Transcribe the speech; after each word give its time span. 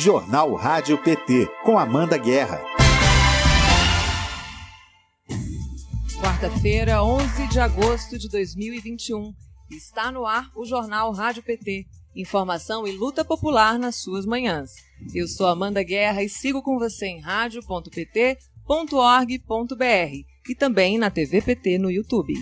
Jornal 0.00 0.54
Rádio 0.54 0.96
PT, 1.02 1.48
com 1.64 1.76
Amanda 1.76 2.16
Guerra. 2.16 2.62
Quarta-feira, 6.20 7.02
11 7.02 7.48
de 7.48 7.58
agosto 7.58 8.16
de 8.16 8.28
2021. 8.28 9.34
Está 9.68 10.12
no 10.12 10.24
ar 10.24 10.52
o 10.54 10.64
Jornal 10.64 11.10
Rádio 11.10 11.42
PT. 11.42 11.84
Informação 12.14 12.86
e 12.86 12.92
luta 12.92 13.24
popular 13.24 13.76
nas 13.76 13.96
suas 13.96 14.24
manhãs. 14.24 14.70
Eu 15.12 15.26
sou 15.26 15.48
Amanda 15.48 15.82
Guerra 15.82 16.22
e 16.22 16.28
sigo 16.28 16.62
com 16.62 16.78
você 16.78 17.06
em 17.06 17.20
rádio.pt.org.br 17.20 18.54
e 20.48 20.54
também 20.54 20.96
na 20.96 21.10
TV 21.10 21.42
PT 21.42 21.76
no 21.76 21.90
YouTube. 21.90 22.34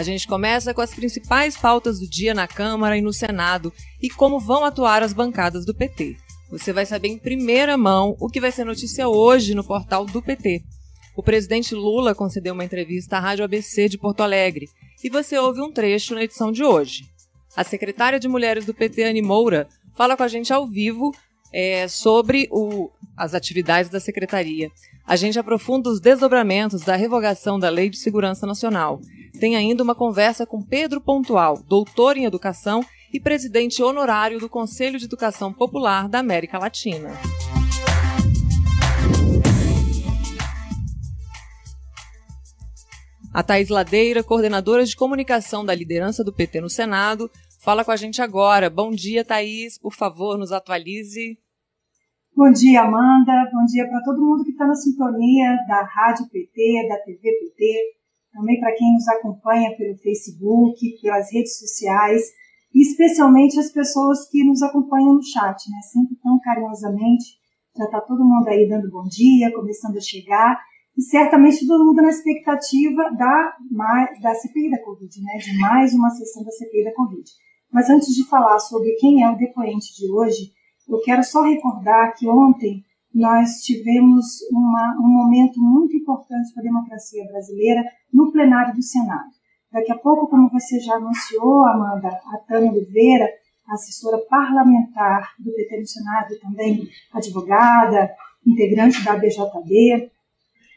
A 0.00 0.02
gente 0.02 0.26
começa 0.26 0.72
com 0.72 0.80
as 0.80 0.94
principais 0.94 1.58
pautas 1.58 2.00
do 2.00 2.08
dia 2.08 2.32
na 2.32 2.48
Câmara 2.48 2.96
e 2.96 3.02
no 3.02 3.12
Senado 3.12 3.70
e 4.00 4.08
como 4.08 4.40
vão 4.40 4.64
atuar 4.64 5.02
as 5.02 5.12
bancadas 5.12 5.66
do 5.66 5.74
PT. 5.74 6.16
Você 6.50 6.72
vai 6.72 6.86
saber 6.86 7.08
em 7.08 7.18
primeira 7.18 7.76
mão 7.76 8.16
o 8.18 8.30
que 8.30 8.40
vai 8.40 8.50
ser 8.50 8.64
notícia 8.64 9.06
hoje 9.06 9.54
no 9.54 9.62
portal 9.62 10.06
do 10.06 10.22
PT. 10.22 10.62
O 11.14 11.22
presidente 11.22 11.74
Lula 11.74 12.14
concedeu 12.14 12.54
uma 12.54 12.64
entrevista 12.64 13.18
à 13.18 13.20
Rádio 13.20 13.44
ABC 13.44 13.90
de 13.90 13.98
Porto 13.98 14.22
Alegre 14.22 14.70
e 15.04 15.10
você 15.10 15.36
ouve 15.36 15.60
um 15.60 15.70
trecho 15.70 16.14
na 16.14 16.24
edição 16.24 16.50
de 16.50 16.64
hoje. 16.64 17.04
A 17.54 17.62
secretária 17.62 18.18
de 18.18 18.26
Mulheres 18.26 18.64
do 18.64 18.72
PT, 18.72 19.02
Anne 19.04 19.20
Moura, 19.20 19.68
fala 19.94 20.16
com 20.16 20.22
a 20.22 20.28
gente 20.28 20.50
ao 20.50 20.66
vivo 20.66 21.14
é, 21.52 21.86
sobre 21.88 22.48
o, 22.50 22.88
as 23.14 23.34
atividades 23.34 23.90
da 23.90 24.00
secretaria. 24.00 24.70
A 25.06 25.14
gente 25.14 25.38
aprofunda 25.38 25.90
os 25.90 26.00
desdobramentos 26.00 26.80
da 26.84 26.96
revogação 26.96 27.58
da 27.58 27.68
Lei 27.68 27.90
de 27.90 27.98
Segurança 27.98 28.46
Nacional 28.46 28.98
tem 29.40 29.56
ainda 29.56 29.82
uma 29.82 29.94
conversa 29.94 30.44
com 30.44 30.62
Pedro 30.62 31.00
Pontual, 31.00 31.62
doutor 31.66 32.18
em 32.18 32.26
educação 32.26 32.84
e 33.10 33.18
presidente 33.18 33.82
honorário 33.82 34.38
do 34.38 34.50
Conselho 34.50 34.98
de 34.98 35.06
Educação 35.06 35.50
Popular 35.50 36.10
da 36.10 36.18
América 36.18 36.58
Latina. 36.58 37.08
A 43.32 43.42
Thais 43.42 43.70
Ladeira, 43.70 44.22
coordenadora 44.22 44.84
de 44.84 44.94
comunicação 44.94 45.64
da 45.64 45.74
liderança 45.74 46.22
do 46.22 46.34
PT 46.34 46.60
no 46.60 46.68
Senado, 46.68 47.30
fala 47.60 47.82
com 47.82 47.92
a 47.92 47.96
gente 47.96 48.20
agora. 48.20 48.68
Bom 48.68 48.90
dia, 48.90 49.24
Thaís. 49.24 49.78
Por 49.78 49.94
favor, 49.94 50.36
nos 50.36 50.52
atualize. 50.52 51.38
Bom 52.36 52.52
dia, 52.52 52.82
Amanda. 52.82 53.48
Bom 53.50 53.64
dia 53.64 53.88
para 53.88 54.02
todo 54.02 54.20
mundo 54.20 54.44
que 54.44 54.50
está 54.50 54.66
na 54.66 54.74
sintonia 54.74 55.56
da 55.66 55.82
Rádio 55.82 56.28
PT, 56.28 56.88
da 56.88 56.96
TV 56.98 57.20
PT 57.22 57.99
também 58.32 58.58
para 58.60 58.74
quem 58.74 58.92
nos 58.94 59.06
acompanha 59.08 59.76
pelo 59.76 59.96
Facebook, 59.98 61.00
pelas 61.02 61.32
redes 61.32 61.58
sociais, 61.58 62.22
e 62.74 62.82
especialmente 62.82 63.58
as 63.58 63.72
pessoas 63.72 64.28
que 64.28 64.44
nos 64.44 64.62
acompanham 64.62 65.14
no 65.14 65.22
chat, 65.22 65.58
né? 65.70 65.80
Sempre 65.92 66.16
tão 66.22 66.38
carinhosamente. 66.40 67.40
Já 67.76 67.84
está 67.84 68.00
todo 68.00 68.24
mundo 68.24 68.48
aí 68.48 68.68
dando 68.68 68.90
bom 68.90 69.04
dia, 69.04 69.52
começando 69.52 69.96
a 69.96 70.00
chegar, 70.00 70.60
e 70.96 71.02
certamente 71.02 71.66
todo 71.66 71.84
mundo 71.84 72.02
na 72.02 72.10
expectativa 72.10 73.10
da, 73.16 73.56
da 74.22 74.34
CPI 74.34 74.70
da 74.70 74.82
Covid, 74.82 75.22
né? 75.22 75.38
De 75.38 75.58
mais 75.58 75.94
uma 75.94 76.10
sessão 76.10 76.44
da 76.44 76.50
CPI 76.50 76.84
da 76.84 76.94
Covid. 76.94 77.24
Mas 77.72 77.88
antes 77.88 78.14
de 78.14 78.28
falar 78.28 78.58
sobre 78.58 78.92
quem 78.96 79.22
é 79.22 79.30
o 79.30 79.36
depoente 79.36 79.94
de 79.96 80.10
hoje, 80.12 80.52
eu 80.88 81.00
quero 81.00 81.22
só 81.22 81.42
recordar 81.42 82.14
que 82.14 82.28
ontem 82.28 82.84
nós 83.14 83.62
tivemos 83.62 84.40
uma, 84.50 84.96
um 85.00 85.08
momento 85.08 85.60
muito 85.60 85.96
importante 85.96 86.52
para 86.52 86.62
a 86.62 86.64
democracia 86.64 87.24
brasileira 87.26 87.82
no 88.12 88.30
plenário 88.30 88.74
do 88.74 88.82
Senado. 88.82 89.30
Daqui 89.72 89.92
a 89.92 89.98
pouco, 89.98 90.28
como 90.28 90.50
você 90.50 90.80
já 90.80 90.94
anunciou, 90.94 91.64
Amanda, 91.66 92.08
a 92.08 92.38
Tânia 92.38 92.72
Oliveira, 92.72 93.28
assessora 93.68 94.18
parlamentar 94.28 95.32
do 95.38 95.52
PT 95.52 95.80
no 95.80 95.86
Senado 95.86 96.34
e 96.34 96.40
também 96.40 96.88
advogada, 97.12 98.10
integrante 98.46 99.04
da 99.04 99.16
BJB, 99.16 100.10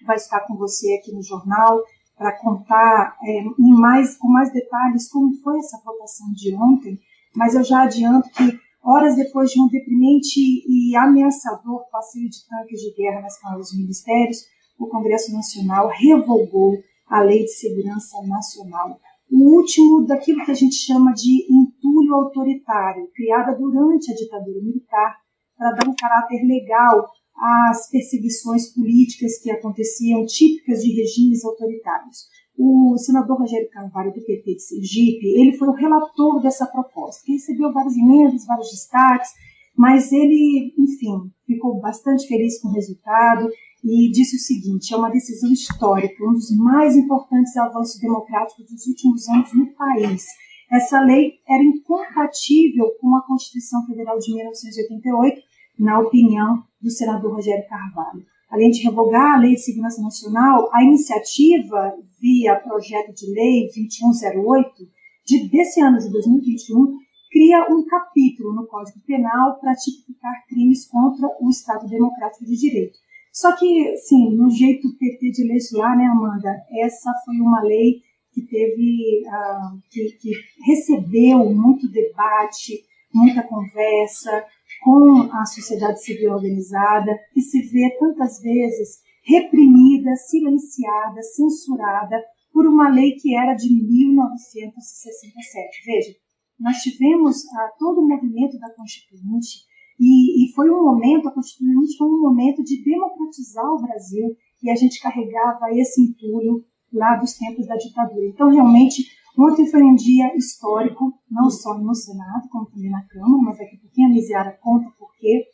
vai 0.06 0.16
estar 0.16 0.42
com 0.42 0.56
você 0.56 1.00
aqui 1.00 1.12
no 1.12 1.24
jornal 1.24 1.82
para 2.18 2.38
contar 2.40 3.18
é, 3.24 3.40
em 3.42 3.74
mais, 3.74 4.16
com 4.18 4.28
mais 4.28 4.52
detalhes 4.52 5.10
como 5.10 5.34
foi 5.42 5.58
essa 5.58 5.82
votação 5.84 6.32
de 6.34 6.54
ontem, 6.56 7.00
mas 7.36 7.56
eu 7.56 7.64
já 7.64 7.84
adianto 7.84 8.30
que 8.30 8.60
Horas 8.84 9.16
depois 9.16 9.50
de 9.50 9.62
um 9.62 9.68
deprimente 9.70 10.40
e 10.68 10.94
ameaçador 10.98 11.86
passeio 11.90 12.30
de 12.30 12.46
tanques 12.46 12.82
de 12.82 12.94
guerra 12.94 13.22
nas 13.22 13.40
canais 13.40 13.70
dos 13.70 13.78
ministérios, 13.78 14.40
o 14.78 14.88
Congresso 14.88 15.32
Nacional 15.32 15.88
revogou 15.88 16.74
a 17.08 17.22
Lei 17.22 17.46
de 17.46 17.54
Segurança 17.54 18.22
Nacional, 18.28 19.00
o 19.32 19.56
último 19.56 20.06
daquilo 20.06 20.44
que 20.44 20.52
a 20.52 20.56
gente 20.56 20.76
chama 20.76 21.14
de 21.14 21.46
entulho 21.50 22.14
autoritário, 22.14 23.10
criada 23.16 23.58
durante 23.58 24.12
a 24.12 24.16
ditadura 24.16 24.62
militar 24.62 25.18
para 25.58 25.72
dar 25.72 25.88
um 25.88 25.96
caráter 25.96 26.44
legal 26.46 27.08
às 27.38 27.90
perseguições 27.90 28.74
políticas 28.74 29.40
que 29.40 29.50
aconteciam 29.50 30.26
típicas 30.26 30.84
de 30.84 30.94
regimes 30.94 31.46
autoritários. 31.46 32.28
O 32.58 32.96
senador 32.97 33.40
Rogério 33.40 33.69
Carvalho, 33.72 34.14
do 34.14 34.22
PT 34.22 34.56
de 34.56 34.62
Sergipe, 34.62 35.25
ele 35.40 35.58
foi 35.58 35.68
o 35.68 35.74
relator 35.74 36.41
dessa 36.41 36.68
proposta, 36.68 37.24
que 37.25 37.34
recebeu 37.34 37.74
vários 37.74 37.97
emendas, 37.97 38.46
vários 38.46 38.69
destaques, 38.69 39.30
mas 39.75 40.12
ele, 40.12 40.74
enfim, 40.78 41.31
ficou 41.47 41.80
bastante 41.80 42.28
feliz 42.28 42.62
com 42.62 42.68
o 42.68 42.74
resultado 42.74 43.50
e 43.84 44.12
disse 44.12 44.36
o 44.36 44.40
seguinte: 44.40 44.94
é 44.94 44.97
uma 44.97 45.09
decisão 45.09 45.52
histórica, 45.52 46.24
um 46.24 46.34
dos 46.34 46.56
mais 46.56 46.96
importantes 46.96 47.58
avanços 47.58 48.00
democráticos 48.00 48.66
dos 48.69 48.86
últimos 48.86 49.28
anos 49.30 49.53
no 49.53 49.74
país. 49.74 50.25
Essa 50.72 51.00
lei 51.02 51.40
era 51.47 51.63
incompatível 51.63 52.92
com 53.02 53.16
a 53.16 53.25
Constituição 53.25 53.86
Federal 53.88 54.18
de 54.19 54.34
1988, 54.34 55.42
na 55.80 56.00
opinião 56.00 56.63
do 56.80 56.92
senador 56.92 57.34
Rogério 57.34 57.68
Carvalho 57.68 58.33
além 58.53 58.69
de 58.69 58.84
revogar 58.84 59.34
a 59.34 59.40
Lei 59.40 59.56
de 59.56 59.62
Segurança 59.62 60.00
Nacional, 60.00 60.69
a 60.72 60.84
iniciativa 60.84 61.97
via 62.22 62.56
projeto 62.56 63.12
de 63.12 63.34
lei 63.34 63.68
2108 63.74 64.69
de, 65.25 65.50
desse 65.50 65.81
ano 65.81 65.97
de 65.97 66.12
2021 66.12 67.00
cria 67.31 67.66
um 67.72 67.84
capítulo 67.84 68.53
no 68.53 68.68
Código 68.68 69.00
Penal 69.08 69.59
para 69.59 69.74
tipificar 69.74 70.46
crimes 70.47 70.88
contra 70.88 71.28
o 71.42 71.50
Estado 71.50 71.90
Democrático 71.90 72.46
de 72.46 72.56
Direito. 72.56 72.96
Só 73.31 73.56
que, 73.58 73.97
sim, 73.97 74.36
no 74.36 74.52
jeito 74.52 74.96
PT 75.00 75.31
de 75.31 75.47
legislar, 75.47 75.97
né, 75.97 76.06
Amanda, 76.06 76.56
essa 76.80 77.12
foi 77.25 77.38
uma 77.38 77.63
lei 77.63 78.02
que 78.31 78.44
teve, 78.44 79.24
uh, 79.25 79.80
que, 79.90 80.12
que 80.22 80.31
recebeu 80.63 81.50
muito 81.50 81.92
debate, 81.92 82.84
muita 83.12 83.42
conversa, 83.42 84.46
com 84.84 85.30
a 85.32 85.46
sociedade 85.46 86.04
civil 86.04 86.34
organizada, 86.34 87.18
que 87.34 87.42
se 87.42 87.62
vê 87.62 87.96
tantas 87.98 88.42
vezes 88.42 89.02
reprimida, 89.24 90.14
silenciada, 90.16 91.22
censurada 91.22 92.22
por 92.52 92.66
uma 92.68 92.90
lei 92.90 93.14
que 93.14 93.34
era 93.36 93.54
de 93.54 93.74
1967. 93.74 95.86
Veja, 95.86 96.14
nós 96.60 96.78
tivemos 96.78 97.46
ah, 97.54 97.70
todo 97.80 98.02
o 98.02 98.08
movimento 98.08 98.60
da 98.60 98.70
Constituinte 98.76 99.66
e, 100.00 100.46
e, 100.46 100.54
foi 100.54 100.70
um 100.70 100.84
momento, 100.84 101.28
a 101.28 101.32
Constituinte 101.32 101.98
foi 101.98 102.08
um 102.08 102.22
momento 102.22 102.64
de 102.64 102.84
democratizar 102.84 103.66
o 103.66 103.82
Brasil 103.82 104.38
e 104.62 104.70
a 104.70 104.76
gente 104.76 105.02
carregava 105.02 105.72
esse 105.72 106.00
entulho 106.02 106.64
lá 106.92 107.16
dos 107.16 107.36
tempos 107.38 107.66
da 107.68 107.76
ditadura. 107.76 108.28
Então, 108.28 108.50
realmente, 108.50 109.04
Ontem 109.38 109.66
foi 109.66 109.82
um 109.82 109.96
dia 109.96 110.36
histórico, 110.36 111.12
não 111.30 111.50
só 111.50 111.78
no 111.78 111.96
Senado, 111.96 112.48
como 112.52 112.68
também 112.68 112.92
na 112.92 113.04
Câmara, 113.08 113.42
mas 113.44 113.58
daqui 113.58 113.76
a 113.76 113.80
pouquinho 113.80 114.10
a 114.10 114.12
Misiara 114.12 114.58
conta 114.62 114.92
porque 114.98 115.46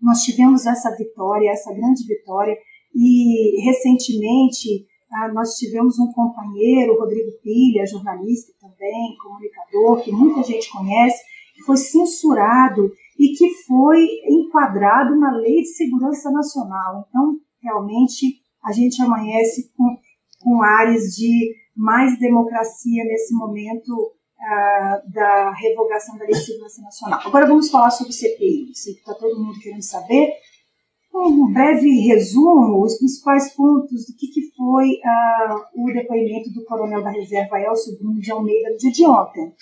nós 0.00 0.22
tivemos 0.22 0.66
essa 0.66 0.94
vitória, 0.96 1.50
essa 1.50 1.72
grande 1.72 2.04
vitória, 2.06 2.56
e 2.94 3.62
recentemente 3.62 4.86
ah, 5.12 5.28
nós 5.32 5.56
tivemos 5.56 5.98
um 5.98 6.10
companheiro, 6.12 6.98
Rodrigo 6.98 7.30
Pilha, 7.42 7.86
jornalista 7.86 8.52
também, 8.60 9.16
comunicador, 9.22 10.02
que 10.02 10.10
muita 10.10 10.42
gente 10.42 10.70
conhece, 10.70 11.22
que 11.54 11.62
foi 11.62 11.76
censurado 11.76 12.90
e 13.18 13.34
que 13.34 13.48
foi 13.66 14.06
enquadrado 14.28 15.14
na 15.16 15.30
Lei 15.36 15.62
de 15.62 15.68
Segurança 15.68 16.30
Nacional. 16.30 17.06
Então, 17.08 17.36
realmente, 17.62 18.40
a 18.64 18.72
gente 18.72 19.02
amanhece 19.02 19.70
com, 19.76 19.96
com 20.40 20.62
áreas 20.62 21.14
de 21.14 21.54
mais 21.76 22.18
democracia 22.18 23.04
nesse 23.04 23.34
momento 23.34 23.90
uh, 23.92 25.12
da 25.12 25.52
revogação 25.52 26.16
da 26.18 26.24
Lei 26.24 26.34
de 26.34 26.44
Segurança 26.44 26.82
Nacional. 26.82 27.20
Agora 27.24 27.46
vamos 27.46 27.70
falar 27.70 27.90
sobre 27.90 28.12
CPI, 28.12 28.74
sei 28.74 28.94
que 28.94 29.00
está 29.00 29.14
todo 29.14 29.42
mundo 29.42 29.58
querendo 29.60 29.82
saber. 29.82 30.32
Um 31.14 31.52
breve 31.52 31.90
resumo, 32.06 32.82
os 32.82 32.96
principais 32.96 33.54
pontos 33.54 34.06
do 34.06 34.16
que, 34.16 34.28
que 34.28 34.50
foi 34.56 34.86
uh, 34.86 35.84
o 35.84 35.92
depoimento 35.92 36.50
do 36.50 36.64
coronel 36.64 37.02
da 37.02 37.10
reserva 37.10 37.60
Elcio 37.60 37.98
Bruno 37.98 38.18
de 38.18 38.32
Almeida 38.32 38.70
no 38.70 38.78
dia 38.78 38.90
de 38.90 39.06
ontem. 39.06 39.52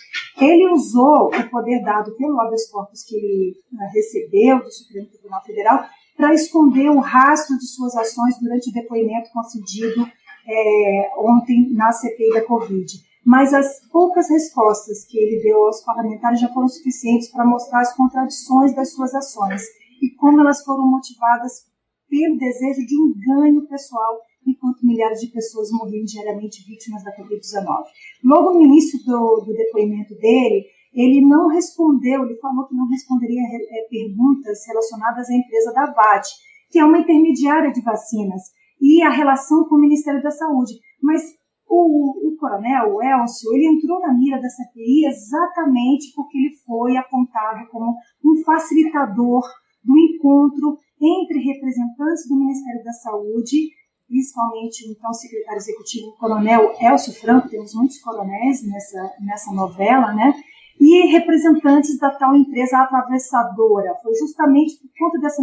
Ele 0.40 0.68
usou 0.68 1.26
o 1.26 1.50
poder 1.50 1.82
dado 1.82 2.14
pelo 2.16 2.40
habeas 2.40 2.70
corpus 2.70 3.02
que 3.02 3.16
ele 3.16 3.54
uh, 3.72 3.92
recebeu 3.92 4.62
do 4.62 4.70
Supremo 4.70 5.08
Tribunal 5.08 5.42
Federal 5.42 5.84
para 6.16 6.34
esconder 6.34 6.88
o 6.88 7.00
rastro 7.00 7.56
de 7.58 7.66
suas 7.66 7.96
ações 7.96 8.38
durante 8.40 8.70
o 8.70 8.72
depoimento 8.72 9.30
concedido 9.32 10.06
é, 10.50 11.12
ontem 11.16 11.72
na 11.72 11.92
CPI 11.92 12.30
da 12.34 12.44
Covid. 12.44 12.86
mas 13.24 13.52
as 13.52 13.80
poucas 13.92 14.28
respostas 14.28 15.04
que 15.04 15.18
ele 15.18 15.42
deu 15.42 15.64
aos 15.64 15.84
parlamentares 15.84 16.40
já 16.40 16.48
foram 16.48 16.68
suficientes 16.68 17.30
para 17.30 17.46
mostrar 17.46 17.80
as 17.80 17.94
contradições 17.94 18.74
das 18.74 18.92
suas 18.92 19.14
ações 19.14 19.62
e 20.02 20.10
como 20.16 20.40
elas 20.40 20.64
foram 20.64 20.90
motivadas 20.90 21.70
pelo 22.08 22.38
desejo 22.38 22.84
de 22.84 22.96
um 23.00 23.14
ganho 23.14 23.66
pessoal, 23.68 24.20
enquanto 24.44 24.84
milhares 24.84 25.20
de 25.20 25.28
pessoas 25.28 25.70
morriam 25.70 26.04
diariamente 26.04 26.64
vítimas 26.66 27.04
da 27.04 27.14
Covid-19. 27.16 27.84
Logo 28.24 28.54
no 28.54 28.62
início 28.62 28.98
do, 29.04 29.44
do, 29.46 29.52
depoimento 29.52 30.14
dele, 30.16 30.64
ele 30.92 31.20
não 31.20 31.48
respondeu, 31.48 32.24
ele 32.24 32.36
falou 32.40 32.66
que 32.66 32.74
não 32.74 32.88
responderia 32.88 33.42
é, 33.42 33.86
perguntas 33.88 34.66
relacionadas 34.66 35.30
à 35.30 35.34
empresa 35.34 35.72
da 35.72 35.92
VAT, 35.92 36.26
que 36.70 36.78
é 36.78 36.84
uma 36.84 36.98
intermediária 36.98 37.70
de 37.70 37.80
vacinas, 37.80 38.42
e 38.80 39.02
a 39.02 39.10
relação 39.10 39.64
com 39.68 39.74
o 39.76 39.80
Ministério 39.80 40.22
da 40.22 40.30
Saúde. 40.30 40.74
Mas 41.02 41.22
o, 41.68 42.28
o 42.28 42.36
coronel, 42.36 42.94
o 42.94 43.02
Elcio, 43.02 43.54
ele 43.54 43.68
entrou 43.68 44.00
na 44.00 44.12
mira 44.12 44.40
da 44.40 44.48
CPI 44.48 45.06
exatamente 45.06 46.12
porque 46.14 46.36
ele 46.36 46.56
foi 46.66 46.96
apontado 46.96 47.68
como 47.70 47.94
um 48.24 48.42
facilitador 48.44 49.42
do 49.84 49.96
encontro 49.98 50.78
entre 51.00 51.38
representantes 51.38 52.28
do 52.28 52.36
Ministério 52.36 52.84
da 52.84 52.92
Saúde, 52.92 53.70
principalmente 54.06 54.86
o 54.86 54.92
então 54.92 55.12
secretário 55.12 55.58
executivo, 55.58 56.08
o 56.08 56.16
coronel 56.18 56.74
Elcio 56.80 57.14
Franco, 57.14 57.48
temos 57.48 57.72
muitos 57.74 57.98
coronéis 58.00 58.66
nessa, 58.66 59.14
nessa 59.20 59.52
novela, 59.52 60.12
né? 60.12 60.34
E 60.78 61.06
representantes 61.06 61.98
da 61.98 62.10
tal 62.10 62.34
empresa 62.34 62.78
atravessadora. 62.78 63.94
Foi 64.02 64.14
justamente 64.14 64.74
por 64.80 64.90
conta 64.98 65.20
dessa, 65.20 65.42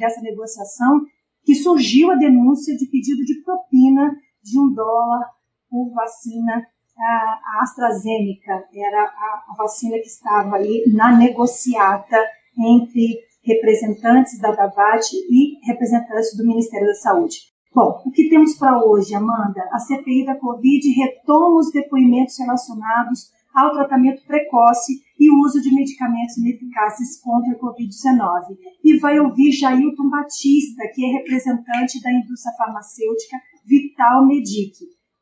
dessa 0.00 0.20
negociação 0.22 1.02
que 1.48 1.54
surgiu 1.54 2.10
a 2.10 2.14
denúncia 2.14 2.76
de 2.76 2.84
pedido 2.90 3.24
de 3.24 3.42
propina 3.42 4.14
de 4.42 4.60
um 4.60 4.70
dólar 4.70 5.30
por 5.70 5.90
vacina 5.94 6.62
a 6.98 7.62
AstraZeneca. 7.62 8.66
Era 8.74 9.04
a, 9.04 9.54
vacina 9.56 9.96
que 9.96 10.08
estava 10.08 10.56
ali 10.56 10.84
na 10.92 11.16
negociata 11.16 12.22
entre 12.58 13.18
representantes 13.42 14.38
da 14.38 14.52
DAVAT 14.52 15.06
e 15.14 15.58
representantes 15.66 16.36
do 16.36 16.46
Ministério 16.46 16.88
da 16.88 16.94
Saúde. 16.94 17.38
Bom, 17.74 18.02
o 18.04 18.10
que 18.10 18.28
temos 18.28 18.54
para 18.58 18.84
hoje, 18.84 19.14
Amanda? 19.14 19.62
A 19.72 19.78
CPI 19.78 20.26
da 20.26 20.36
Covid 20.36 20.86
retoma 21.00 21.60
os 21.60 21.72
depoimentos 21.72 22.38
relacionados 22.38 23.30
ao 23.58 23.72
tratamento 23.72 24.24
precoce 24.24 25.02
e 25.18 25.28
uso 25.44 25.60
de 25.60 25.74
medicamentos 25.74 26.36
ineficazes 26.36 27.20
contra 27.20 27.52
a 27.52 27.58
Covid-19. 27.58 28.56
E 28.84 28.98
vai 28.98 29.18
ouvir 29.18 29.50
Jailton 29.50 30.08
Batista, 30.08 30.82
que 30.94 31.04
é 31.04 31.18
representante 31.18 32.00
da 32.00 32.12
indústria 32.12 32.54
farmacêutica 32.56 33.36
Vital 33.66 34.26
Medic. 34.26 34.76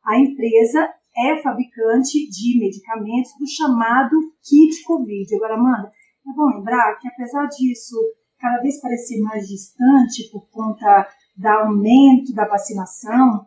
A 0.04 0.18
empresa 0.18 0.86
é 1.16 1.42
fabricante 1.42 2.28
de 2.28 2.60
medicamentos 2.60 3.32
do 3.38 3.46
chamado 3.48 4.16
kit 4.42 4.84
Covid. 4.84 5.34
Agora, 5.34 5.54
Amanda, 5.54 5.90
é 6.28 6.32
bom 6.34 6.58
lembrar 6.58 6.98
que, 6.98 7.08
apesar 7.08 7.46
disso 7.46 7.96
cada 8.38 8.60
vez 8.60 8.78
parecer 8.82 9.18
mais 9.22 9.48
distante 9.48 10.30
por 10.30 10.46
conta 10.50 11.08
do 11.34 11.48
aumento 11.48 12.34
da 12.34 12.46
vacinação, 12.46 13.46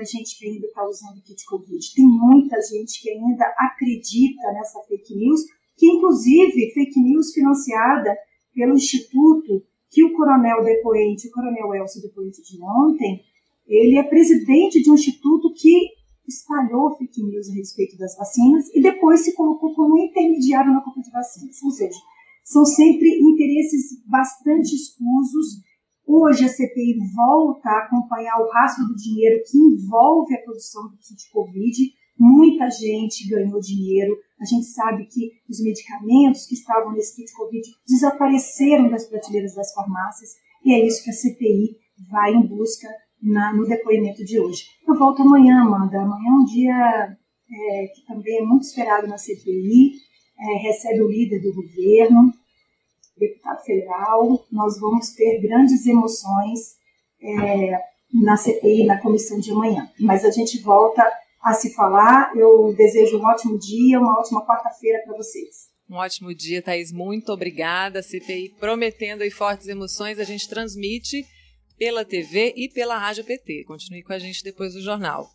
muita 0.00 0.04
gente 0.04 0.38
que 0.38 0.48
ainda 0.48 0.66
está 0.66 0.86
usando 0.86 1.22
kit 1.22 1.44
Covid, 1.44 1.94
tem 1.94 2.06
muita 2.06 2.56
gente 2.62 3.02
que 3.02 3.10
ainda 3.10 3.44
acredita 3.58 4.52
nessa 4.52 4.80
fake 4.88 5.14
news, 5.14 5.40
que 5.76 5.86
inclusive 5.86 6.72
fake 6.72 7.00
news 7.00 7.32
financiada 7.32 8.16
pelo 8.54 8.74
Instituto 8.74 9.62
que 9.90 10.04
o 10.04 10.12
coronel 10.14 10.62
depoente, 10.62 11.28
o 11.28 11.32
coronel 11.32 11.74
Elcio 11.74 12.00
depoente 12.00 12.42
de 12.42 12.62
ontem, 12.62 13.20
ele 13.66 13.98
é 13.98 14.02
presidente 14.04 14.80
de 14.80 14.90
um 14.90 14.94
instituto 14.94 15.52
que 15.52 15.88
espalhou 16.28 16.96
fake 16.96 17.22
news 17.24 17.50
a 17.50 17.54
respeito 17.54 17.98
das 17.98 18.16
vacinas 18.16 18.72
e 18.72 18.80
depois 18.80 19.20
se 19.20 19.34
colocou 19.34 19.74
como 19.74 19.98
intermediário 19.98 20.72
na 20.72 20.80
compra 20.80 21.02
de 21.02 21.10
vacinas. 21.10 21.60
Ou 21.62 21.70
seja, 21.72 21.98
são 22.44 22.64
sempre 22.64 23.08
interesses 23.08 24.00
bastante 24.06 24.74
escusos. 24.76 25.60
Hoje 26.12 26.44
a 26.44 26.48
CPI 26.48 26.98
volta 27.14 27.68
a 27.68 27.84
acompanhar 27.84 28.36
o 28.40 28.50
rastro 28.50 28.84
do 28.84 28.96
dinheiro 28.96 29.44
que 29.48 29.56
envolve 29.56 30.34
a 30.34 30.42
produção 30.42 30.88
do 30.88 30.96
kit 30.96 31.30
Covid. 31.30 31.78
Muita 32.18 32.68
gente 32.68 33.28
ganhou 33.28 33.60
dinheiro. 33.60 34.16
A 34.40 34.44
gente 34.44 34.66
sabe 34.66 35.06
que 35.06 35.30
os 35.48 35.62
medicamentos 35.62 36.46
que 36.46 36.54
estavam 36.54 36.92
nesse 36.94 37.14
kit 37.14 37.32
Covid 37.32 37.62
desapareceram 37.86 38.90
das 38.90 39.06
prateleiras 39.06 39.54
das 39.54 39.72
farmácias 39.72 40.30
e 40.64 40.74
é 40.74 40.84
isso 40.84 41.04
que 41.04 41.10
a 41.10 41.12
CPI 41.12 41.76
vai 42.10 42.34
em 42.34 42.44
busca 42.44 42.88
na, 43.22 43.52
no 43.52 43.64
depoimento 43.68 44.24
de 44.24 44.40
hoje. 44.40 44.64
Eu 44.88 44.98
volto 44.98 45.22
amanhã, 45.22 45.62
Amanda. 45.62 46.00
Amanhã 46.00 46.28
é 46.28 46.40
um 46.40 46.44
dia 46.44 47.16
é, 47.52 47.86
que 47.86 48.04
também 48.04 48.38
é 48.38 48.44
muito 48.44 48.62
esperado 48.62 49.06
na 49.06 49.16
CPI, 49.16 49.92
é, 50.40 50.58
recebe 50.62 51.02
o 51.02 51.08
líder 51.08 51.40
do 51.40 51.54
governo, 51.54 52.32
deputado 53.20 53.62
federal. 53.62 54.44
Nós 54.50 54.80
vamos 54.80 55.10
ter 55.10 55.40
grandes 55.40 55.86
emoções 55.86 56.76
é, 57.22 57.78
na 58.12 58.36
CPI, 58.36 58.86
na 58.86 59.00
comissão 59.00 59.38
de 59.38 59.52
amanhã. 59.52 59.88
Mas 60.00 60.24
a 60.24 60.30
gente 60.30 60.60
volta 60.60 61.06
a 61.42 61.52
se 61.52 61.72
falar. 61.74 62.32
Eu 62.34 62.74
desejo 62.74 63.18
um 63.18 63.24
ótimo 63.24 63.58
dia, 63.58 64.00
uma 64.00 64.18
ótima 64.18 64.44
quarta-feira 64.44 65.02
para 65.04 65.16
vocês. 65.16 65.70
Um 65.88 65.96
ótimo 65.96 66.34
dia, 66.34 66.62
Thaís. 66.62 66.92
Muito 66.92 67.32
obrigada. 67.32 68.02
CPI 68.02 68.54
prometendo 68.58 69.22
aí 69.22 69.30
fortes 69.30 69.68
emoções. 69.68 70.18
A 70.18 70.24
gente 70.24 70.48
transmite 70.48 71.24
pela 71.76 72.04
TV 72.04 72.54
e 72.56 72.68
pela 72.68 72.96
Rádio 72.96 73.24
PT. 73.24 73.64
Continue 73.64 74.02
com 74.02 74.12
a 74.12 74.18
gente 74.18 74.42
depois 74.42 74.74
do 74.74 74.82
jornal. 74.82 75.28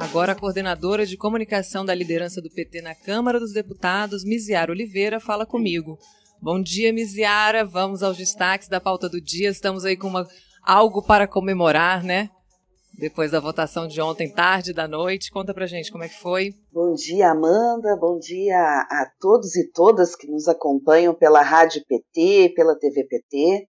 Agora, 0.00 0.32
a 0.32 0.34
coordenadora 0.34 1.04
de 1.04 1.14
comunicação 1.14 1.84
da 1.84 1.94
liderança 1.94 2.40
do 2.40 2.48
PT 2.50 2.80
na 2.80 2.94
Câmara 2.94 3.38
dos 3.38 3.52
Deputados, 3.52 4.24
Miziara 4.24 4.72
Oliveira, 4.72 5.20
fala 5.20 5.44
comigo. 5.44 5.98
Bom 6.40 6.58
dia, 6.60 6.90
Miziara. 6.90 7.66
Vamos 7.66 8.02
aos 8.02 8.16
destaques 8.16 8.66
da 8.66 8.80
pauta 8.80 9.10
do 9.10 9.20
dia. 9.20 9.50
Estamos 9.50 9.84
aí 9.84 9.98
com 9.98 10.08
uma, 10.08 10.26
algo 10.64 11.02
para 11.02 11.28
comemorar, 11.28 12.02
né? 12.02 12.30
depois 12.98 13.30
da 13.30 13.40
votação 13.40 13.86
de 13.86 14.00
ontem, 14.00 14.30
tarde 14.30 14.72
da 14.72 14.88
noite. 14.88 15.30
Conta 15.30 15.54
pra 15.54 15.66
gente 15.66 15.92
como 15.92 16.04
é 16.04 16.08
que 16.08 16.18
foi. 16.18 16.54
Bom 16.72 16.94
dia, 16.94 17.30
Amanda. 17.30 17.96
Bom 17.96 18.18
dia 18.18 18.56
a 18.58 19.10
todos 19.20 19.54
e 19.56 19.70
todas 19.70 20.16
que 20.16 20.26
nos 20.30 20.48
acompanham 20.48 21.14
pela 21.14 21.42
Rádio 21.42 21.82
PT, 21.86 22.52
pela 22.54 22.74
TV 22.74 23.04
PT, 23.04 23.68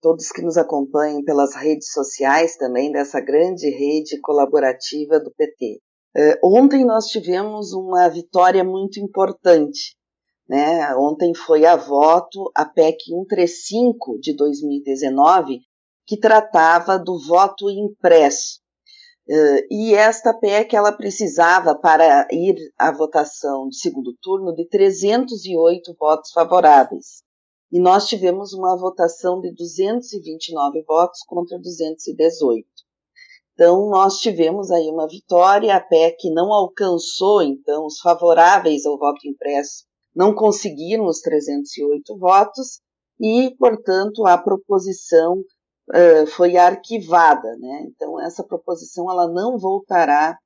todos 0.00 0.30
que 0.30 0.42
nos 0.42 0.56
acompanham 0.56 1.22
pelas 1.22 1.54
redes 1.54 1.92
sociais 1.92 2.56
também, 2.56 2.90
dessa 2.90 3.20
grande 3.20 3.68
rede 3.68 4.20
colaborativa 4.20 5.20
do 5.20 5.30
PT. 5.32 5.80
Uh, 6.16 6.56
ontem 6.58 6.84
nós 6.84 7.06
tivemos 7.06 7.72
uma 7.72 8.08
vitória 8.08 8.64
muito 8.64 8.98
importante. 8.98 9.96
Né? 10.48 10.94
Ontem 10.96 11.32
foi 11.34 11.64
a 11.64 11.76
voto 11.76 12.50
a 12.56 12.64
PEC 12.64 13.04
135 13.04 14.18
de 14.18 14.34
2019, 14.34 15.60
que 16.06 16.18
tratava 16.18 16.98
do 16.98 17.16
voto 17.24 17.70
impresso. 17.70 18.58
Uh, 19.28 19.62
e 19.70 19.94
esta 19.94 20.34
PEC 20.34 20.74
ela 20.74 20.90
precisava, 20.90 21.78
para 21.78 22.26
ir 22.32 22.56
à 22.76 22.90
votação 22.90 23.68
de 23.68 23.78
segundo 23.78 24.12
turno, 24.20 24.52
de 24.52 24.66
308 24.68 25.94
votos 25.96 26.32
favoráveis. 26.32 27.22
E 27.72 27.78
nós 27.78 28.06
tivemos 28.08 28.52
uma 28.52 28.76
votação 28.76 29.40
de 29.40 29.54
229 29.54 30.82
votos 30.82 31.20
contra 31.26 31.58
218. 31.58 32.66
Então, 33.52 33.90
nós 33.90 34.18
tivemos 34.18 34.70
aí 34.70 34.88
uma 34.88 35.06
vitória, 35.06 35.76
a 35.76 35.80
PEC 35.80 36.30
não 36.32 36.52
alcançou, 36.52 37.42
então, 37.42 37.86
os 37.86 38.00
favoráveis 38.00 38.86
ao 38.86 38.98
voto 38.98 39.28
impresso 39.28 39.84
não 40.14 40.34
conseguiram 40.34 41.06
os 41.06 41.20
308 41.20 42.18
votos 42.18 42.80
e, 43.20 43.54
portanto, 43.58 44.26
a 44.26 44.36
proposição 44.38 45.44
uh, 45.90 46.26
foi 46.28 46.56
arquivada, 46.56 47.56
né? 47.58 47.86
Então 47.88 48.20
essa 48.20 48.42
proposição 48.42 49.10
ela 49.10 49.28
não 49.28 49.58
voltará 49.58 50.38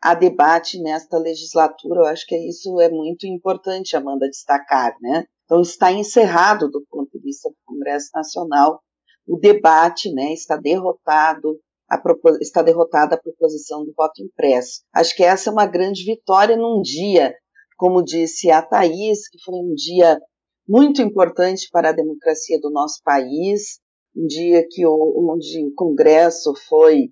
a 0.00 0.14
debate 0.14 0.80
nesta 0.80 1.18
legislatura. 1.18 2.00
Eu 2.00 2.06
acho 2.06 2.26
que 2.26 2.36
isso 2.48 2.80
é 2.80 2.88
muito 2.88 3.26
importante, 3.26 3.96
Amanda, 3.96 4.28
destacar, 4.28 4.96
né? 5.00 5.24
Então 5.50 5.62
está 5.62 5.90
encerrado 5.90 6.70
do 6.70 6.80
ponto 6.88 7.10
de 7.10 7.24
vista 7.24 7.50
do 7.50 7.56
Congresso 7.66 8.10
Nacional 8.14 8.80
o 9.26 9.36
debate, 9.36 10.12
né? 10.14 10.32
Está 10.32 10.56
derrotado 10.56 11.58
a, 11.90 12.00
está 12.40 12.62
derrotada 12.62 13.16
a 13.16 13.20
proposição 13.20 13.84
do 13.84 13.92
voto 13.96 14.22
impresso. 14.22 14.82
Acho 14.94 15.16
que 15.16 15.24
essa 15.24 15.50
é 15.50 15.52
uma 15.52 15.66
grande 15.66 16.04
vitória 16.04 16.56
num 16.56 16.80
dia, 16.80 17.34
como 17.76 18.00
disse 18.00 18.48
a 18.48 18.62
Thaís, 18.62 19.28
que 19.28 19.42
foi 19.44 19.56
um 19.56 19.74
dia 19.74 20.20
muito 20.68 21.02
importante 21.02 21.66
para 21.72 21.88
a 21.88 21.94
democracia 21.94 22.60
do 22.60 22.70
nosso 22.70 23.00
país, 23.02 23.80
um 24.16 24.28
dia 24.28 24.64
que 24.70 24.86
onde 24.86 25.66
o 25.66 25.74
Congresso 25.74 26.54
foi 26.68 27.06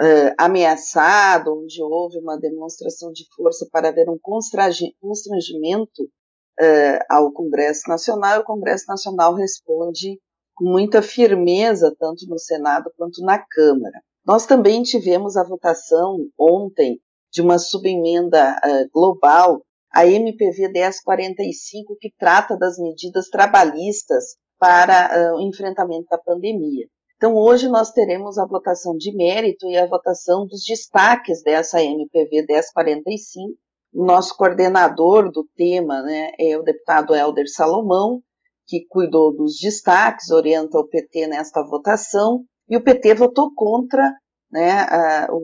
uh, 0.00 0.34
ameaçado, 0.36 1.56
onde 1.56 1.80
houve 1.80 2.18
uma 2.18 2.36
demonstração 2.36 3.12
de 3.12 3.24
força 3.36 3.64
para 3.70 3.90
haver 3.90 4.10
um 4.10 4.18
constrangimento 4.18 6.10
uh, 6.60 7.04
ao 7.08 7.32
Congresso 7.32 7.82
Nacional, 7.88 8.36
e 8.36 8.40
o 8.40 8.44
Congresso 8.44 8.84
Nacional 8.88 9.34
responde 9.34 10.20
com 10.54 10.64
muita 10.64 11.02
firmeza, 11.02 11.94
tanto 11.98 12.26
no 12.28 12.38
Senado 12.38 12.90
quanto 12.96 13.22
na 13.22 13.38
Câmara. 13.38 14.00
Nós 14.26 14.46
também 14.46 14.82
tivemos 14.82 15.36
a 15.36 15.44
votação 15.44 16.18
ontem 16.38 16.98
de 17.32 17.42
uma 17.42 17.58
subemenda 17.58 18.56
uh, 18.56 18.90
global, 18.92 19.62
a 19.92 20.06
MPV 20.06 20.68
1045, 20.68 21.96
que 22.00 22.12
trata 22.18 22.56
das 22.56 22.78
medidas 22.78 23.28
trabalhistas 23.28 24.36
para 24.58 25.32
uh, 25.32 25.36
o 25.36 25.40
enfrentamento 25.40 26.06
da 26.10 26.18
pandemia. 26.18 26.86
Então, 27.16 27.34
hoje 27.34 27.68
nós 27.68 27.92
teremos 27.92 28.36
a 28.36 28.46
votação 28.46 28.96
de 28.96 29.14
mérito 29.14 29.66
e 29.66 29.76
a 29.76 29.86
votação 29.86 30.46
dos 30.46 30.62
destaques 30.62 31.42
dessa 31.42 31.82
MPV 31.82 32.44
1045. 32.46 33.54
O 33.92 34.04
nosso 34.04 34.36
coordenador 34.36 35.30
do 35.30 35.44
tema 35.56 36.02
né, 36.02 36.32
é 36.38 36.56
o 36.58 36.62
deputado 36.62 37.14
Helder 37.14 37.48
Salomão, 37.48 38.22
que 38.66 38.84
cuidou 38.88 39.34
dos 39.34 39.58
destaques, 39.58 40.30
orienta 40.30 40.78
o 40.78 40.88
PT 40.88 41.28
nesta 41.28 41.62
votação, 41.62 42.44
e 42.68 42.76
o 42.76 42.82
PT 42.82 43.14
votou 43.14 43.52
contra 43.54 44.12
né, 44.50 44.80
a, 44.80 45.28
o, 45.30 45.40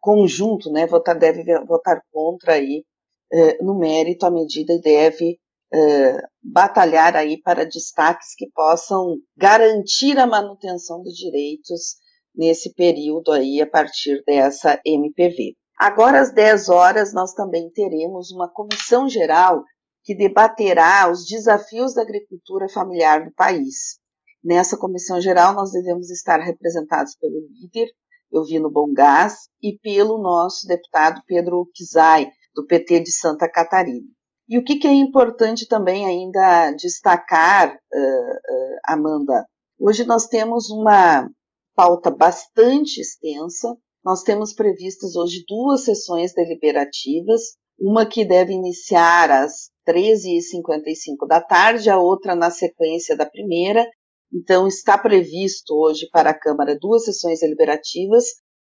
conjunto, 0.00 0.70
né, 0.70 0.86
votar, 0.86 1.18
deve 1.18 1.44
votar 1.66 2.02
contra 2.12 2.54
aí, 2.54 2.84
eh, 3.32 3.62
no 3.62 3.78
mérito 3.78 4.26
à 4.26 4.30
medida 4.30 4.74
e 4.74 4.80
deve 4.80 5.38
eh, 5.72 6.22
batalhar 6.42 7.16
aí 7.16 7.40
para 7.40 7.64
destaques 7.64 8.34
que 8.36 8.48
possam 8.54 9.16
garantir 9.36 10.18
a 10.18 10.26
manutenção 10.26 11.02
dos 11.02 11.14
direitos 11.14 11.96
nesse 12.34 12.74
período 12.74 13.32
aí 13.32 13.60
a 13.60 13.66
partir 13.66 14.22
dessa 14.24 14.80
MPV. 14.84 15.56
Agora 15.76 16.20
às 16.20 16.32
10 16.32 16.68
horas 16.68 17.12
nós 17.12 17.32
também 17.32 17.70
teremos 17.70 18.30
uma 18.30 18.48
comissão 18.48 19.08
geral 19.08 19.64
que 20.04 20.14
debaterá 20.14 21.10
os 21.10 21.24
desafios 21.24 21.94
da 21.94 22.02
agricultura 22.02 22.68
familiar 22.68 23.24
do 23.24 23.32
país. 23.32 23.98
Nessa 24.44 24.76
comissão 24.76 25.20
geral, 25.20 25.54
nós 25.54 25.72
devemos 25.72 26.10
estar 26.10 26.38
representados 26.38 27.16
pelo 27.16 27.40
líder, 27.48 27.88
Elvino 28.30 28.70
Bongás, 28.70 29.48
e 29.62 29.78
pelo 29.78 30.18
nosso 30.18 30.66
deputado 30.66 31.22
Pedro 31.26 31.66
Kizai, 31.74 32.30
do 32.54 32.66
PT 32.66 33.00
de 33.00 33.10
Santa 33.10 33.50
Catarina. 33.50 34.06
E 34.46 34.58
o 34.58 34.62
que, 34.62 34.86
é 34.86 34.92
importante 34.92 35.66
também 35.66 36.04
ainda 36.04 36.72
destacar, 36.72 37.74
uh, 37.74 37.98
uh, 37.98 38.78
Amanda? 38.86 39.46
Hoje 39.80 40.04
nós 40.04 40.26
temos 40.26 40.68
uma 40.70 41.28
pauta 41.74 42.10
bastante 42.10 43.00
extensa. 43.00 43.74
Nós 44.04 44.22
temos 44.22 44.52
previstas 44.52 45.16
hoje 45.16 45.44
duas 45.48 45.84
sessões 45.84 46.34
deliberativas, 46.34 47.56
uma 47.80 48.04
que 48.04 48.22
deve 48.22 48.52
iniciar 48.52 49.30
às 49.30 49.70
13h55 49.88 51.26
da 51.26 51.40
tarde, 51.40 51.88
a 51.88 51.98
outra 51.98 52.34
na 52.34 52.50
sequência 52.50 53.16
da 53.16 53.24
primeira. 53.24 53.88
Então, 54.30 54.66
está 54.66 54.98
previsto 54.98 55.74
hoje 55.74 56.06
para 56.12 56.30
a 56.30 56.38
Câmara 56.38 56.76
duas 56.78 57.04
sessões 57.04 57.40
deliberativas, 57.40 58.24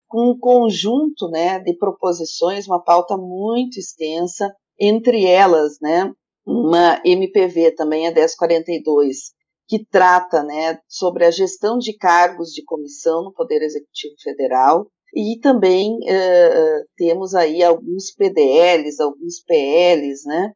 com 0.06 0.32
um 0.32 0.38
conjunto 0.38 1.30
né, 1.30 1.58
de 1.60 1.78
proposições, 1.78 2.66
uma 2.66 2.82
pauta 2.82 3.16
muito 3.16 3.78
extensa, 3.78 4.54
entre 4.78 5.24
elas, 5.24 5.78
né, 5.80 6.12
uma 6.46 7.00
MPV 7.06 7.74
também, 7.74 8.06
a 8.06 8.12
1042, 8.12 9.32
que 9.66 9.82
trata 9.86 10.42
né, 10.42 10.78
sobre 10.86 11.24
a 11.24 11.30
gestão 11.30 11.78
de 11.78 11.96
cargos 11.96 12.50
de 12.50 12.62
comissão 12.64 13.24
no 13.24 13.32
Poder 13.32 13.62
Executivo 13.62 14.14
Federal, 14.22 14.86
e 15.14 15.38
também 15.40 15.96
uh, 15.96 16.88
temos 16.96 17.34
aí 17.34 17.62
alguns 17.62 18.12
PDLs, 18.14 19.00
alguns 19.00 19.42
PLs, 19.46 20.24
né, 20.26 20.52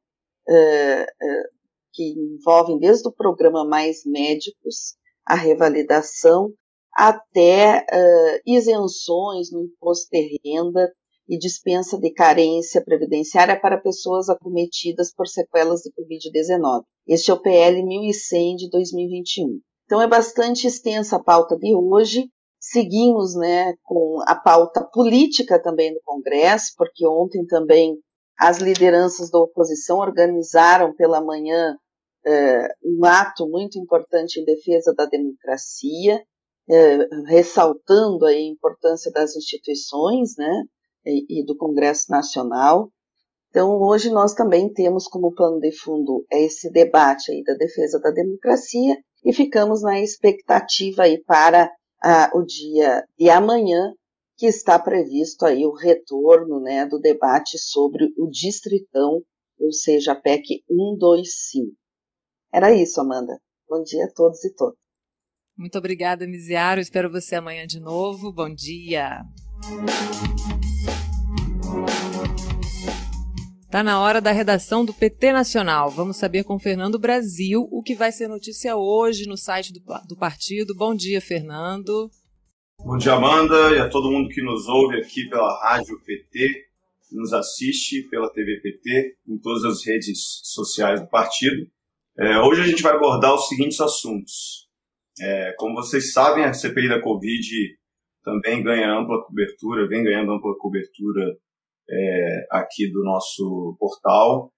uh, 0.48 1.06
que 1.92 2.14
envolvem 2.18 2.78
desde 2.78 3.08
o 3.08 3.12
programa 3.12 3.66
Mais 3.66 4.04
Médicos, 4.06 4.96
a 5.26 5.34
revalidação, 5.34 6.52
até 6.94 7.84
isenções 8.46 9.50
no 9.52 9.64
imposto 9.64 10.08
de 10.10 10.38
renda 10.44 10.90
e 11.28 11.36
dispensa 11.36 11.98
de 11.98 12.12
carência 12.12 12.82
previdenciária 12.82 13.58
para 13.60 13.80
pessoas 13.80 14.28
acometidas 14.28 15.12
por 15.12 15.26
sequelas 15.26 15.80
de 15.80 15.90
Covid-19. 15.90 16.82
Este 17.06 17.30
é 17.30 17.34
o 17.34 17.40
PL 17.40 17.82
1100 17.84 18.56
de 18.56 18.70
2021. 18.70 19.60
Então 19.84 20.00
é 20.00 20.08
bastante 20.08 20.66
extensa 20.66 21.16
a 21.16 21.22
pauta 21.22 21.56
de 21.56 21.74
hoje, 21.74 22.28
Seguimos 22.58 23.34
né, 23.34 23.74
com 23.82 24.22
a 24.26 24.34
pauta 24.34 24.82
política 24.82 25.60
também 25.62 25.92
no 25.94 26.00
Congresso, 26.04 26.72
porque 26.76 27.06
ontem 27.06 27.46
também 27.46 27.96
as 28.38 28.58
lideranças 28.58 29.30
da 29.30 29.38
oposição 29.38 29.98
organizaram 29.98 30.94
pela 30.94 31.20
manhã 31.20 31.76
eh, 32.26 32.68
um 32.84 33.04
ato 33.04 33.48
muito 33.48 33.78
importante 33.78 34.40
em 34.40 34.44
defesa 34.44 34.92
da 34.94 35.06
democracia, 35.06 36.22
eh, 36.68 37.08
ressaltando 37.26 38.26
a 38.26 38.34
importância 38.34 39.10
das 39.12 39.36
instituições 39.36 40.36
né, 40.36 40.64
e, 41.06 41.40
e 41.40 41.44
do 41.46 41.56
Congresso 41.56 42.10
Nacional. 42.10 42.90
Então, 43.50 43.80
hoje 43.80 44.10
nós 44.10 44.34
também 44.34 44.70
temos 44.70 45.06
como 45.06 45.34
plano 45.34 45.60
de 45.60 45.72
fundo 45.72 46.26
esse 46.30 46.70
debate 46.70 47.32
aí 47.32 47.42
da 47.42 47.54
defesa 47.54 47.98
da 48.00 48.10
democracia 48.10 48.98
e 49.24 49.32
ficamos 49.32 49.82
na 49.82 50.00
expectativa 50.00 51.04
aí 51.04 51.22
para 51.24 51.70
ah, 52.02 52.30
o 52.34 52.42
dia 52.44 53.04
de 53.18 53.28
amanhã, 53.30 53.92
que 54.36 54.46
está 54.46 54.78
previsto 54.78 55.46
aí 55.46 55.64
o 55.64 55.74
retorno 55.74 56.60
né, 56.60 56.86
do 56.86 56.98
debate 56.98 57.58
sobre 57.58 58.12
o 58.18 58.28
Distritão, 58.28 59.22
ou 59.58 59.72
seja, 59.72 60.12
a 60.12 60.14
PEC 60.14 60.62
125. 60.68 61.74
Era 62.52 62.74
isso, 62.74 63.00
Amanda. 63.00 63.38
Bom 63.68 63.82
dia 63.82 64.04
a 64.04 64.12
todos 64.12 64.44
e 64.44 64.54
todas. 64.54 64.78
Muito 65.56 65.78
obrigada, 65.78 66.26
Miziaro. 66.26 66.80
Espero 66.80 67.10
você 67.10 67.34
amanhã 67.34 67.66
de 67.66 67.80
novo. 67.80 68.30
Bom 68.30 68.52
dia. 68.52 69.22
Está 73.66 73.82
na 73.82 74.00
hora 74.00 74.20
da 74.20 74.30
redação 74.30 74.84
do 74.84 74.94
PT 74.94 75.32
Nacional. 75.32 75.90
Vamos 75.90 76.16
saber 76.16 76.44
com 76.44 76.56
Fernando 76.56 77.00
Brasil 77.00 77.66
o 77.72 77.82
que 77.82 77.96
vai 77.96 78.12
ser 78.12 78.28
notícia 78.28 78.76
hoje 78.76 79.26
no 79.26 79.36
site 79.36 79.72
do, 79.72 79.80
do 80.08 80.16
partido. 80.16 80.72
Bom 80.72 80.94
dia, 80.94 81.20
Fernando. 81.20 82.08
Bom 82.78 82.96
dia, 82.96 83.14
Amanda, 83.14 83.74
e 83.74 83.80
a 83.80 83.88
todo 83.88 84.10
mundo 84.10 84.28
que 84.28 84.40
nos 84.40 84.68
ouve 84.68 84.98
aqui 84.98 85.28
pela 85.28 85.60
Rádio 85.64 86.00
PT, 86.04 86.48
nos 87.10 87.32
assiste 87.32 88.02
pela 88.08 88.32
TV 88.32 88.60
PT, 88.60 89.16
em 89.28 89.36
todas 89.36 89.64
as 89.64 89.84
redes 89.84 90.40
sociais 90.44 91.00
do 91.00 91.08
partido. 91.08 91.66
É, 92.16 92.38
hoje 92.38 92.60
a 92.60 92.66
gente 92.66 92.84
vai 92.84 92.94
abordar 92.94 93.34
os 93.34 93.48
seguintes 93.48 93.80
assuntos. 93.80 94.68
É, 95.20 95.52
como 95.58 95.74
vocês 95.74 96.12
sabem, 96.12 96.44
a 96.44 96.54
CPI 96.54 96.88
da 96.88 97.02
Covid 97.02 97.76
também 98.22 98.62
ganha 98.62 98.96
ampla 98.96 99.24
cobertura, 99.24 99.88
vem 99.88 100.04
ganhando 100.04 100.30
ampla 100.30 100.56
cobertura 100.56 101.36
é, 101.88 102.46
aqui 102.50 102.90
do 102.90 103.02
nosso 103.04 103.76
portal. 103.78 104.52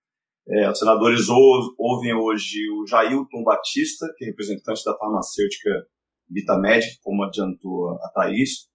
É, 0.48 0.70
os 0.70 0.78
senadores 0.78 1.28
ou, 1.28 1.74
ouvem 1.78 2.14
hoje 2.14 2.58
o 2.70 2.86
Jailton 2.86 3.44
Batista, 3.44 4.06
que 4.16 4.24
é 4.24 4.28
representante 4.28 4.82
da 4.84 4.96
farmacêutica 4.96 5.70
Vitamedic, 6.30 6.98
como 7.02 7.24
adiantou 7.24 7.90
a 7.90 8.08
Thaís, 8.14 8.68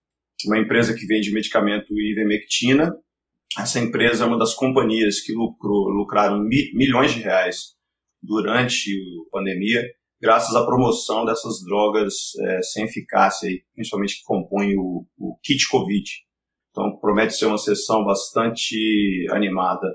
uma 0.46 0.60
empresa 0.60 0.94
que 0.94 1.06
vende 1.06 1.32
medicamento 1.32 1.94
ivermectina. 2.00 2.96
Essa 3.58 3.80
empresa 3.80 4.24
é 4.24 4.28
uma 4.28 4.38
das 4.38 4.54
companhias 4.54 5.22
que 5.22 5.34
lucrou, 5.34 5.90
lucraram 5.90 6.40
mi, 6.40 6.72
milhões 6.74 7.14
de 7.14 7.22
reais 7.22 7.76
durante 8.22 8.90
a 9.28 9.32
pandemia, 9.32 9.84
graças 10.22 10.56
à 10.56 10.66
promoção 10.66 11.26
dessas 11.26 11.64
drogas 11.64 12.36
é, 12.40 12.62
sem 12.62 12.86
eficácia, 12.86 13.50
principalmente 13.76 14.18
que 14.18 14.24
compõem 14.24 14.76
o, 14.78 15.06
o 15.18 15.38
kit 15.44 15.68
COVID. 15.70 16.10
Então, 16.74 16.98
promete 16.98 17.36
ser 17.36 17.46
uma 17.46 17.58
sessão 17.60 18.04
bastante 18.04 19.28
animada. 19.30 19.88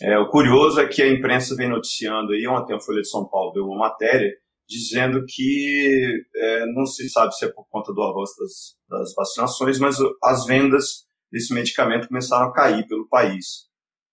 É, 0.00 0.16
o 0.18 0.30
curioso 0.30 0.80
é 0.80 0.86
que 0.86 1.02
a 1.02 1.08
imprensa 1.08 1.56
vem 1.56 1.68
noticiando 1.68 2.32
aí, 2.32 2.46
ontem 2.46 2.74
a 2.74 2.80
Folha 2.80 3.02
de 3.02 3.10
São 3.10 3.28
Paulo 3.28 3.52
deu 3.52 3.64
uma 3.64 3.88
matéria 3.88 4.30
dizendo 4.68 5.24
que 5.26 6.24
é, 6.34 6.66
não 6.66 6.86
se 6.86 7.08
sabe 7.10 7.34
se 7.34 7.44
é 7.44 7.48
por 7.52 7.66
conta 7.68 7.92
do 7.92 8.00
avanço 8.00 8.34
das, 8.38 8.76
das, 8.88 9.14
vacinações, 9.14 9.80
mas 9.80 9.96
as 10.22 10.46
vendas 10.46 11.06
desse 11.30 11.52
medicamento 11.52 12.06
começaram 12.06 12.46
a 12.46 12.52
cair 12.52 12.86
pelo 12.86 13.08
país. 13.08 13.66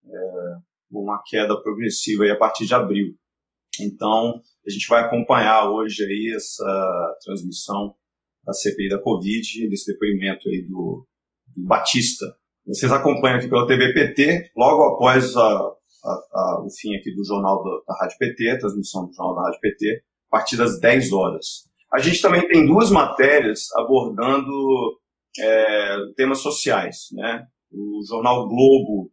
É, 0.04 0.56
uma 0.92 1.22
queda 1.28 1.62
progressiva 1.62 2.24
aí 2.24 2.32
a 2.32 2.38
partir 2.38 2.66
de 2.66 2.74
abril. 2.74 3.14
Então, 3.80 4.42
a 4.66 4.70
gente 4.72 4.88
vai 4.88 5.04
acompanhar 5.04 5.70
hoje 5.70 6.04
aí 6.04 6.34
essa 6.36 7.18
transmissão 7.24 7.94
da 8.44 8.52
CPI 8.52 8.90
da 8.90 9.00
Covid, 9.00 9.70
desse 9.70 9.94
depoimento 9.94 10.50
aí 10.50 10.66
do, 10.68 11.08
Batista. 11.66 12.26
Vocês 12.66 12.92
acompanham 12.92 13.38
aqui 13.38 13.48
pela 13.48 13.66
TV 13.66 13.94
PT, 13.94 14.52
logo 14.56 14.84
após 14.94 15.36
a, 15.36 15.42
a, 15.42 16.12
a, 16.34 16.64
o 16.64 16.70
fim 16.70 16.96
aqui 16.96 17.14
do 17.16 17.26
jornal 17.26 17.64
da, 17.64 17.70
da 17.88 18.00
Rádio 18.00 18.18
PT, 18.20 18.50
a 18.50 18.60
transmissão 18.60 19.08
do 19.08 19.14
jornal 19.14 19.36
da 19.36 19.44
Rádio 19.44 19.60
PT, 19.60 20.04
a 20.32 20.38
partir 20.38 20.58
das 20.58 20.80
10 20.80 21.12
horas. 21.14 21.70
A 21.92 22.00
gente 22.00 22.22
também 22.22 22.48
tem 22.48 22.68
duas 22.68 22.92
matérias 22.92 23.66
abordando 23.76 24.52
é, 25.40 25.96
temas 26.16 26.40
sociais. 26.40 27.08
Né? 27.14 27.44
O 27.72 28.02
jornal 28.08 28.48
Globo 28.48 29.12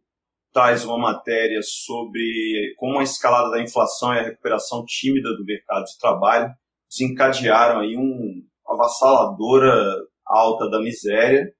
traz 0.53 0.85
uma 0.85 0.97
matéria 0.97 1.59
sobre 1.63 2.73
como 2.77 2.99
a 2.99 3.03
escalada 3.03 3.51
da 3.51 3.61
inflação 3.61 4.13
e 4.13 4.19
a 4.19 4.23
recuperação 4.23 4.85
tímida 4.85 5.29
do 5.35 5.45
mercado 5.45 5.83
de 5.83 5.97
trabalho 5.99 6.51
desencadearam 6.89 7.81
aí 7.81 7.97
um, 7.97 8.43
uma 8.65 8.75
avassaladora 8.75 9.73
alta 10.25 10.69
da 10.69 10.79
miséria 10.79 11.51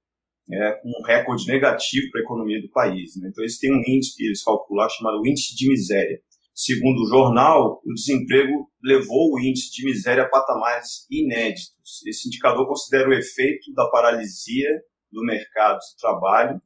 é, 0.51 0.71
com 0.81 0.89
um 0.89 1.05
recorde 1.05 1.45
negativo 1.47 2.09
para 2.11 2.21
a 2.21 2.23
economia 2.23 2.61
do 2.61 2.69
país. 2.69 3.15
Né? 3.17 3.29
Então, 3.29 3.43
eles 3.43 3.59
têm 3.59 3.73
um 3.73 3.81
índice 3.85 4.15
que 4.15 4.23
eles 4.23 4.43
calculam 4.43 4.89
chamado 4.89 5.25
índice 5.25 5.55
de 5.55 5.69
miséria. 5.69 6.19
Segundo 6.53 7.03
o 7.03 7.07
jornal, 7.07 7.81
o 7.85 7.93
desemprego 7.93 8.71
levou 8.83 9.33
o 9.33 9.39
índice 9.39 9.71
de 9.71 9.85
miséria 9.85 10.23
a 10.23 10.29
patamares 10.29 11.05
inéditos. 11.11 12.01
Esse 12.07 12.27
indicador 12.27 12.67
considera 12.67 13.07
o 13.07 13.13
efeito 13.13 13.71
da 13.73 13.87
paralisia 13.89 14.69
do 15.11 15.23
mercado 15.23 15.77
de 15.77 15.97
trabalho 15.99 16.59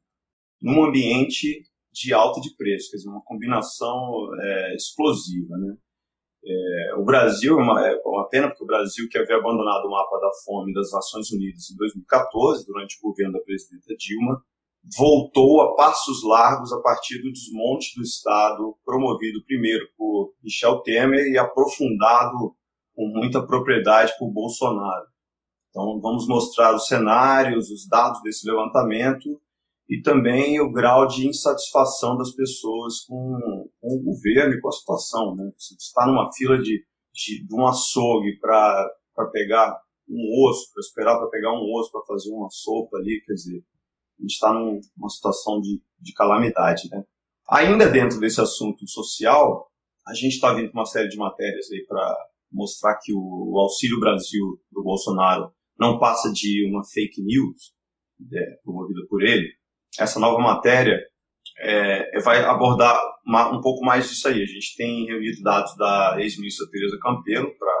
num 0.62 0.84
ambiente 0.84 1.62
de 1.92 2.14
alta 2.14 2.40
de 2.40 2.56
preço, 2.56 2.90
quer 2.90 2.96
dizer, 2.96 3.10
uma 3.10 3.22
combinação 3.22 4.28
é, 4.40 4.74
explosiva. 4.76 5.58
Né? 5.58 5.76
É, 6.44 6.94
o 6.96 7.04
Brasil, 7.04 7.58
é 7.58 7.62
uma, 7.62 7.86
é 7.86 8.02
uma 8.04 8.28
pena 8.28 8.48
porque 8.48 8.64
o 8.64 8.66
Brasil, 8.66 9.08
que 9.08 9.16
havia 9.16 9.36
abandonado 9.36 9.86
o 9.86 9.90
mapa 9.90 10.18
da 10.18 10.30
fome 10.44 10.72
das 10.72 10.90
Nações 10.90 11.30
Unidas 11.30 11.70
em 11.70 11.76
2014, 11.76 12.66
durante 12.66 12.96
o 12.98 13.08
governo 13.08 13.34
da 13.34 13.40
presidenta 13.40 13.94
Dilma, 13.96 14.42
voltou 14.96 15.60
a 15.62 15.76
passos 15.76 16.24
largos 16.24 16.72
a 16.72 16.80
partir 16.80 17.22
do 17.22 17.30
desmonte 17.30 17.94
do 17.96 18.02
Estado, 18.02 18.76
promovido 18.84 19.44
primeiro 19.44 19.86
por 19.96 20.34
Michel 20.42 20.80
Temer 20.80 21.28
e 21.28 21.38
aprofundado 21.38 22.56
com 22.94 23.06
muita 23.06 23.46
propriedade 23.46 24.12
por 24.18 24.30
Bolsonaro. 24.32 25.06
Então, 25.70 26.00
vamos 26.00 26.26
mostrar 26.26 26.74
os 26.74 26.86
cenários, 26.86 27.70
os 27.70 27.88
dados 27.88 28.20
desse 28.22 28.46
levantamento 28.46 29.40
e 29.88 30.00
também 30.00 30.60
o 30.60 30.72
grau 30.72 31.06
de 31.06 31.28
insatisfação 31.28 32.16
das 32.16 32.32
pessoas 32.32 33.00
com, 33.06 33.68
com 33.80 33.96
o 33.96 34.02
governo 34.02 34.54
e 34.54 34.60
com 34.60 34.68
a 34.68 34.72
situação. 34.72 35.34
Né? 35.36 35.50
Você 35.56 35.74
está 35.74 36.06
numa 36.06 36.30
fila 36.32 36.58
de, 36.58 36.84
de, 37.12 37.46
de 37.46 37.54
um 37.54 37.66
açougue 37.66 38.38
para 38.38 38.90
pegar 39.32 39.78
um 40.08 40.48
osso, 40.48 40.72
para 40.72 40.80
esperar 40.80 41.18
para 41.18 41.28
pegar 41.28 41.52
um 41.52 41.72
osso 41.74 41.90
para 41.90 42.04
fazer 42.06 42.30
uma 42.30 42.48
sopa 42.50 42.96
ali, 42.98 43.22
quer 43.24 43.34
dizer, 43.34 43.64
a 44.18 44.22
gente 44.22 44.32
está 44.32 44.52
numa 44.52 45.08
situação 45.08 45.60
de, 45.60 45.82
de 46.00 46.12
calamidade. 46.12 46.88
Né? 46.90 47.04
Ainda 47.50 47.88
dentro 47.88 48.20
desse 48.20 48.40
assunto 48.40 48.86
social, 48.86 49.70
a 50.06 50.14
gente 50.14 50.34
está 50.34 50.52
vendo 50.52 50.70
uma 50.72 50.86
série 50.86 51.08
de 51.08 51.16
matérias 51.16 51.70
aí 51.70 51.84
para 51.86 52.16
mostrar 52.50 52.98
que 53.02 53.12
o 53.14 53.58
Auxílio 53.58 54.00
Brasil 54.00 54.60
do 54.70 54.82
Bolsonaro 54.82 55.52
não 55.78 55.98
passa 55.98 56.30
de 56.32 56.68
uma 56.68 56.84
fake 56.84 57.22
news 57.22 57.74
é, 58.32 58.56
promovida 58.62 59.00
por 59.08 59.22
ele, 59.22 59.48
essa 59.98 60.18
nova 60.18 60.38
matéria 60.38 60.98
é, 61.58 62.20
vai 62.20 62.44
abordar 62.44 62.98
uma, 63.26 63.50
um 63.56 63.60
pouco 63.60 63.84
mais 63.84 64.08
disso 64.08 64.28
aí. 64.28 64.42
A 64.42 64.46
gente 64.46 64.76
tem 64.76 65.06
reunido 65.06 65.42
dados 65.42 65.76
da 65.76 66.16
ex-ministra 66.18 66.68
Tereza 66.70 66.98
Campelo 67.00 67.56
para 67.58 67.72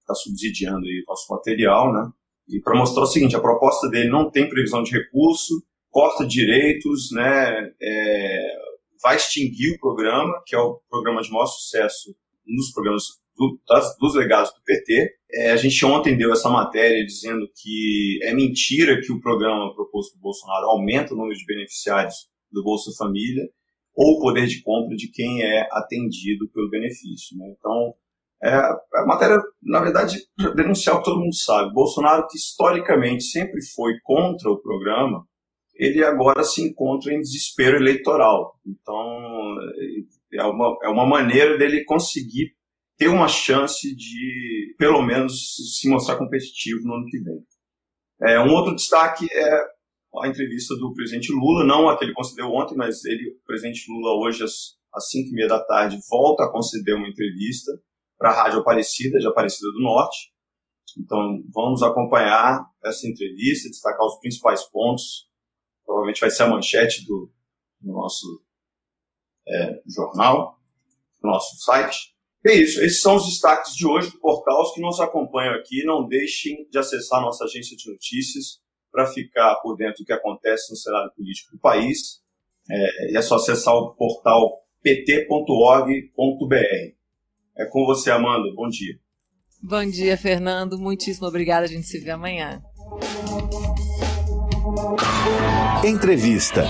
estar 0.00 0.08
tá 0.08 0.14
subsidiando 0.14 0.84
aí 0.86 1.02
o 1.06 1.10
nosso 1.10 1.32
material, 1.32 1.92
né? 1.92 2.10
E 2.48 2.60
para 2.60 2.78
mostrar 2.78 3.02
o 3.02 3.06
seguinte, 3.06 3.36
a 3.36 3.40
proposta 3.40 3.88
dele 3.88 4.08
não 4.08 4.30
tem 4.30 4.48
previsão 4.48 4.82
de 4.82 4.90
recurso, 4.92 5.54
corta 5.90 6.26
direitos, 6.26 7.10
né? 7.12 7.72
É, 7.80 8.56
vai 9.02 9.16
extinguir 9.16 9.74
o 9.74 9.78
programa, 9.78 10.42
que 10.46 10.56
é 10.56 10.58
o 10.58 10.80
programa 10.88 11.22
de 11.22 11.30
maior 11.30 11.46
sucesso 11.46 12.14
nos 12.46 12.72
programas 12.72 13.04
do, 13.38 13.58
das, 13.66 13.96
dos 13.98 14.14
legados 14.16 14.50
do 14.50 14.60
PT. 14.64 15.14
É, 15.30 15.50
a 15.52 15.56
gente 15.56 15.84
ontem 15.86 16.16
deu 16.16 16.32
essa 16.32 16.50
matéria 16.50 17.04
dizendo 17.06 17.48
que 17.54 18.18
é 18.22 18.34
mentira 18.34 19.00
que 19.00 19.12
o 19.12 19.20
programa 19.20 19.72
proposto 19.74 20.14
por 20.14 20.22
Bolsonaro 20.22 20.66
aumenta 20.66 21.14
o 21.14 21.16
número 21.16 21.38
de 21.38 21.46
beneficiários 21.46 22.28
do 22.50 22.62
Bolsa 22.62 22.90
Família 22.98 23.48
ou 23.94 24.16
o 24.16 24.20
poder 24.20 24.46
de 24.46 24.62
compra 24.62 24.96
de 24.96 25.10
quem 25.10 25.42
é 25.42 25.66
atendido 25.70 26.48
pelo 26.52 26.70
benefício. 26.70 27.36
Né? 27.36 27.54
Então, 27.56 27.94
é, 28.42 28.54
a 28.54 29.06
matéria, 29.06 29.38
na 29.62 29.80
verdade, 29.80 30.18
denunciar 30.56 30.96
o 30.96 30.98
que 30.98 31.04
todo 31.04 31.20
mundo 31.20 31.34
sabe. 31.34 31.72
Bolsonaro, 31.72 32.26
que 32.28 32.36
historicamente 32.36 33.24
sempre 33.24 33.60
foi 33.74 33.94
contra 34.02 34.50
o 34.50 34.60
programa, 34.60 35.24
ele 35.74 36.04
agora 36.04 36.42
se 36.42 36.62
encontra 36.62 37.12
em 37.12 37.20
desespero 37.20 37.76
eleitoral. 37.76 38.54
Então, 38.66 39.56
é 40.32 40.42
uma, 40.44 40.76
é 40.84 40.88
uma 40.88 41.06
maneira 41.06 41.56
dele 41.56 41.84
conseguir 41.84 42.57
ter 42.98 43.08
uma 43.08 43.28
chance 43.28 43.94
de, 43.94 44.74
pelo 44.76 45.00
menos, 45.00 45.54
se 45.78 45.88
mostrar 45.88 46.16
competitivo 46.16 46.80
no 46.82 46.94
ano 46.94 47.06
que 47.06 47.20
vem. 47.20 47.46
É, 48.20 48.40
um 48.40 48.52
outro 48.52 48.74
destaque 48.74 49.26
é 49.32 49.78
a 50.20 50.26
entrevista 50.26 50.74
do 50.76 50.92
presidente 50.92 51.32
Lula, 51.32 51.64
não 51.64 51.88
a 51.88 51.96
que 51.96 52.04
ele 52.04 52.12
concedeu 52.12 52.46
ontem, 52.46 52.74
mas 52.74 53.04
ele, 53.04 53.30
o 53.30 53.44
presidente 53.46 53.84
Lula, 53.88 54.18
hoje 54.20 54.42
às, 54.42 54.76
às 54.92 55.08
5 55.10 55.28
e 55.28 55.32
meia 55.32 55.46
da 55.46 55.64
tarde, 55.64 55.98
volta 56.10 56.44
a 56.44 56.50
conceder 56.50 56.96
uma 56.96 57.08
entrevista 57.08 57.70
para 58.18 58.30
a 58.30 58.34
Rádio 58.34 58.58
Aparecida, 58.58 59.18
de 59.20 59.28
Aparecida 59.28 59.70
do 59.70 59.80
Norte. 59.80 60.32
Então, 60.98 61.40
vamos 61.54 61.82
acompanhar 61.84 62.66
essa 62.84 63.06
entrevista, 63.06 63.68
destacar 63.68 64.04
os 64.04 64.18
principais 64.18 64.64
pontos. 64.64 65.28
Provavelmente 65.84 66.20
vai 66.20 66.30
ser 66.30 66.42
a 66.42 66.48
manchete 66.48 67.06
do, 67.06 67.30
do 67.80 67.92
nosso 67.92 68.26
é, 69.46 69.80
jornal, 69.86 70.58
do 71.22 71.28
nosso 71.28 71.56
site. 71.60 72.17
É 72.46 72.54
isso, 72.54 72.80
esses 72.80 73.00
são 73.00 73.16
os 73.16 73.26
destaques 73.26 73.74
de 73.74 73.86
hoje 73.86 74.10
do 74.10 74.20
portal. 74.20 74.62
Os 74.62 74.72
que 74.72 74.80
nos 74.80 75.00
acompanham 75.00 75.54
aqui, 75.54 75.84
não 75.84 76.06
deixem 76.06 76.68
de 76.70 76.78
acessar 76.78 77.20
nossa 77.20 77.44
agência 77.44 77.76
de 77.76 77.90
notícias 77.90 78.60
para 78.92 79.06
ficar 79.06 79.56
por 79.56 79.76
dentro 79.76 80.02
do 80.02 80.06
que 80.06 80.12
acontece 80.12 80.70
no 80.70 80.76
cenário 80.76 81.10
político 81.16 81.52
do 81.52 81.58
país. 81.58 82.20
É, 82.70 83.16
é 83.16 83.22
só 83.22 83.36
acessar 83.36 83.74
o 83.74 83.94
portal 83.94 84.62
pt.org.br. 84.82 86.54
É 87.56 87.66
com 87.66 87.84
você, 87.84 88.10
Amanda. 88.10 88.52
Bom 88.54 88.68
dia. 88.68 88.98
Bom 89.60 89.84
dia, 89.84 90.16
Fernando. 90.16 90.78
Muitíssimo 90.78 91.26
obrigada. 91.26 91.64
A 91.64 91.68
gente 91.68 91.86
se 91.86 91.98
vê 91.98 92.10
amanhã. 92.10 92.62
Entrevista. 95.84 96.64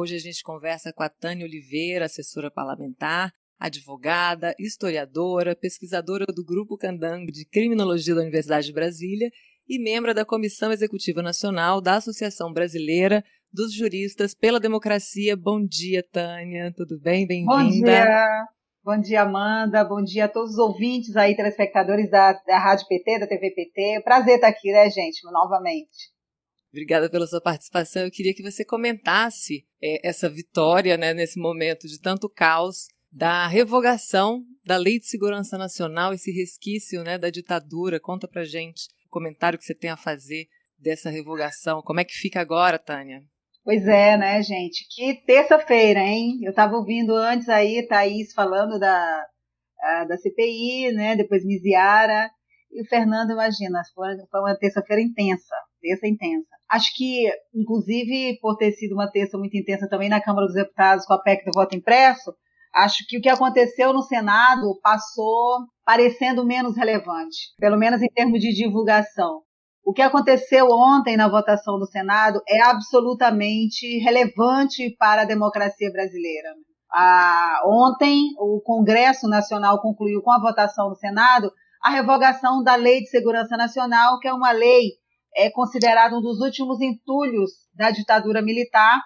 Hoje 0.00 0.16
a 0.16 0.18
gente 0.18 0.42
conversa 0.42 0.94
com 0.94 1.02
a 1.02 1.10
Tânia 1.10 1.44
Oliveira, 1.44 2.06
assessora 2.06 2.50
parlamentar, 2.50 3.34
advogada, 3.58 4.54
historiadora, 4.58 5.54
pesquisadora 5.54 6.24
do 6.24 6.42
Grupo 6.42 6.78
Candango 6.78 7.30
de 7.30 7.44
Criminologia 7.44 8.14
da 8.14 8.22
Universidade 8.22 8.68
de 8.68 8.72
Brasília 8.72 9.28
e 9.68 9.78
membro 9.78 10.14
da 10.14 10.24
Comissão 10.24 10.72
Executiva 10.72 11.20
Nacional 11.20 11.82
da 11.82 11.96
Associação 11.96 12.50
Brasileira 12.50 13.22
dos 13.52 13.74
Juristas 13.74 14.34
pela 14.34 14.58
Democracia. 14.58 15.36
Bom 15.36 15.62
dia, 15.62 16.02
Tânia. 16.10 16.72
Tudo 16.74 16.98
bem? 16.98 17.26
Bem-vinda. 17.26 17.54
Bom 17.54 17.68
dia. 17.68 18.46
Bom 18.82 18.98
dia, 19.02 19.20
Amanda. 19.20 19.84
Bom 19.84 20.02
dia 20.02 20.24
a 20.24 20.28
todos 20.28 20.52
os 20.52 20.58
ouvintes 20.58 21.14
aí, 21.14 21.36
telespectadores 21.36 22.10
da, 22.10 22.32
da 22.46 22.58
Rádio 22.58 22.86
PT, 22.88 23.18
da 23.18 23.26
TV 23.26 23.50
PT. 23.50 24.00
Prazer 24.02 24.36
estar 24.36 24.48
aqui, 24.48 24.72
né, 24.72 24.88
gente, 24.88 25.20
novamente. 25.30 26.08
Obrigada 26.72 27.10
pela 27.10 27.26
sua 27.26 27.40
participação. 27.40 28.02
Eu 28.02 28.10
queria 28.10 28.34
que 28.34 28.42
você 28.42 28.64
comentasse 28.64 29.66
é, 29.82 30.08
essa 30.08 30.28
vitória, 30.28 30.96
né, 30.96 31.12
nesse 31.12 31.38
momento 31.38 31.88
de 31.88 32.00
tanto 32.00 32.28
caos, 32.28 32.86
da 33.12 33.46
revogação 33.48 34.44
da 34.64 34.76
Lei 34.76 35.00
de 35.00 35.06
Segurança 35.06 35.58
Nacional, 35.58 36.12
esse 36.12 36.30
resquício 36.30 37.02
né, 37.02 37.18
da 37.18 37.28
ditadura. 37.28 37.98
Conta 37.98 38.28
pra 38.28 38.44
gente 38.44 38.86
o 39.06 39.10
comentário 39.10 39.58
que 39.58 39.64
você 39.64 39.74
tem 39.74 39.90
a 39.90 39.96
fazer 39.96 40.46
dessa 40.78 41.10
revogação. 41.10 41.82
Como 41.82 41.98
é 41.98 42.04
que 42.04 42.12
fica 42.12 42.40
agora, 42.40 42.78
Tânia? 42.78 43.22
Pois 43.64 43.86
é, 43.86 44.16
né, 44.16 44.42
gente? 44.42 44.86
Que 44.94 45.14
terça-feira, 45.26 46.00
hein? 46.00 46.38
Eu 46.42 46.50
estava 46.50 46.76
ouvindo 46.76 47.14
antes 47.14 47.48
aí 47.48 47.86
Thaís 47.86 48.32
falando 48.32 48.78
da, 48.78 49.26
da 50.08 50.16
CPI, 50.16 50.92
né? 50.92 51.16
Depois 51.16 51.44
Miziara. 51.44 52.30
E 52.72 52.80
o 52.82 52.88
Fernando, 52.88 53.32
imagina, 53.32 53.82
foi 53.94 54.40
uma 54.40 54.56
terça-feira 54.56 55.02
intensa, 55.02 55.54
terça 55.80 56.06
intensa. 56.06 56.48
Acho 56.70 56.94
que, 56.94 57.28
inclusive, 57.54 58.38
por 58.40 58.56
ter 58.56 58.72
sido 58.72 58.92
uma 58.92 59.10
terça 59.10 59.36
muito 59.36 59.56
intensa 59.56 59.88
também 59.88 60.08
na 60.08 60.20
Câmara 60.20 60.46
dos 60.46 60.54
Deputados 60.54 61.04
com 61.04 61.14
a 61.14 61.22
PEC 61.22 61.44
do 61.44 61.52
voto 61.54 61.76
impresso, 61.76 62.32
acho 62.74 63.04
que 63.08 63.18
o 63.18 63.20
que 63.20 63.28
aconteceu 63.28 63.92
no 63.92 64.02
Senado 64.02 64.78
passou 64.82 65.66
parecendo 65.84 66.46
menos 66.46 66.76
relevante, 66.76 67.54
pelo 67.58 67.76
menos 67.76 68.00
em 68.02 68.08
termos 68.08 68.40
de 68.40 68.52
divulgação. 68.52 69.42
O 69.84 69.92
que 69.92 70.02
aconteceu 70.02 70.68
ontem 70.70 71.16
na 71.16 71.28
votação 71.28 71.78
do 71.78 71.86
Senado 71.86 72.40
é 72.46 72.62
absolutamente 72.62 73.98
relevante 73.98 74.94
para 74.98 75.22
a 75.22 75.24
democracia 75.24 75.90
brasileira. 75.90 76.50
Ah, 76.92 77.62
ontem, 77.64 78.34
o 78.38 78.60
Congresso 78.60 79.28
Nacional 79.28 79.80
concluiu 79.80 80.20
com 80.22 80.30
a 80.30 80.40
votação 80.40 80.88
do 80.88 80.96
Senado 80.96 81.50
a 81.82 81.90
revogação 81.90 82.62
da 82.62 82.74
Lei 82.74 83.00
de 83.00 83.08
Segurança 83.08 83.56
Nacional, 83.56 84.18
que 84.18 84.28
é 84.28 84.32
uma 84.32 84.52
lei 84.52 84.90
é 85.36 85.50
considerado 85.50 86.18
um 86.18 86.20
dos 86.20 86.40
últimos 86.40 86.80
entulhos 86.80 87.50
da 87.74 87.90
ditadura 87.90 88.42
militar, 88.42 89.00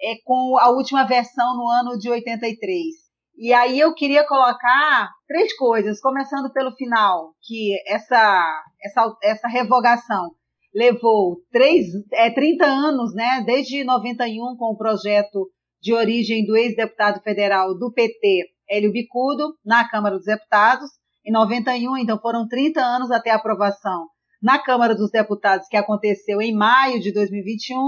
é, 0.00 0.14
com 0.24 0.58
a 0.58 0.70
última 0.70 1.04
versão 1.04 1.56
no 1.56 1.68
ano 1.68 1.98
de 1.98 2.10
83. 2.10 3.04
E 3.36 3.52
aí 3.52 3.80
eu 3.80 3.92
queria 3.94 4.26
colocar 4.26 5.10
três 5.26 5.56
coisas, 5.56 6.00
começando 6.00 6.52
pelo 6.52 6.74
final, 6.76 7.32
que 7.42 7.72
essa, 7.86 8.62
essa, 8.82 9.16
essa 9.22 9.48
revogação 9.48 10.30
levou 10.74 11.38
três, 11.50 11.86
é, 12.12 12.30
30 12.30 12.64
anos, 12.64 13.14
né, 13.14 13.42
desde 13.44 13.84
91, 13.84 14.56
com 14.56 14.72
o 14.72 14.76
projeto 14.76 15.50
de 15.80 15.92
origem 15.92 16.44
do 16.46 16.56
ex-deputado 16.56 17.20
federal 17.22 17.76
do 17.76 17.92
PT, 17.92 18.46
Hélio 18.68 18.92
Bicudo, 18.92 19.54
na 19.64 19.88
Câmara 19.88 20.16
dos 20.16 20.24
Deputados. 20.24 20.88
Em 21.26 21.32
91, 21.32 21.98
então 21.98 22.18
foram 22.20 22.46
30 22.46 22.80
anos 22.80 23.10
até 23.10 23.30
a 23.30 23.36
aprovação 23.36 24.06
na 24.44 24.58
Câmara 24.58 24.94
dos 24.94 25.10
Deputados, 25.10 25.66
que 25.68 25.76
aconteceu 25.76 26.42
em 26.42 26.54
maio 26.54 27.00
de 27.00 27.10
2021, 27.14 27.78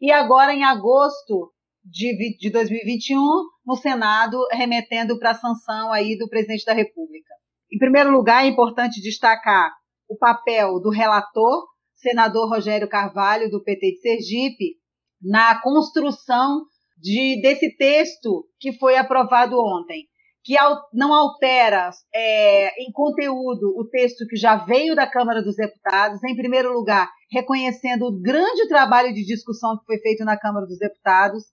e 0.00 0.10
agora 0.10 0.54
em 0.54 0.64
agosto 0.64 1.52
de, 1.84 2.34
de 2.38 2.50
2021, 2.50 3.20
no 3.66 3.76
Senado, 3.76 4.38
remetendo 4.50 5.18
para 5.18 5.32
a 5.32 5.34
sanção 5.34 5.92
aí 5.92 6.16
do 6.16 6.26
presidente 6.26 6.64
da 6.64 6.72
República. 6.72 7.34
Em 7.70 7.76
primeiro 7.76 8.10
lugar, 8.10 8.42
é 8.42 8.48
importante 8.48 9.02
destacar 9.02 9.70
o 10.08 10.16
papel 10.16 10.80
do 10.80 10.88
relator, 10.88 11.66
senador 11.94 12.48
Rogério 12.48 12.88
Carvalho, 12.88 13.50
do 13.50 13.62
PT 13.62 13.92
de 13.92 14.00
Sergipe, 14.00 14.76
na 15.20 15.60
construção 15.60 16.62
de, 16.96 17.38
desse 17.42 17.76
texto 17.76 18.48
que 18.58 18.72
foi 18.72 18.96
aprovado 18.96 19.58
ontem, 19.58 20.07
que 20.48 20.56
não 20.94 21.12
altera 21.12 21.90
é, 22.14 22.82
em 22.82 22.90
conteúdo 22.90 23.68
o 23.76 23.86
texto 23.86 24.26
que 24.26 24.34
já 24.34 24.56
veio 24.56 24.96
da 24.96 25.06
Câmara 25.06 25.42
dos 25.42 25.56
Deputados, 25.56 26.24
em 26.24 26.34
primeiro 26.34 26.72
lugar, 26.72 27.06
reconhecendo 27.30 28.06
o 28.06 28.18
grande 28.18 28.66
trabalho 28.66 29.12
de 29.12 29.26
discussão 29.26 29.76
que 29.76 29.84
foi 29.84 29.98
feito 29.98 30.24
na 30.24 30.38
Câmara 30.38 30.64
dos 30.64 30.78
Deputados 30.78 31.44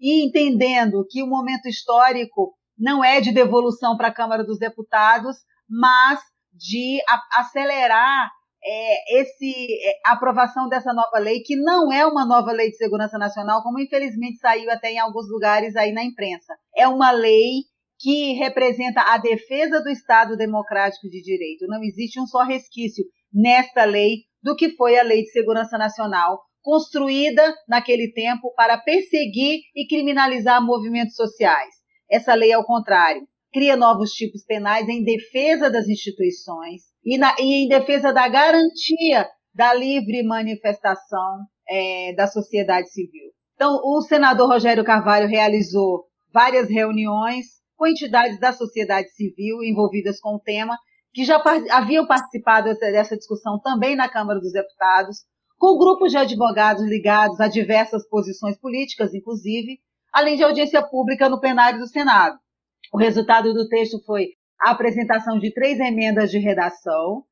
e 0.00 0.26
entendendo 0.26 1.04
que 1.10 1.22
o 1.22 1.26
momento 1.26 1.68
histórico 1.68 2.54
não 2.78 3.04
é 3.04 3.20
de 3.20 3.34
devolução 3.34 3.98
para 3.98 4.08
a 4.08 4.14
Câmara 4.14 4.42
dos 4.42 4.58
Deputados, 4.58 5.36
mas 5.68 6.18
de 6.50 7.00
acelerar 7.36 8.30
é, 8.64 9.20
esse, 9.20 9.52
é, 9.52 10.00
a 10.06 10.12
aprovação 10.12 10.70
dessa 10.70 10.94
nova 10.94 11.18
lei, 11.18 11.40
que 11.40 11.54
não 11.54 11.92
é 11.92 12.06
uma 12.06 12.24
nova 12.24 12.50
lei 12.52 12.70
de 12.70 12.78
segurança 12.78 13.18
nacional, 13.18 13.62
como 13.62 13.78
infelizmente 13.78 14.38
saiu 14.38 14.70
até 14.70 14.90
em 14.92 14.98
alguns 14.98 15.28
lugares 15.28 15.76
aí 15.76 15.92
na 15.92 16.02
imprensa. 16.02 16.56
É 16.74 16.88
uma 16.88 17.10
lei 17.10 17.64
que 17.98 18.32
representa 18.34 19.00
a 19.02 19.18
defesa 19.18 19.82
do 19.82 19.90
Estado 19.90 20.36
democrático 20.36 21.08
de 21.08 21.20
direito. 21.22 21.66
Não 21.66 21.82
existe 21.82 22.20
um 22.20 22.26
só 22.26 22.44
resquício 22.44 23.04
nesta 23.32 23.84
lei 23.84 24.28
do 24.42 24.54
que 24.54 24.70
foi 24.76 24.98
a 24.98 25.02
Lei 25.02 25.22
de 25.22 25.30
Segurança 25.30 25.76
Nacional, 25.76 26.40
construída 26.62 27.54
naquele 27.68 28.12
tempo 28.12 28.52
para 28.54 28.78
perseguir 28.78 29.60
e 29.74 29.86
criminalizar 29.88 30.64
movimentos 30.64 31.14
sociais. 31.14 31.74
Essa 32.10 32.34
lei, 32.34 32.52
ao 32.52 32.64
contrário, 32.64 33.26
cria 33.52 33.76
novos 33.76 34.12
tipos 34.12 34.44
penais 34.44 34.88
em 34.88 35.02
defesa 35.02 35.70
das 35.70 35.88
instituições 35.88 36.82
e, 37.04 37.18
na, 37.18 37.34
e 37.38 37.64
em 37.64 37.68
defesa 37.68 38.12
da 38.12 38.28
garantia 38.28 39.28
da 39.54 39.74
livre 39.74 40.22
manifestação 40.22 41.40
é, 41.68 42.12
da 42.14 42.26
sociedade 42.26 42.90
civil. 42.90 43.32
Então, 43.54 43.80
o 43.82 44.00
senador 44.02 44.48
Rogério 44.48 44.84
Carvalho 44.84 45.26
realizou 45.26 46.04
várias 46.32 46.68
reuniões 46.68 47.57
com 47.78 47.86
entidades 47.86 48.38
da 48.40 48.52
sociedade 48.52 49.08
civil 49.10 49.62
envolvidas 49.62 50.20
com 50.20 50.34
o 50.34 50.40
tema, 50.40 50.76
que 51.14 51.24
já 51.24 51.40
haviam 51.70 52.06
participado 52.06 52.74
dessa 52.74 53.16
discussão 53.16 53.58
também 53.60 53.94
na 53.94 54.08
Câmara 54.08 54.40
dos 54.40 54.52
Deputados, 54.52 55.18
com 55.56 55.78
grupos 55.78 56.10
de 56.10 56.18
advogados 56.18 56.84
ligados 56.84 57.40
a 57.40 57.48
diversas 57.48 58.06
posições 58.08 58.58
políticas, 58.58 59.14
inclusive, 59.14 59.78
além 60.12 60.36
de 60.36 60.42
audiência 60.42 60.82
pública 60.82 61.28
no 61.28 61.40
plenário 61.40 61.78
do 61.78 61.86
Senado. 61.86 62.38
O 62.92 62.98
resultado 62.98 63.54
do 63.54 63.68
texto 63.68 64.02
foi 64.04 64.30
a 64.60 64.72
apresentação 64.72 65.38
de 65.38 65.52
três 65.52 65.78
emendas 65.78 66.30
de 66.30 66.38
redação, 66.38 67.24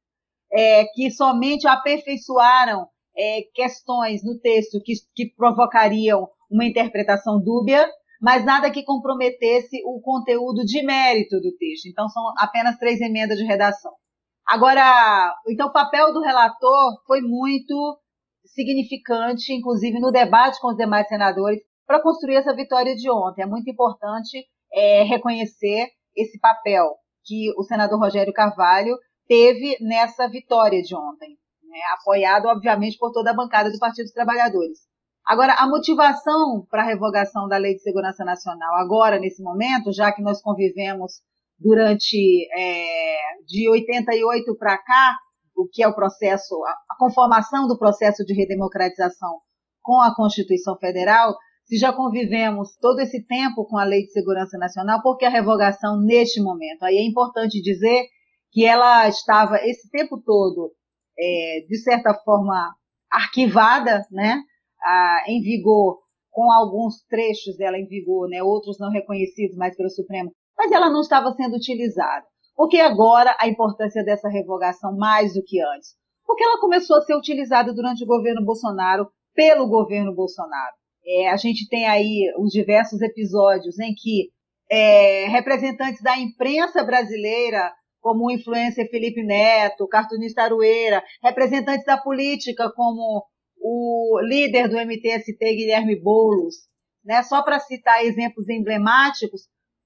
é, 0.53 0.85
que 0.95 1.11
somente 1.11 1.67
aperfeiçoaram 1.67 2.87
é, 3.17 3.43
questões 3.53 4.23
no 4.25 4.39
texto 4.39 4.81
que, 4.85 4.93
que 5.15 5.35
provocariam 5.35 6.29
uma 6.51 6.65
interpretação 6.65 7.43
dúbia, 7.43 7.89
mas 8.21 8.45
nada 8.45 8.71
que 8.71 8.85
comprometesse 8.85 9.83
o 9.85 10.01
conteúdo 10.01 10.65
de 10.65 10.83
mérito 10.83 11.41
do 11.41 11.55
texto. 11.57 11.87
Então, 11.87 12.09
são 12.09 12.23
apenas 12.39 12.79
três 12.79 13.01
emendas 13.01 13.39
de 13.39 13.45
redação. 13.45 13.93
Agora, 14.47 15.35
então, 15.49 15.69
o 15.69 15.73
papel 15.73 16.13
do 16.13 16.21
relator 16.21 17.03
foi 17.07 17.21
muito 17.21 17.99
significante, 18.45 19.53
inclusive 19.53 19.99
no 19.99 20.13
debate 20.13 20.61
com 20.61 20.69
os 20.69 20.77
demais 20.77 21.09
senadores, 21.09 21.61
para 21.87 22.03
construir 22.03 22.37
essa 22.37 22.55
vitória 22.55 22.95
de 22.95 23.11
ontem. 23.11 23.43
É 23.43 23.47
muito 23.47 23.69
importante 23.69 24.45
é, 24.73 25.03
reconhecer 25.03 25.89
esse 26.17 26.39
papel 26.39 26.97
que 27.25 27.53
o 27.57 27.65
senador 27.65 27.99
Rogério 27.99 28.33
Carvalho 28.33 28.97
teve 29.27 29.77
nessa 29.81 30.29
vitória 30.29 30.81
de 30.81 30.95
ontem, 30.95 31.37
né? 31.63 31.79
apoiado, 31.99 32.47
obviamente, 32.47 32.97
por 32.99 33.13
toda 33.13 33.31
a 33.31 33.35
bancada 33.35 33.71
do 33.71 33.79
Partido 33.79 34.05
dos 34.05 34.13
Trabalhadores. 34.13 34.79
Agora, 35.27 35.55
a 35.55 35.69
motivação 35.69 36.65
para 36.71 36.83
a 36.83 36.87
revogação 36.87 37.49
da 37.49 37.57
Lei 37.57 37.75
de 37.75 37.83
Segurança 37.83 38.25
Nacional, 38.25 38.77
agora, 38.77 39.19
nesse 39.19 39.43
momento, 39.43 39.93
já 39.93 40.13
que 40.13 40.23
nós 40.23 40.41
convivemos 40.41 41.15
durante 41.59 42.49
é, 42.57 43.17
de 43.45 43.69
88 43.69 44.57
para 44.57 44.79
cá, 44.79 45.17
o 45.57 45.67
que 45.67 45.83
é 45.83 45.89
o 45.89 45.95
processo, 45.95 46.55
a 46.65 46.97
conformação 46.97 47.67
do 47.67 47.77
processo 47.77 48.25
de 48.25 48.35
redemocratização 48.35 49.41
com 49.83 50.01
a 50.01 50.15
Constituição 50.15 50.77
Federal, 50.79 51.35
se 51.65 51.77
já 51.77 51.93
convivemos 51.93 52.77
todo 52.81 53.01
esse 53.01 53.27
tempo 53.27 53.65
com 53.65 53.77
a 53.77 53.85
Lei 53.85 54.03
de 54.03 54.13
Segurança 54.13 54.57
Nacional, 54.57 55.03
por 55.03 55.17
que 55.17 55.25
a 55.25 55.31
revogação 55.31 56.01
neste 56.01 56.41
momento? 56.41 56.85
Aí 56.85 56.99
é 56.99 57.05
importante 57.05 57.61
dizer 57.61 58.07
que 58.53 58.65
ela 58.65 59.09
estava 59.09 59.57
esse 59.57 59.91
tempo 59.91 60.23
todo, 60.25 60.73
é, 61.19 61.67
de 61.69 61.77
certa 61.79 62.15
forma, 62.15 62.77
arquivada, 63.11 64.07
né, 64.13 64.41
a, 64.87 65.25
em 65.27 65.41
vigor, 65.43 65.99
com 66.31 66.53
alguns 66.53 67.03
trechos 67.09 67.57
dela 67.57 67.77
em 67.77 67.87
vigor, 67.87 68.29
né, 68.29 68.43
outros 68.43 68.79
não 68.79 68.91
reconhecidos 68.91 69.57
mais 69.57 69.77
pelo 69.77 69.91
Supremo, 69.91 70.31
mas 70.57 70.71
ela 70.71 70.89
não 70.89 71.01
estava 71.01 71.33
sendo 71.33 71.57
utilizada. 71.57 72.25
Por 72.55 72.69
que 72.69 72.79
agora 72.79 73.37
a 73.39 73.49
importância 73.49 74.05
dessa 74.05 74.29
revogação 74.29 74.97
mais 74.97 75.35
do 75.35 75.43
que 75.43 75.61
antes? 75.61 75.95
Porque 76.25 76.43
ela 76.43 76.61
começou 76.61 76.97
a 76.97 77.03
ser 77.03 77.15
utilizada 77.15 77.73
durante 77.75 78.05
o 78.05 78.07
governo 78.07 78.45
Bolsonaro, 78.45 79.09
pelo 79.35 79.69
governo 79.69 80.15
Bolsonaro. 80.15 80.75
É, 81.05 81.29
a 81.29 81.37
gente 81.37 81.69
tem 81.69 81.87
aí 81.87 82.33
os 82.39 82.51
diversos 82.51 83.01
episódios 83.03 83.79
em 83.79 83.95
que 83.95 84.31
é, 84.71 85.29
representantes 85.29 86.03
da 86.03 86.19
imprensa 86.19 86.83
brasileira, 86.83 87.73
como 88.01 88.27
o 88.27 88.31
influencer 88.31 88.89
Felipe 88.91 89.23
Neto, 89.23 89.87
cartunista 89.87 90.43
Arueira, 90.43 91.03
representantes 91.23 91.85
da 91.85 91.99
política, 91.99 92.73
como 92.75 93.25
o 93.61 94.21
líder 94.23 94.69
do 94.69 94.77
MTST, 94.77 95.39
Guilherme 95.39 96.01
Boulos, 96.01 96.55
né, 97.05 97.23
só 97.23 97.43
para 97.43 97.61
citar 97.61 98.05
exemplos 98.05 98.49
emblemáticos, 98.49 99.43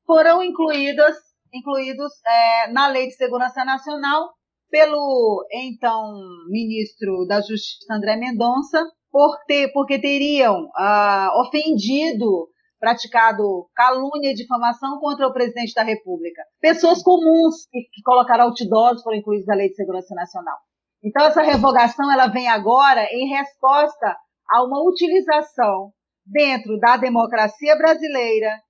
foram 0.06 0.42
incluídas, 0.42 1.16
incluídos 1.52 2.12
é, 2.26 2.72
na 2.72 2.88
Lei 2.88 3.06
de 3.06 3.14
Segurança 3.14 3.64
Nacional 3.64 4.30
pelo 4.70 5.44
então 5.52 6.14
ministro 6.48 7.26
da 7.26 7.40
Justiça 7.40 7.92
André 7.92 8.16
Mendonça, 8.16 8.82
por 9.10 9.36
ter, 9.46 9.72
porque 9.72 10.00
teriam 10.00 10.70
ah, 10.76 11.30
ofendido, 11.44 12.48
praticado 12.78 13.68
calúnia 13.74 14.30
e 14.30 14.34
difamação 14.34 14.98
contra 15.00 15.26
o 15.26 15.32
presidente 15.32 15.74
da 15.74 15.82
República. 15.82 16.42
Pessoas 16.60 17.02
comuns 17.02 17.66
que, 17.70 17.80
que 17.92 18.02
colocaram 18.02 18.44
outdoors 18.44 19.02
foram 19.02 19.18
incluídos 19.18 19.46
na 19.46 19.56
Lei 19.56 19.68
de 19.68 19.74
Segurança 19.74 20.14
Nacional. 20.14 20.56
Então 21.02 21.26
essa 21.26 21.42
revogação 21.42 22.10
ela 22.12 22.26
vem 22.26 22.48
agora 22.48 23.06
em 23.10 23.28
resposta 23.28 24.16
a 24.50 24.64
uma 24.64 24.82
utilização 24.88 25.92
dentro 26.26 26.78
da 26.78 26.96
democracia 26.96 27.76
brasileira 27.76 28.60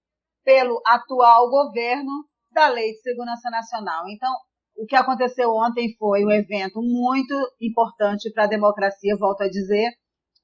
pelo 0.45 0.81
atual 0.87 1.49
governo 1.51 2.11
da 2.53 2.69
Lei 2.69 2.93
de 2.93 3.01
Segurança 3.01 3.51
Nacional. 3.51 4.09
Então, 4.09 4.33
o 4.77 4.87
que 4.87 4.97
aconteceu 4.97 5.51
ontem 5.51 5.95
foi 5.99 6.25
um 6.25 6.31
evento 6.31 6.81
muito 6.83 7.35
importante 7.61 8.33
para 8.33 8.45
a 8.45 8.49
democracia, 8.49 9.17
volto 9.19 9.43
a 9.43 9.49
dizer, 9.49 9.91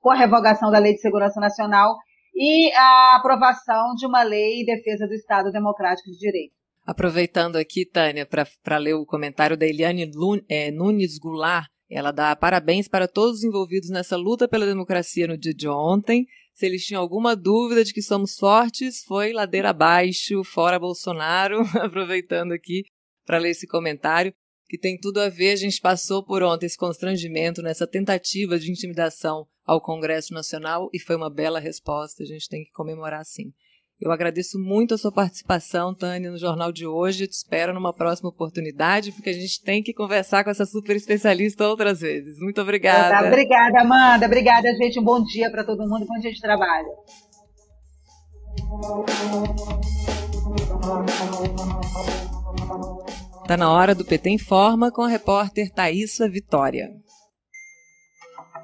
com 0.01 0.11
a 0.11 0.16
revogação 0.16 0.70
da 0.70 0.79
Lei 0.79 0.94
de 0.94 1.01
Segurança 1.01 1.40
Nacional 1.40 1.96
e 2.35 2.70
a 2.75 3.16
aprovação 3.16 3.94
de 3.94 4.07
uma 4.07 4.22
lei 4.22 4.61
em 4.61 4.64
defesa 4.64 5.07
do 5.07 5.14
Estado 5.14 5.51
Democrático 5.51 6.11
de 6.11 6.18
Direito. 6.18 6.55
Aproveitando 6.85 7.57
aqui, 7.57 7.85
Tânia, 7.85 8.27
para 8.27 8.79
ler 8.79 8.94
o 8.94 9.07
comentário 9.07 9.57
da 9.57 9.66
Eliane 9.66 10.09
é, 10.49 10.70
Nunes 10.70 11.18
Goulart, 11.18 11.66
ela 11.88 12.11
dá 12.11 12.35
parabéns 12.35 12.88
para 12.88 13.07
todos 13.07 13.38
os 13.38 13.44
envolvidos 13.44 13.90
nessa 13.90 14.16
luta 14.16 14.49
pela 14.49 14.66
democracia 14.66 15.27
no 15.27 15.38
dia 15.38 15.55
de 15.55 15.68
ontem. 15.68 16.27
Se 16.53 16.66
eles 16.66 16.85
tinham 16.85 17.03
alguma 17.03 17.37
dúvida 17.37 17.85
de 17.85 17.92
que 17.92 18.03
somos 18.03 18.37
fortes, 18.37 19.05
foi 19.05 19.33
ladeira 19.33 19.70
abaixo, 19.70 20.42
fora 20.42 20.79
Bolsonaro. 20.79 21.61
Aproveitando 21.81 22.53
aqui 22.53 22.85
para 23.25 23.38
ler 23.38 23.51
esse 23.51 23.66
comentário, 23.66 24.33
que 24.68 24.79
tem 24.79 24.99
tudo 24.99 25.20
a 25.20 25.29
ver. 25.29 25.53
A 25.53 25.57
gente 25.57 25.81
passou 25.81 26.25
por 26.25 26.42
ontem 26.42 26.66
esse 26.66 26.77
constrangimento 26.77 27.62
nessa 27.62 27.87
tentativa 27.87 28.59
de 28.59 28.70
intimidação 28.70 29.46
ao 29.64 29.81
Congresso 29.81 30.33
Nacional 30.33 30.88
e 30.92 30.99
foi 30.99 31.16
uma 31.16 31.29
bela 31.29 31.59
resposta, 31.59 32.22
a 32.22 32.27
gente 32.27 32.49
tem 32.49 32.64
que 32.64 32.70
comemorar 32.70 33.25
sim. 33.25 33.53
Eu 33.98 34.12
agradeço 34.12 34.59
muito 34.59 34.94
a 34.94 34.98
sua 34.98 35.11
participação, 35.11 35.94
Tânia, 35.94 36.30
no 36.30 36.37
jornal 36.37 36.70
de 36.70 36.87
hoje. 36.87 37.24
Eu 37.24 37.28
te 37.28 37.32
espero 37.32 37.72
numa 37.72 37.94
próxima 37.94 38.28
oportunidade, 38.28 39.11
porque 39.11 39.30
a 39.30 39.32
gente 39.32 39.62
tem 39.62 39.82
que 39.82 39.94
conversar 39.94 40.44
com 40.44 40.50
essa 40.50 40.66
super 40.66 40.94
especialista 40.94 41.66
outras 41.66 42.00
vezes. 42.00 42.38
Muito 42.38 42.61
obrigada. 42.61 43.22
Tá, 43.22 43.26
obrigada, 43.26 43.80
Amanda. 43.80 44.26
Obrigada, 44.26 44.68
gente. 44.74 45.00
Um 45.00 45.04
bom 45.04 45.22
dia 45.24 45.50
para 45.50 45.64
todo 45.64 45.88
mundo, 45.88 46.04
bom 46.06 46.18
dia 46.20 46.30
de 46.30 46.40
trabalho. 46.40 46.88
Está 53.42 53.56
na 53.56 53.72
hora 53.72 53.94
do 53.94 54.04
PT 54.04 54.28
Informa 54.28 54.90
com 54.92 55.02
a 55.02 55.09
repórter 55.09 55.72
Thaisa 55.72 56.28
Vitória. 56.28 56.90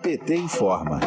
PT 0.03 0.35
informa. 0.35 1.01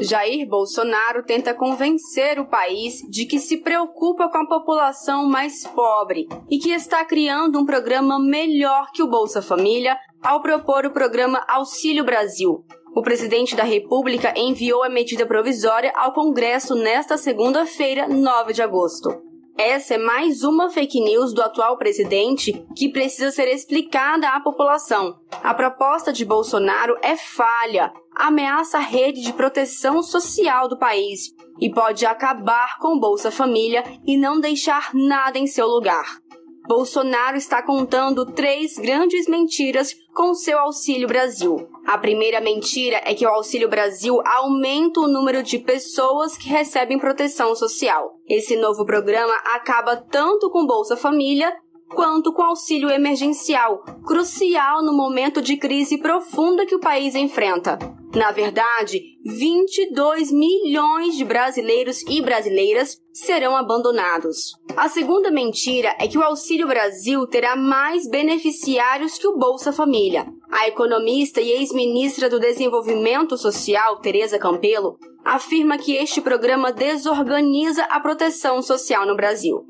Jair 0.00 0.48
Bolsonaro 0.48 1.24
tenta 1.24 1.54
convencer 1.54 2.38
o 2.38 2.48
país 2.48 3.02
de 3.08 3.26
que 3.26 3.38
se 3.38 3.58
preocupa 3.58 4.28
com 4.28 4.38
a 4.38 4.48
população 4.48 5.26
mais 5.26 5.66
pobre 5.66 6.26
e 6.50 6.58
que 6.58 6.70
está 6.70 7.04
criando 7.04 7.58
um 7.58 7.66
programa 7.66 8.18
melhor 8.18 8.90
que 8.92 9.02
o 9.02 9.08
Bolsa 9.08 9.42
Família 9.42 9.96
ao 10.22 10.40
propor 10.40 10.86
o 10.86 10.92
programa 10.92 11.44
Auxílio 11.48 12.04
Brasil. 12.04 12.64
O 12.94 13.02
presidente 13.02 13.56
da 13.56 13.64
República 13.64 14.34
enviou 14.36 14.82
a 14.82 14.88
medida 14.88 15.26
provisória 15.26 15.92
ao 15.96 16.12
Congresso 16.12 16.74
nesta 16.74 17.16
segunda-feira, 17.16 18.06
9 18.06 18.52
de 18.52 18.62
agosto. 18.62 19.31
Essa 19.56 19.94
é 19.94 19.98
mais 19.98 20.42
uma 20.42 20.70
fake 20.70 21.00
news 21.00 21.34
do 21.34 21.42
atual 21.42 21.76
presidente 21.76 22.66
que 22.76 22.88
precisa 22.88 23.30
ser 23.30 23.48
explicada 23.48 24.28
à 24.28 24.40
população. 24.40 25.18
A 25.42 25.52
proposta 25.52 26.12
de 26.12 26.24
Bolsonaro 26.24 26.96
é 27.02 27.16
falha, 27.16 27.92
ameaça 28.14 28.78
a 28.78 28.80
rede 28.80 29.20
de 29.20 29.32
proteção 29.32 30.02
social 30.02 30.68
do 30.68 30.78
país 30.78 31.34
e 31.60 31.70
pode 31.70 32.06
acabar 32.06 32.78
com 32.78 32.98
Bolsa 32.98 33.30
Família 33.30 33.84
e 34.06 34.16
não 34.16 34.40
deixar 34.40 34.90
nada 34.94 35.38
em 35.38 35.46
seu 35.46 35.66
lugar. 35.66 36.21
Bolsonaro 36.66 37.36
está 37.36 37.62
contando 37.62 38.24
três 38.24 38.78
grandes 38.78 39.26
mentiras 39.26 39.94
com 40.14 40.34
seu 40.34 40.58
Auxílio 40.58 41.08
Brasil. 41.08 41.68
A 41.86 41.98
primeira 41.98 42.40
mentira 42.40 43.00
é 43.04 43.14
que 43.14 43.26
o 43.26 43.28
Auxílio 43.28 43.68
Brasil 43.68 44.20
aumenta 44.24 45.00
o 45.00 45.08
número 45.08 45.42
de 45.42 45.58
pessoas 45.58 46.36
que 46.36 46.48
recebem 46.48 46.98
proteção 46.98 47.54
social. 47.54 48.14
Esse 48.28 48.56
novo 48.56 48.84
programa 48.84 49.34
acaba 49.54 49.96
tanto 49.96 50.50
com 50.50 50.66
Bolsa 50.66 50.96
Família 50.96 51.52
quanto 51.94 52.32
com 52.32 52.42
auxílio 52.42 52.90
emergencial, 52.90 53.84
crucial 54.06 54.82
no 54.82 54.96
momento 54.96 55.42
de 55.42 55.56
crise 55.56 55.98
profunda 55.98 56.64
que 56.64 56.74
o 56.74 56.80
país 56.80 57.14
enfrenta. 57.14 57.78
Na 58.14 58.30
verdade, 58.30 59.00
22 59.24 60.30
milhões 60.30 61.16
de 61.16 61.24
brasileiros 61.24 62.02
e 62.02 62.20
brasileiras 62.20 62.98
serão 63.10 63.56
abandonados. 63.56 64.52
A 64.76 64.86
segunda 64.88 65.30
mentira 65.30 65.94
é 65.98 66.06
que 66.06 66.18
o 66.18 66.22
Auxílio 66.22 66.66
Brasil 66.68 67.26
terá 67.26 67.56
mais 67.56 68.06
beneficiários 68.06 69.16
que 69.16 69.26
o 69.26 69.38
Bolsa 69.38 69.72
Família. 69.72 70.26
A 70.50 70.68
economista 70.68 71.40
e 71.40 71.52
ex-ministra 71.52 72.28
do 72.28 72.38
Desenvolvimento 72.38 73.38
Social, 73.38 73.98
Tereza 74.00 74.38
Campelo, 74.38 74.98
afirma 75.24 75.78
que 75.78 75.96
este 75.96 76.20
programa 76.20 76.70
desorganiza 76.70 77.82
a 77.84 77.98
proteção 77.98 78.60
social 78.60 79.06
no 79.06 79.16
Brasil. 79.16 79.66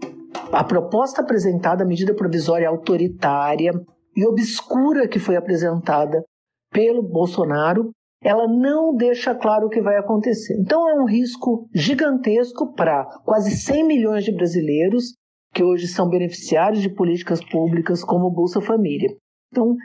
A 0.51 0.65
proposta 0.65 1.23
apresentada, 1.23 1.85
a 1.85 1.87
medida 1.87 2.13
provisória 2.13 2.69
autoritária 2.69 3.73
e 4.17 4.27
obscura 4.27 5.07
que 5.07 5.21
foi 5.21 5.37
apresentada 5.37 6.25
pelo 6.73 7.03
Bolsonaro, 7.03 7.93
ela 8.23 8.47
não 8.47 8.95
deixa 8.95 9.35
claro 9.35 9.67
o 9.67 9.71
que 9.71 9.83
vai 9.83 9.97
acontecer. 9.97 10.57
Então 10.61 10.89
é 10.89 10.95
um 10.95 11.07
risco 11.07 11.69
gigantesco 11.75 12.73
para 12.73 13.05
quase 13.25 13.51
100 13.51 13.87
milhões 13.87 14.25
de 14.25 14.33
brasileiros 14.33 15.15
que 15.53 15.63
hoje 15.63 15.87
são 15.87 16.09
beneficiários 16.09 16.81
de 16.81 16.89
políticas 16.89 17.45
públicas 17.45 18.03
como 18.03 18.31
Bolsa 18.31 18.61
Família. 18.61 19.11
Então, 19.51 19.77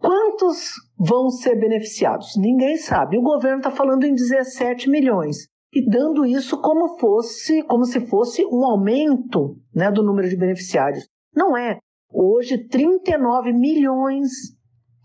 quantos 0.00 0.72
vão 0.98 1.30
ser 1.30 1.54
beneficiados? 1.56 2.36
Ninguém 2.36 2.76
sabe. 2.76 3.16
O 3.16 3.22
governo 3.22 3.58
está 3.58 3.70
falando 3.70 4.04
em 4.04 4.14
17 4.14 4.90
milhões 4.90 5.46
e 5.72 5.88
dando 5.88 6.24
isso 6.24 6.60
como 6.60 6.98
fosse, 6.98 7.62
como 7.64 7.84
se 7.84 8.00
fosse 8.06 8.44
um 8.46 8.64
aumento, 8.64 9.56
né, 9.74 9.90
do 9.90 10.02
número 10.02 10.28
de 10.28 10.36
beneficiários. 10.36 11.06
Não 11.34 11.56
é. 11.56 11.78
Hoje 12.12 12.66
39 12.66 13.52
milhões 13.52 14.55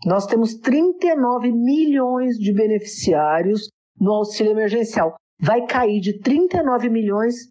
nós 0.04 0.26
temos 0.26 0.54
39 0.54 1.52
milhões 1.52 2.36
de 2.36 2.52
beneficiários 2.52 3.68
no 4.00 4.12
auxílio 4.12 4.52
emergencial. 4.52 5.14
Vai 5.40 5.64
cair 5.66 6.00
de 6.00 6.18
39 6.18 6.88
milhões 6.88 7.48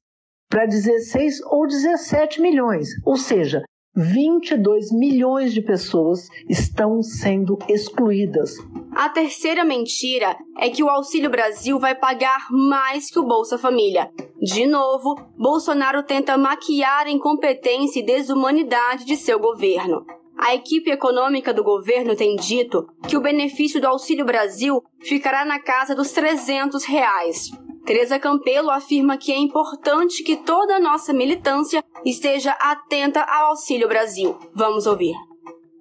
para 0.50 0.66
16 0.66 1.42
ou 1.46 1.66
17 1.66 2.42
milhões. 2.42 2.90
Ou 3.06 3.16
seja, 3.16 3.62
22 3.96 4.92
milhões 4.92 5.54
de 5.54 5.62
pessoas 5.62 6.28
estão 6.50 7.02
sendo 7.02 7.58
excluídas. 7.68 8.52
A 8.96 9.10
terceira 9.10 9.66
mentira 9.66 10.38
é 10.60 10.70
que 10.70 10.84
o 10.84 10.90
Auxílio 10.90 11.30
Brasil 11.30 11.80
vai 11.80 11.96
pagar 11.96 12.48
mais 12.50 13.10
que 13.10 13.20
o 13.20 13.26
Bolsa 13.26 13.58
Família. 13.58 14.10
De 14.42 14.66
novo, 14.66 15.16
Bolsonaro 15.38 16.04
tenta 16.04 16.38
maquiar 16.38 17.06
a 17.06 17.12
incompetência 17.12 18.00
e 18.00 18.06
desumanidade 18.06 19.06
de 19.06 19.16
seu 19.16 19.40
governo. 19.40 20.06
A 20.42 20.56
equipe 20.56 20.90
econômica 20.90 21.54
do 21.54 21.64
governo 21.64 22.16
tem 22.16 22.36
dito 22.36 22.88
que 23.08 23.16
o 23.16 23.22
benefício 23.22 23.80
do 23.80 23.86
Auxílio 23.86 24.26
Brasil 24.26 24.82
ficará 25.00 25.46
na 25.46 25.60
casa 25.60 25.94
dos 25.94 26.12
300 26.12 26.84
reais. 26.84 27.52
Teresa 27.86 28.18
Campelo 28.18 28.72
afirma 28.72 29.20
que 29.20 29.32
é 29.32 29.38
importante 29.38 30.24
que 30.24 30.38
toda 30.38 30.78
a 30.78 30.80
nossa 30.80 31.14
militância 31.14 31.84
esteja 32.04 32.54
atenta 32.54 33.22
ao 33.22 33.50
Auxílio 33.50 33.88
Brasil. 33.88 34.36
Vamos 34.56 34.88
ouvir. 34.88 35.14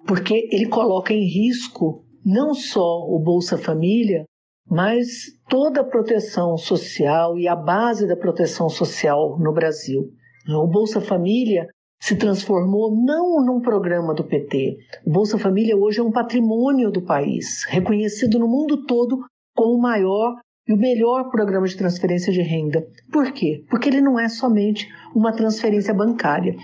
Porque 0.05 0.47
ele 0.51 0.67
coloca 0.67 1.11
em 1.11 1.25
risco 1.25 2.05
não 2.23 2.53
só 2.53 2.99
o 3.07 3.19
Bolsa 3.19 3.57
Família, 3.57 4.25
mas 4.69 5.07
toda 5.49 5.81
a 5.81 5.83
proteção 5.83 6.55
social 6.55 7.35
e 7.35 7.47
a 7.47 7.55
base 7.55 8.07
da 8.07 8.15
proteção 8.15 8.69
social 8.69 9.39
no 9.39 9.51
Brasil. 9.51 10.03
O 10.47 10.67
Bolsa 10.67 11.01
Família 11.01 11.65
se 12.01 12.15
transformou 12.15 12.91
não 12.91 13.45
num 13.45 13.61
programa 13.61 14.13
do 14.13 14.23
PT. 14.23 14.75
O 15.05 15.11
Bolsa 15.11 15.37
Família 15.37 15.77
hoje 15.77 15.99
é 15.99 16.03
um 16.03 16.11
patrimônio 16.11 16.89
do 16.89 17.03
país, 17.03 17.63
reconhecido 17.67 18.39
no 18.39 18.47
mundo 18.47 18.85
todo 18.85 19.19
como 19.53 19.75
o 19.75 19.81
maior 19.81 20.35
e 20.67 20.73
o 20.73 20.77
melhor 20.77 21.29
programa 21.29 21.67
de 21.67 21.77
transferência 21.77 22.33
de 22.33 22.41
renda. 22.41 22.83
Por 23.13 23.31
quê? 23.31 23.63
Porque 23.69 23.87
ele 23.87 24.01
não 24.01 24.19
é 24.19 24.27
somente 24.27 24.89
uma 25.15 25.31
transferência 25.31 25.93
bancária. 25.93 26.55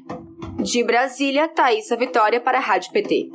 De 0.64 0.84
Brasília, 0.84 1.48
Thaisa 1.48 1.96
Vitória 1.96 2.42
para 2.42 2.58
a 2.58 2.62
Rádio 2.62 2.92
PT. 2.92 3.30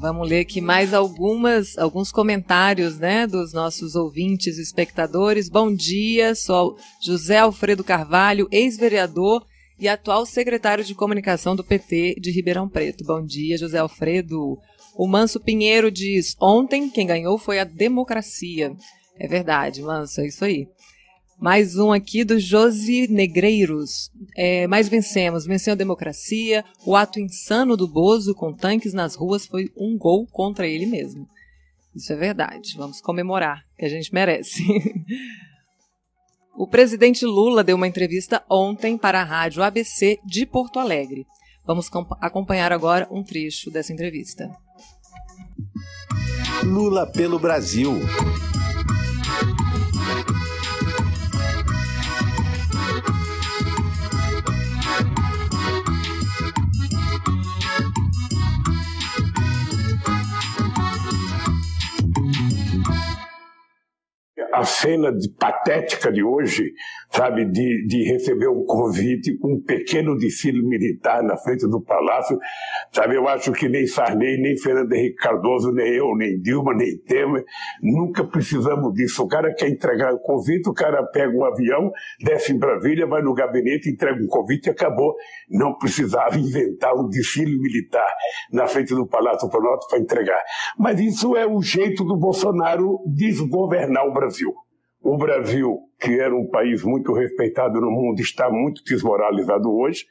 Vamos 0.00 0.28
ler 0.28 0.40
aqui 0.40 0.60
mais 0.60 0.94
algumas, 0.94 1.76
alguns 1.76 2.12
comentários, 2.12 3.00
né, 3.00 3.26
dos 3.26 3.52
nossos 3.52 3.96
ouvintes 3.96 4.56
e 4.56 4.62
espectadores. 4.62 5.48
Bom 5.48 5.74
dia, 5.74 6.36
sou 6.36 6.76
José 7.02 7.38
Alfredo 7.38 7.82
Carvalho, 7.82 8.46
ex-vereador 8.52 9.44
e 9.76 9.88
atual 9.88 10.24
secretário 10.24 10.84
de 10.84 10.94
comunicação 10.94 11.56
do 11.56 11.64
PT 11.64 12.14
de 12.20 12.30
Ribeirão 12.30 12.68
Preto. 12.68 13.02
Bom 13.04 13.24
dia, 13.24 13.58
José 13.58 13.78
Alfredo. 13.78 14.56
O 14.94 15.08
Manso 15.08 15.40
Pinheiro 15.40 15.90
diz: 15.90 16.36
ontem 16.40 16.88
quem 16.88 17.04
ganhou 17.04 17.36
foi 17.36 17.58
a 17.58 17.64
democracia. 17.64 18.72
É 19.18 19.26
verdade, 19.26 19.82
Manso, 19.82 20.20
é 20.20 20.28
isso 20.28 20.44
aí. 20.44 20.68
Mais 21.40 21.76
um 21.76 21.92
aqui 21.92 22.24
do 22.24 22.38
Josi 22.40 23.06
Negreiros. 23.08 24.10
É, 24.36 24.66
mais 24.66 24.88
vencemos. 24.88 25.46
Venceu 25.46 25.72
a 25.72 25.76
democracia. 25.76 26.64
O 26.84 26.96
ato 26.96 27.20
insano 27.20 27.76
do 27.76 27.86
Bozo 27.86 28.34
com 28.34 28.52
tanques 28.52 28.92
nas 28.92 29.14
ruas 29.14 29.46
foi 29.46 29.70
um 29.76 29.96
gol 29.96 30.26
contra 30.26 30.66
ele 30.66 30.84
mesmo. 30.84 31.28
Isso 31.94 32.12
é 32.12 32.16
verdade. 32.16 32.74
Vamos 32.76 33.00
comemorar, 33.00 33.64
que 33.78 33.84
a 33.84 33.88
gente 33.88 34.12
merece. 34.12 34.64
o 36.58 36.66
presidente 36.66 37.24
Lula 37.24 37.62
deu 37.62 37.76
uma 37.76 37.86
entrevista 37.86 38.42
ontem 38.50 38.98
para 38.98 39.20
a 39.20 39.24
rádio 39.24 39.62
ABC 39.62 40.18
de 40.26 40.44
Porto 40.44 40.80
Alegre. 40.80 41.24
Vamos 41.64 41.88
acompanhar 42.20 42.72
agora 42.72 43.06
um 43.12 43.22
trecho 43.22 43.70
dessa 43.70 43.92
entrevista. 43.92 44.50
Lula 46.64 47.06
pelo 47.06 47.38
Brasil. 47.38 48.00
A 64.58 64.64
cena 64.64 65.12
de, 65.12 65.28
patética 65.38 66.10
de 66.10 66.22
hoje, 66.22 66.72
sabe, 67.10 67.44
de, 67.44 67.86
de 67.86 68.02
receber 68.10 68.48
um 68.48 68.64
convite 68.64 69.36
com 69.38 69.54
um 69.54 69.62
pequeno 69.62 70.16
desfile 70.16 70.62
militar 70.62 71.22
na 71.22 71.36
frente 71.36 71.66
do 71.68 71.80
palácio, 71.80 72.36
sabe, 72.92 73.16
eu 73.16 73.28
acho 73.28 73.52
que 73.52 73.68
nem 73.68 73.86
Sarney, 73.86 74.40
nem 74.40 74.56
Fernando 74.58 74.92
Henrique 74.92 75.16
Cardoso, 75.16 75.72
nem 75.72 75.94
eu, 75.94 76.14
nem 76.16 76.40
Dilma, 76.40 76.74
nem 76.74 76.98
Temer, 76.98 77.44
nunca 77.80 78.24
precisamos 78.24 78.92
disso. 78.94 79.22
O 79.22 79.28
cara 79.28 79.54
quer 79.54 79.68
entregar 79.68 80.12
o 80.12 80.18
convite, 80.18 80.68
o 80.68 80.74
cara 80.74 81.04
pega 81.04 81.32
um 81.36 81.44
avião, 81.44 81.90
desce 82.20 82.52
em 82.52 82.58
Brasília, 82.58 83.06
vai 83.06 83.22
no 83.22 83.34
gabinete, 83.34 83.88
entrega 83.88 84.20
um 84.20 84.26
convite 84.26 84.66
e 84.66 84.70
acabou. 84.70 85.14
Não 85.48 85.76
precisava 85.78 86.36
inventar 86.36 86.94
um 86.94 87.08
desfile 87.08 87.56
militar 87.58 88.08
na 88.52 88.66
frente 88.66 88.94
do 88.94 89.06
Palácio 89.06 89.48
Planalto 89.48 89.86
para 89.88 90.00
entregar. 90.00 90.42
Mas 90.76 91.00
isso 91.00 91.36
é 91.36 91.46
o 91.46 91.62
jeito 91.62 92.04
do 92.04 92.16
Bolsonaro 92.16 92.98
desgovernar 93.06 94.04
o 94.06 94.12
Brasil. 94.12 94.47
O 95.00 95.16
Brasil, 95.16 95.78
que 96.00 96.18
era 96.18 96.34
um 96.34 96.48
país 96.48 96.82
muito 96.82 97.12
respeitado 97.12 97.80
no 97.80 97.90
mundo, 97.90 98.20
está 98.20 98.50
muito 98.50 98.82
desmoralizado 98.84 99.70
hoje. 99.70 100.04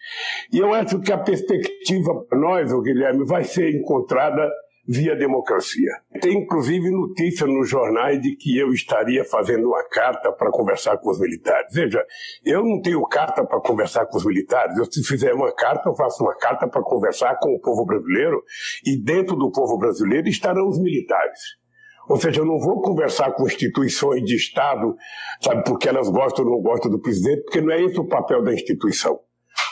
E 0.51 0.59
eu 0.59 0.73
acho 0.73 0.99
que 1.01 1.11
a 1.11 1.17
perspectiva 1.17 2.25
para 2.27 2.39
nós, 2.39 2.71
o 2.71 2.81
Guilherme, 2.81 3.25
vai 3.25 3.43
ser 3.43 3.75
encontrada 3.75 4.49
via 4.87 5.15
democracia. 5.15 5.91
Tem 6.21 6.37
inclusive 6.37 6.89
notícia 6.89 7.45
nos 7.45 7.69
jornais 7.69 8.21
de 8.21 8.35
que 8.37 8.57
eu 8.57 8.71
estaria 8.71 9.25
fazendo 9.25 9.67
uma 9.67 9.83
carta 9.89 10.31
para 10.31 10.49
conversar 10.49 10.97
com 10.97 11.09
os 11.09 11.19
militares. 11.19 11.73
Veja, 11.73 12.03
eu 12.45 12.63
não 12.63 12.81
tenho 12.81 13.05
carta 13.05 13.45
para 13.45 13.59
conversar 13.59 14.05
com 14.05 14.17
os 14.17 14.25
militares. 14.25 14.77
Eu, 14.77 14.85
se 14.85 15.03
fizer 15.03 15.33
uma 15.33 15.53
carta, 15.53 15.89
eu 15.89 15.95
faço 15.95 16.23
uma 16.23 16.35
carta 16.37 16.67
para 16.67 16.81
conversar 16.81 17.37
com 17.39 17.53
o 17.53 17.59
povo 17.59 17.85
brasileiro 17.85 18.41
e 18.85 18.97
dentro 19.03 19.35
do 19.35 19.51
povo 19.51 19.77
brasileiro 19.77 20.29
estarão 20.29 20.69
os 20.69 20.79
militares. 20.79 21.56
Ou 22.07 22.17
seja, 22.17 22.41
eu 22.41 22.45
não 22.45 22.59
vou 22.59 22.81
conversar 22.81 23.31
com 23.33 23.45
instituições 23.45 24.23
de 24.23 24.35
Estado, 24.35 24.95
sabe, 25.41 25.63
porque 25.63 25.89
elas 25.89 26.09
gostam 26.09 26.45
ou 26.45 26.51
não 26.51 26.61
gostam 26.61 26.89
do 26.89 26.99
presidente, 26.99 27.43
porque 27.43 27.61
não 27.61 27.71
é 27.71 27.81
esse 27.83 27.99
o 27.99 28.07
papel 28.07 28.43
da 28.43 28.53
instituição. 28.53 29.19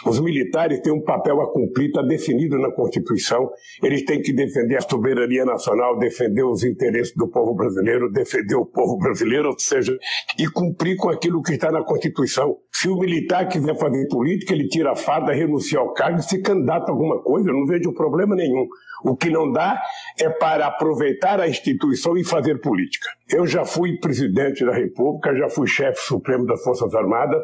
Os 0.05 0.19
militares 0.19 0.79
têm 0.81 0.93
um 0.93 1.01
papel 1.01 1.41
a 1.41 1.51
cumprir, 1.51 1.87
está 1.87 2.01
definido 2.01 2.59
na 2.59 2.71
Constituição. 2.71 3.49
Eles 3.81 4.03
têm 4.03 4.21
que 4.21 4.33
defender 4.33 4.77
a 4.77 4.81
soberania 4.81 5.45
nacional, 5.45 5.97
defender 5.97 6.43
os 6.43 6.63
interesses 6.63 7.13
do 7.15 7.27
povo 7.27 7.55
brasileiro, 7.55 8.11
defender 8.11 8.55
o 8.55 8.65
povo 8.65 8.97
brasileiro, 8.97 9.49
ou 9.49 9.59
seja, 9.59 9.97
e 10.37 10.47
cumprir 10.47 10.95
com 10.97 11.09
aquilo 11.09 11.41
que 11.41 11.53
está 11.53 11.71
na 11.71 11.83
Constituição. 11.83 12.55
Se 12.71 12.87
o 12.87 12.97
militar 12.99 13.47
quiser 13.47 13.75
fazer 13.77 14.07
política, 14.07 14.53
ele 14.53 14.67
tira 14.67 14.91
a 14.91 14.95
farda, 14.95 15.33
renuncia 15.33 15.79
ao 15.79 15.93
cargo 15.93 16.19
e 16.19 16.23
se 16.23 16.41
candidata 16.41 16.91
a 16.91 16.91
alguma 16.91 17.21
coisa. 17.23 17.49
Eu 17.49 17.53
não 17.53 17.65
vejo 17.65 17.93
problema 17.93 18.35
nenhum. 18.35 18.67
O 19.05 19.15
que 19.15 19.29
não 19.29 19.51
dá 19.51 19.79
é 20.19 20.27
para 20.29 20.65
aproveitar 20.65 21.39
a 21.39 21.47
instituição 21.47 22.17
e 22.17 22.23
fazer 22.23 22.59
política. 22.59 23.07
Eu 23.29 23.45
já 23.45 23.63
fui 23.63 23.99
presidente 23.99 24.65
da 24.65 24.73
República, 24.73 25.35
já 25.35 25.47
fui 25.47 25.67
chefe 25.67 26.01
supremo 26.01 26.47
das 26.47 26.63
Forças 26.63 26.91
Armadas 26.95 27.39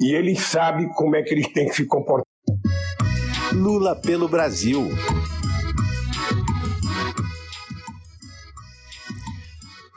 e 0.00 0.14
eles 0.14 0.40
sabem 0.40 0.88
como 0.94 1.14
é 1.14 1.22
que 1.22 1.34
eles 1.34 1.52
têm 1.52 1.68
que 1.68 1.76
se 1.76 1.86
comportar. 1.86 2.24
Lula 3.52 3.94
pelo 3.94 4.26
Brasil. 4.26 4.88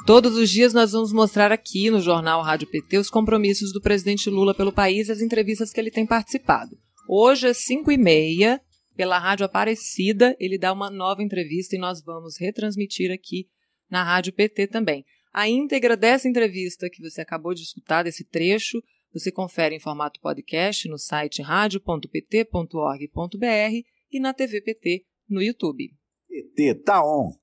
Todos 0.05 0.35
os 0.35 0.49
dias 0.49 0.73
nós 0.73 0.91
vamos 0.91 1.13
mostrar 1.13 1.49
aqui 1.49 1.89
no 1.89 2.01
jornal 2.01 2.41
Rádio 2.41 2.67
PT 2.67 2.97
os 2.97 3.09
compromissos 3.09 3.71
do 3.71 3.81
presidente 3.81 4.29
Lula 4.29 4.53
pelo 4.53 4.73
país 4.73 5.07
e 5.07 5.13
as 5.13 5.21
entrevistas 5.21 5.71
que 5.71 5.79
ele 5.79 5.89
tem 5.89 6.05
participado. 6.05 6.77
Hoje, 7.07 7.47
às 7.47 7.57
5 7.59 7.89
e 7.89 7.97
meia, 7.97 8.59
pela 8.95 9.19
Rádio 9.19 9.45
Aparecida, 9.45 10.35
ele 10.39 10.57
dá 10.57 10.71
uma 10.71 10.89
nova 10.89 11.21
entrevista 11.21 11.75
e 11.75 11.79
nós 11.79 12.01
vamos 12.01 12.37
retransmitir 12.37 13.11
aqui 13.11 13.49
na 13.89 14.03
Rádio 14.03 14.33
PT 14.33 14.67
também. 14.67 15.05
A 15.33 15.49
íntegra 15.49 15.97
dessa 15.97 16.27
entrevista 16.27 16.89
que 16.89 17.01
você 17.01 17.21
acabou 17.21 17.53
de 17.53 17.61
escutar, 17.61 18.03
desse 18.03 18.23
trecho, 18.23 18.81
você 19.13 19.31
confere 19.31 19.75
em 19.75 19.79
formato 19.79 20.19
podcast 20.19 20.87
no 20.87 20.97
site 20.97 21.41
radio.pt.org.br 21.41 23.85
e 24.11 24.19
na 24.19 24.33
TV 24.33 24.61
PT 24.61 25.05
no 25.29 25.41
YouTube. 25.41 25.93
PT 26.27 26.75
tá 26.83 27.03
on! 27.03 27.33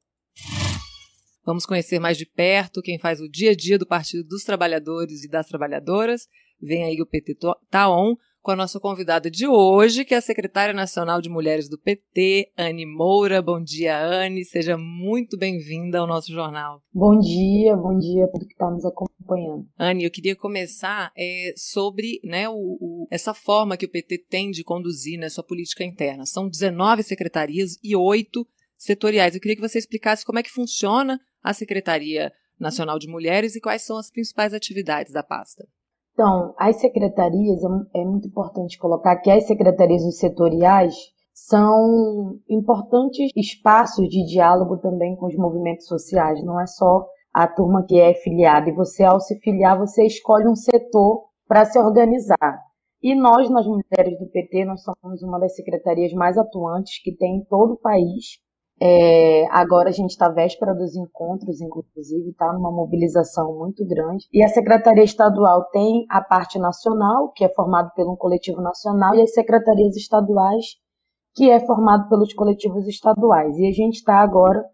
Vamos 1.45 1.67
conhecer 1.67 1.99
mais 1.99 2.17
de 2.17 2.25
perto 2.25 2.81
quem 2.81 2.99
faz 2.99 3.21
o 3.21 3.29
dia 3.29 3.51
a 3.51 3.55
dia 3.55 3.79
do 3.79 3.87
Partido 3.87 4.25
dos 4.25 4.45
Trabalhadores 4.45 5.25
e 5.25 5.29
das 5.29 5.49
Trabalhadoras. 5.49 6.29
Vem 6.61 6.85
aí 6.85 7.03
o 7.03 7.07
PT 7.07 7.37
Tá 7.69 7.91
On 7.91 8.15
com 8.43 8.51
a 8.51 8.57
nossa 8.57 8.81
convidada 8.81 9.31
de 9.31 9.47
hoje, 9.47 10.05
que 10.05 10.15
é 10.15 10.17
a 10.17 10.21
secretária 10.21 10.75
nacional 10.75 11.23
de 11.23 11.29
Mulheres 11.29 11.69
do 11.69 11.79
PT, 11.79 12.51
Anne 12.59 12.85
Moura. 12.85 13.41
Bom 13.41 13.63
dia, 13.63 13.97
Anne. 13.97 14.45
Seja 14.45 14.77
muito 14.77 15.39
bem-vinda 15.39 16.01
ao 16.01 16.09
nosso 16.09 16.33
jornal. 16.33 16.83
Bom 16.93 17.17
dia, 17.21 17.77
bom 17.77 17.97
dia 17.97 18.25
a 18.25 18.29
todo 18.29 18.45
que 18.45 18.53
está 18.53 18.69
nos 18.69 18.85
acompanhando. 18.85 19.65
Anne, 19.79 20.03
eu 20.03 20.11
queria 20.11 20.35
começar 20.35 21.13
é, 21.17 21.55
sobre 21.57 22.21
né, 22.25 22.49
o, 22.49 22.55
o, 22.81 23.07
essa 23.13 23.33
forma 23.33 23.77
que 23.77 23.87
o 23.87 23.91
PT 23.91 24.27
tem 24.29 24.51
de 24.51 24.65
conduzir 24.65 25.19
né, 25.21 25.29
sua 25.29 25.45
política 25.45 25.85
interna. 25.85 26.27
São 26.27 26.49
19 26.49 27.05
secretarias 27.05 27.79
e 27.81 27.95
8 27.95 28.45
setoriais. 28.77 29.37
Eu 29.37 29.41
queria 29.41 29.55
que 29.55 29.63
você 29.63 29.79
explicasse 29.79 30.27
como 30.27 30.41
é 30.41 30.43
que 30.43 30.51
funciona 30.51 31.21
a 31.41 31.55
Secretaria 31.55 32.33
Nacional 32.59 32.99
de 32.99 33.07
Mulheres 33.07 33.55
e 33.55 33.61
quais 33.61 33.83
são 33.83 33.97
as 33.97 34.11
principais 34.11 34.53
atividades 34.53 35.13
da 35.13 35.23
pasta. 35.23 35.65
Então, 36.23 36.55
as 36.57 36.77
secretarias, 36.77 37.65
é, 37.65 38.01
é 38.01 38.05
muito 38.05 38.29
importante 38.29 38.79
colocar 38.79 39.17
que 39.17 39.29
as 39.29 39.45
secretarias 39.45 40.03
setoriais 40.17 40.95
são 41.35 42.39
importantes 42.49 43.33
espaços 43.35 44.09
de 44.09 44.25
diálogo 44.27 44.77
também 44.77 45.17
com 45.17 45.27
os 45.27 45.35
movimentos 45.35 45.85
sociais, 45.89 46.41
não 46.45 46.61
é 46.61 46.67
só 46.69 47.05
a 47.35 47.49
turma 47.49 47.85
que 47.85 47.99
é 47.99 48.15
filiada, 48.15 48.71
e 48.71 48.73
você, 48.73 49.03
ao 49.03 49.19
se 49.19 49.37
filiar, 49.41 49.77
você 49.77 50.07
escolhe 50.07 50.47
um 50.47 50.55
setor 50.55 51.25
para 51.49 51.65
se 51.65 51.77
organizar. 51.77 52.57
E 53.03 53.17
nós, 53.17 53.51
nas 53.51 53.67
mulheres 53.67 54.17
do 54.21 54.31
PT, 54.31 54.65
nós 54.65 54.81
somos 54.85 55.25
uma 55.25 55.41
das 55.41 55.57
secretarias 55.57 56.13
mais 56.13 56.39
atuantes 56.39 57.03
que 57.03 57.17
tem 57.17 57.39
em 57.39 57.45
todo 57.47 57.73
o 57.73 57.81
país, 57.81 58.39
é, 58.85 59.47
agora 59.53 59.91
a 59.91 59.93
gente 59.93 60.11
está 60.11 60.29
véspera 60.29 60.75
dos 60.75 60.97
encontros, 60.97 61.61
inclusive, 61.61 62.31
está 62.31 62.53
numa 62.53 62.73
mobilização 62.73 63.57
muito 63.57 63.87
grande. 63.87 64.27
E 64.33 64.45
a 64.45 64.49
Secretaria 64.49 65.05
Estadual 65.05 65.69
tem 65.71 66.05
a 66.11 66.21
parte 66.21 66.59
nacional, 66.59 67.31
que 67.31 67.45
é 67.45 67.55
formado 67.55 67.93
por 67.95 68.11
um 68.11 68.17
coletivo 68.17 68.61
nacional, 68.61 69.15
e 69.15 69.23
as 69.23 69.33
secretarias 69.33 69.95
estaduais, 69.95 70.65
que 71.33 71.49
é 71.49 71.65
formado 71.65 72.09
pelos 72.09 72.35
coletivos 72.35 72.89
estaduais. 72.89 73.57
E 73.57 73.69
a 73.69 73.71
gente 73.71 73.99
está 73.99 74.17
agora 74.17 74.65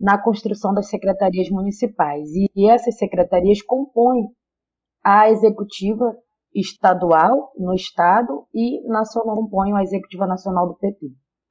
na 0.00 0.16
construção 0.16 0.72
das 0.72 0.88
secretarias 0.88 1.50
municipais. 1.50 2.26
E 2.56 2.70
essas 2.70 2.96
secretarias 2.96 3.60
compõem 3.60 4.30
a 5.04 5.28
executiva 5.28 6.16
estadual 6.54 7.52
no 7.58 7.74
estado 7.74 8.46
e 8.54 8.80
nacional 8.88 9.36
compõem 9.36 9.76
a 9.76 9.82
executiva 9.82 10.26
nacional 10.26 10.68
do 10.68 10.74
PT. 10.76 11.08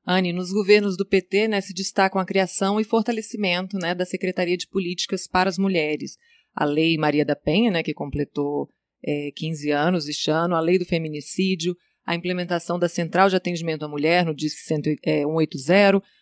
Anne, 0.10 0.32
nos 0.32 0.54
governos 0.54 0.96
do 0.96 1.06
PT 1.06 1.50
né, 1.50 1.60
se 1.60 1.74
destacam 1.74 2.22
a 2.22 2.26
criação 2.26 2.80
e 2.80 2.86
fortalecimento 2.86 3.78
né, 3.78 3.94
da 3.94 4.06
Secretaria 4.06 4.56
de 4.56 4.66
Políticas 4.66 5.28
para 5.28 5.50
as 5.50 5.58
Mulheres. 5.58 6.18
A 6.56 6.64
Lei 6.64 6.98
Maria 6.98 7.26
da 7.26 7.36
Penha, 7.36 7.70
né, 7.70 7.84
que 7.84 7.94
completou 7.94 8.70
é, 9.06 9.32
15 9.36 9.70
anos 9.72 10.08
este 10.08 10.32
ano, 10.32 10.56
a 10.56 10.62
Lei 10.62 10.80
do 10.80 10.86
Feminicídio, 10.86 11.76
a 12.06 12.16
implementação 12.16 12.80
da 12.80 12.88
Central 12.88 13.28
de 13.28 13.36
Atendimento 13.36 13.84
à 13.84 13.90
Mulher 13.90 14.24
no 14.24 14.34
DISC 14.34 14.60
180, 14.60 15.02
é, 15.06 15.24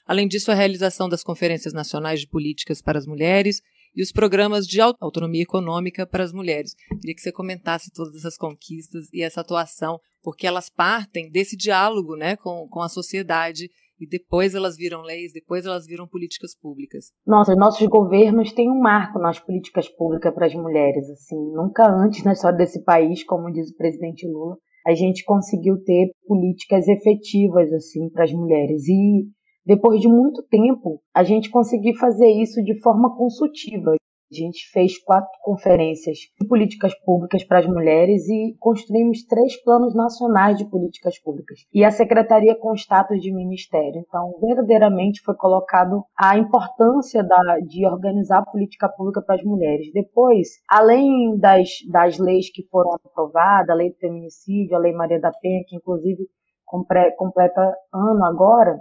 além 0.07 0.27
disso, 0.27 0.51
a 0.51 0.55
realização 0.55 1.07
das 1.07 1.23
Conferências 1.23 1.71
Nacionais 1.71 2.19
de 2.19 2.27
Políticas 2.27 2.81
para 2.81 2.97
as 2.97 3.05
Mulheres 3.05 3.61
e 3.95 4.01
os 4.01 4.11
programas 4.11 4.67
de 4.67 4.81
autonomia 4.81 5.43
econômica 5.43 6.07
para 6.07 6.23
as 6.23 6.33
mulheres. 6.33 6.73
Queria 6.99 7.13
que 7.13 7.21
você 7.21 7.31
comentasse 7.31 7.91
todas 7.91 8.15
essas 8.15 8.35
conquistas 8.35 9.07
e 9.13 9.21
essa 9.21 9.41
atuação 9.41 9.99
porque 10.25 10.47
elas 10.47 10.71
partem 10.71 11.29
desse 11.29 11.55
diálogo 11.55 12.15
né, 12.15 12.35
com, 12.35 12.67
com 12.67 12.81
a 12.81 12.89
sociedade 12.89 13.69
e 13.99 14.07
depois 14.09 14.55
elas 14.55 14.75
viram 14.75 15.03
leis, 15.03 15.31
depois 15.31 15.67
elas 15.67 15.85
viram 15.85 16.07
políticas 16.07 16.57
públicas. 16.59 17.11
Nossa, 17.25 17.55
nossos 17.55 17.87
governos 17.87 18.51
têm 18.51 18.69
um 18.69 18.79
marco 18.79 19.19
nas 19.19 19.39
políticas 19.39 19.87
públicas 19.87 20.33
para 20.33 20.47
as 20.47 20.55
mulheres, 20.55 21.07
assim, 21.11 21.37
nunca 21.53 21.87
antes 21.87 22.23
na 22.23 22.33
história 22.33 22.57
desse 22.57 22.83
país, 22.83 23.23
como 23.23 23.51
diz 23.51 23.69
o 23.69 23.77
presidente 23.77 24.27
Lula, 24.27 24.57
a 24.87 24.95
gente 24.95 25.23
conseguiu 25.23 25.77
ter 25.83 26.09
políticas 26.25 26.87
efetivas 26.87 27.71
assim 27.71 28.09
para 28.09 28.23
as 28.23 28.33
mulheres 28.33 28.87
e 28.89 29.27
depois 29.63 30.01
de 30.01 30.07
muito 30.07 30.43
tempo 30.49 31.01
a 31.13 31.23
gente 31.23 31.51
conseguiu 31.51 31.93
fazer 31.95 32.29
isso 32.29 32.63
de 32.63 32.81
forma 32.81 33.15
consultiva. 33.15 33.95
A 34.31 34.35
gente 34.35 34.69
fez 34.71 34.97
quatro 35.03 35.29
conferências 35.43 36.17
de 36.39 36.47
políticas 36.47 36.93
públicas 37.05 37.43
para 37.43 37.59
as 37.59 37.67
mulheres 37.67 38.27
e 38.27 38.55
construímos 38.59 39.23
três 39.25 39.61
planos 39.63 39.93
nacionais 39.93 40.57
de 40.57 40.67
políticas 40.67 41.19
públicas. 41.19 41.59
E 41.73 41.83
a 41.83 41.91
secretaria 41.91 42.55
com 42.55 42.73
status 42.73 43.21
de 43.21 43.31
ministério. 43.31 44.03
Então, 44.07 44.33
verdadeiramente 44.41 45.21
foi 45.21 45.35
colocado 45.35 46.03
a 46.17 46.37
importância 46.37 47.23
da, 47.23 47.59
de 47.59 47.85
organizar 47.85 48.39
a 48.39 48.45
política 48.45 48.89
pública 48.89 49.21
para 49.21 49.35
as 49.35 49.43
mulheres. 49.43 49.91
Depois, 49.93 50.47
além 50.67 51.37
das, 51.37 51.69
das 51.91 52.17
leis 52.17 52.51
que 52.51 52.63
foram 52.69 52.93
aprovadas, 52.93 53.69
a 53.69 53.75
lei 53.75 53.91
do 53.91 53.97
feminicídio, 53.97 54.75
a 54.75 54.79
lei 54.79 54.91
Maria 54.91 55.19
da 55.19 55.31
Penha, 55.31 55.63
que 55.67 55.75
inclusive 55.75 56.27
completa 56.65 57.75
ano 57.93 58.25
agora, 58.25 58.79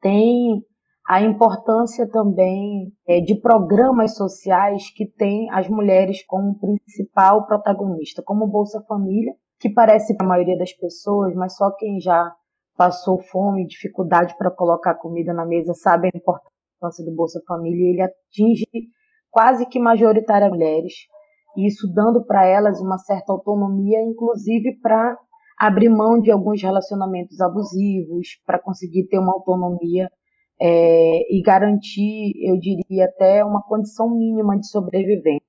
tem 0.00 0.62
a 1.08 1.22
importância 1.22 2.06
também 2.06 2.92
é, 3.08 3.18
de 3.18 3.40
programas 3.40 4.14
sociais 4.14 4.90
que 4.94 5.06
têm 5.06 5.50
as 5.50 5.66
mulheres 5.66 6.22
como 6.26 6.58
principal 6.58 7.46
protagonista, 7.46 8.22
como 8.22 8.46
Bolsa 8.46 8.84
Família, 8.86 9.32
que 9.58 9.70
parece 9.70 10.14
para 10.14 10.26
a 10.26 10.28
maioria 10.28 10.58
das 10.58 10.74
pessoas, 10.74 11.34
mas 11.34 11.56
só 11.56 11.70
quem 11.78 11.98
já 11.98 12.30
passou 12.76 13.18
fome, 13.22 13.66
dificuldade 13.66 14.36
para 14.36 14.50
colocar 14.50 14.96
comida 14.96 15.32
na 15.32 15.46
mesa 15.46 15.72
sabe 15.72 16.08
a 16.08 16.10
importância 16.14 17.02
do 17.02 17.16
Bolsa 17.16 17.40
Família. 17.48 17.90
Ele 17.90 18.02
atinge 18.02 18.66
quase 19.30 19.64
que 19.64 19.80
majoritariamente 19.80 20.58
mulheres, 20.58 20.92
isso 21.56 21.90
dando 21.90 22.22
para 22.26 22.44
elas 22.44 22.82
uma 22.82 22.98
certa 22.98 23.32
autonomia, 23.32 23.98
inclusive 24.02 24.78
para 24.82 25.16
abrir 25.58 25.88
mão 25.88 26.20
de 26.20 26.30
alguns 26.30 26.62
relacionamentos 26.62 27.40
abusivos, 27.40 28.28
para 28.44 28.60
conseguir 28.60 29.08
ter 29.08 29.18
uma 29.18 29.32
autonomia 29.32 30.10
é, 30.60 31.34
e 31.34 31.42
garantir, 31.42 32.32
eu 32.42 32.58
diria, 32.58 33.04
até 33.04 33.44
uma 33.44 33.62
condição 33.62 34.10
mínima 34.10 34.58
de 34.58 34.68
sobrevivência. 34.68 35.42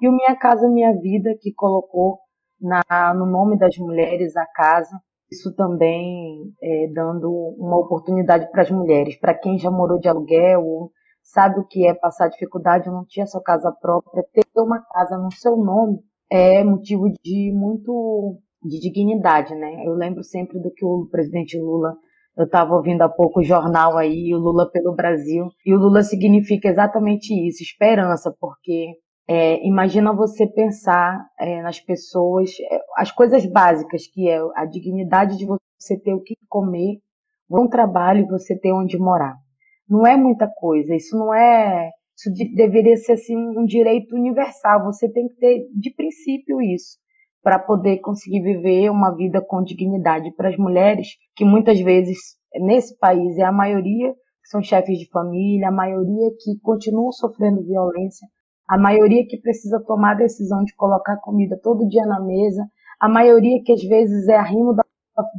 E 0.00 0.08
o 0.08 0.12
Minha 0.12 0.36
Casa 0.36 0.68
Minha 0.68 0.92
Vida, 0.92 1.34
que 1.40 1.52
colocou 1.52 2.18
na, 2.60 3.14
no 3.14 3.26
nome 3.26 3.58
das 3.58 3.76
mulheres 3.78 4.36
a 4.36 4.46
casa 4.46 5.00
isso 5.30 5.54
também 5.54 6.52
é, 6.62 6.88
dando 6.92 7.28
uma 7.58 7.78
oportunidade 7.78 8.50
para 8.50 8.62
as 8.62 8.70
mulheres, 8.70 9.18
para 9.18 9.34
quem 9.34 9.58
já 9.58 9.70
morou 9.70 9.98
de 9.98 10.08
aluguel, 10.08 10.90
sabe 11.22 11.58
o 11.58 11.66
que 11.66 11.86
é 11.86 11.94
passar 11.94 12.28
dificuldade, 12.28 12.88
não 12.88 13.04
tinha 13.04 13.26
sua 13.26 13.42
casa 13.42 13.72
própria, 13.72 14.24
ter 14.32 14.44
uma 14.56 14.80
casa 14.80 15.18
no 15.18 15.32
seu 15.32 15.56
nome 15.56 15.98
é 16.30 16.62
motivo 16.64 17.12
de 17.22 17.52
muito 17.52 18.38
de 18.62 18.80
dignidade, 18.80 19.54
né? 19.54 19.86
Eu 19.86 19.94
lembro 19.94 20.24
sempre 20.24 20.58
do 20.58 20.72
que 20.72 20.84
o 20.84 21.06
presidente 21.08 21.56
Lula 21.58 21.96
eu 22.36 22.44
estava 22.44 22.74
ouvindo 22.74 23.02
há 23.02 23.08
pouco 23.08 23.40
o 23.40 23.44
jornal 23.44 23.96
aí, 23.96 24.34
o 24.34 24.38
Lula 24.38 24.70
pelo 24.70 24.94
Brasil, 24.94 25.48
e 25.64 25.74
o 25.74 25.78
Lula 25.78 26.02
significa 26.02 26.68
exatamente 26.68 27.32
isso, 27.32 27.62
esperança, 27.62 28.34
porque 28.38 28.94
é, 29.26 29.66
imagina 29.66 30.12
você 30.12 30.46
pensar 30.46 31.18
é, 31.40 31.62
nas 31.62 31.80
pessoas, 31.80 32.50
é, 32.70 32.80
as 32.96 33.10
coisas 33.10 33.46
básicas, 33.46 34.06
que 34.06 34.28
é 34.28 34.38
a 34.54 34.66
dignidade 34.66 35.38
de 35.38 35.46
você 35.46 35.98
ter 35.98 36.12
o 36.12 36.22
que 36.22 36.36
comer, 36.48 36.98
um 37.50 37.68
trabalho 37.68 38.20
e 38.20 38.28
você 38.28 38.58
ter 38.58 38.72
onde 38.72 38.98
morar. 38.98 39.34
Não 39.88 40.06
é 40.06 40.16
muita 40.16 40.46
coisa, 40.46 40.94
isso 40.94 41.16
não 41.16 41.32
é. 41.32 41.90
Isso 42.16 42.30
deveria 42.54 42.96
ser 42.96 43.12
assim, 43.12 43.36
um 43.36 43.64
direito 43.64 44.14
universal, 44.14 44.84
você 44.84 45.08
tem 45.10 45.28
que 45.28 45.34
ter 45.36 45.66
de 45.74 45.94
princípio 45.94 46.60
isso 46.60 46.98
para 47.46 47.60
poder 47.60 47.98
conseguir 47.98 48.42
viver 48.42 48.90
uma 48.90 49.14
vida 49.14 49.40
com 49.40 49.62
dignidade 49.62 50.34
para 50.34 50.48
as 50.48 50.56
mulheres, 50.56 51.10
que 51.36 51.44
muitas 51.44 51.80
vezes 51.80 52.18
nesse 52.56 52.98
país 52.98 53.38
é 53.38 53.44
a 53.44 53.52
maioria 53.52 54.12
que 54.12 54.48
são 54.50 54.60
chefes 54.60 54.98
de 54.98 55.08
família, 55.10 55.68
a 55.68 55.70
maioria 55.70 56.28
que 56.40 56.58
continuam 56.60 57.12
sofrendo 57.12 57.62
violência, 57.62 58.26
a 58.68 58.76
maioria 58.76 59.24
que 59.28 59.40
precisa 59.40 59.80
tomar 59.86 60.14
a 60.14 60.18
decisão 60.18 60.64
de 60.64 60.74
colocar 60.74 61.18
comida 61.18 61.56
todo 61.62 61.86
dia 61.86 62.04
na 62.04 62.18
mesa, 62.18 62.66
a 62.98 63.08
maioria 63.08 63.62
que 63.64 63.72
às 63.72 63.82
vezes 63.84 64.26
é 64.26 64.34
arrimo 64.34 64.74
da, 64.74 64.82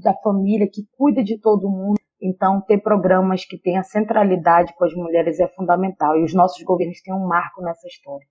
da 0.01 0.14
família, 0.24 0.70
que 0.72 0.84
cuida 0.97 1.22
de 1.22 1.38
todo 1.38 1.70
mundo. 1.70 1.99
Então, 2.22 2.62
ter 2.62 2.78
programas 2.78 3.43
que 3.43 3.60
tenham 3.60 3.84
centralidade 3.84 4.74
com 4.78 4.86
as 4.86 4.93
mulheres 4.93 5.41
é 5.41 5.47
fundamental. 5.49 6.18
E 6.18 6.24
os 6.24 6.34
nossos 6.34 6.64
governos 6.64 7.01
têm 7.01 7.14
um 7.14 7.28
marco 7.28 7.62
nessa 7.62 7.86
história. 7.86 8.26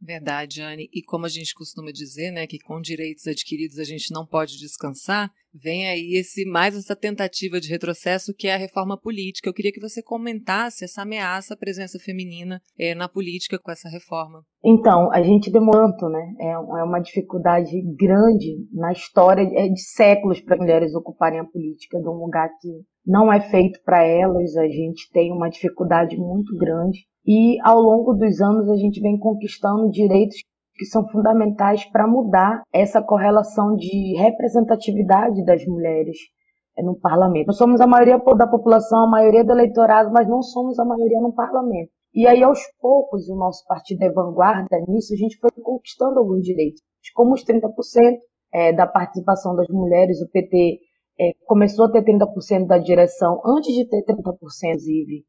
Verdade, 0.00 0.62
Anne. 0.62 0.88
E 0.92 1.02
como 1.02 1.26
a 1.26 1.28
gente 1.28 1.54
costuma 1.54 1.90
dizer, 1.90 2.30
né, 2.30 2.46
que 2.46 2.58
com 2.58 2.80
direitos 2.80 3.26
adquiridos 3.26 3.78
a 3.78 3.84
gente 3.84 4.12
não 4.12 4.24
pode 4.24 4.56
descansar, 4.56 5.32
vem 5.54 5.88
aí 5.88 6.14
esse 6.14 6.44
mais 6.44 6.76
essa 6.76 6.96
tentativa 6.96 7.60
de 7.60 7.68
retrocesso 7.68 8.34
que 8.36 8.48
é 8.48 8.54
a 8.54 8.58
reforma 8.58 8.98
política. 8.98 9.48
Eu 9.48 9.54
queria 9.54 9.72
que 9.72 9.80
você 9.80 10.02
comentasse 10.02 10.84
essa 10.84 11.02
ameaça 11.02 11.54
à 11.54 11.56
presença 11.56 11.98
feminina 11.98 12.60
é, 12.78 12.94
na 12.94 13.08
política 13.08 13.58
com 13.58 13.70
essa 13.70 13.88
reforma. 13.88 14.42
Então, 14.64 15.12
a 15.12 15.22
gente 15.22 15.50
demora, 15.50 15.78
né? 16.10 16.34
É, 16.40 16.50
é 16.50 16.82
uma 16.82 16.98
dificuldade 17.00 17.70
grande 17.96 18.66
na 18.72 18.92
história 18.92 19.42
é 19.42 19.68
de 19.68 19.80
séculos 19.80 20.40
para 20.40 20.56
mulheres 20.56 20.94
ocuparem 20.94 21.38
a 21.38 21.44
política 21.44 22.00
de 22.00 22.08
um 22.08 22.24
lugar 22.24 22.48
que 22.60 22.68
não 23.06 23.32
é 23.32 23.40
feito 23.40 23.80
para 23.84 24.04
elas. 24.04 24.56
A 24.56 24.66
gente 24.66 25.08
tem 25.12 25.32
uma 25.32 25.48
dificuldade 25.48 26.16
muito 26.16 26.56
grande 26.56 27.06
e 27.26 27.58
ao 27.62 27.78
longo 27.80 28.14
dos 28.14 28.40
anos 28.40 28.68
a 28.70 28.76
gente 28.76 29.00
vem 29.00 29.18
conquistando 29.18 29.90
direitos 29.90 30.38
que 30.78 30.86
são 30.86 31.06
fundamentais 31.08 31.84
para 31.90 32.06
mudar 32.06 32.62
essa 32.72 33.02
correlação 33.02 33.74
de 33.74 34.16
representatividade 34.16 35.44
das 35.44 35.66
mulheres 35.66 36.16
eh, 36.78 36.82
no 36.82 36.98
parlamento. 36.98 37.48
Nós 37.48 37.58
somos 37.58 37.80
a 37.80 37.86
maioria 37.86 38.18
da 38.36 38.46
população, 38.46 39.04
a 39.04 39.10
maioria 39.10 39.44
do 39.44 39.52
eleitorado, 39.52 40.12
mas 40.12 40.28
não 40.28 40.40
somos 40.40 40.78
a 40.78 40.84
maioria 40.84 41.20
no 41.20 41.34
parlamento. 41.34 41.90
E 42.14 42.26
aí, 42.26 42.42
aos 42.42 42.60
poucos, 42.80 43.28
o 43.28 43.36
nosso 43.36 43.64
partido 43.66 44.02
é 44.02 44.10
vanguarda 44.10 44.78
nisso, 44.86 45.12
a 45.12 45.16
gente 45.16 45.36
foi 45.38 45.50
conquistando 45.62 46.18
alguns 46.18 46.42
direitos, 46.42 46.80
como 47.14 47.34
os 47.34 47.44
30% 47.44 47.68
é, 48.52 48.72
da 48.72 48.86
participação 48.86 49.54
das 49.54 49.68
mulheres. 49.68 50.22
O 50.22 50.30
PT 50.30 50.78
é, 51.20 51.32
começou 51.46 51.86
a 51.86 51.90
ter 51.90 52.04
30% 52.04 52.66
da 52.66 52.78
direção 52.78 53.40
antes 53.44 53.74
de 53.74 53.86
ter 53.88 54.04
30%, 54.04 54.14
inclusive, 54.14 55.24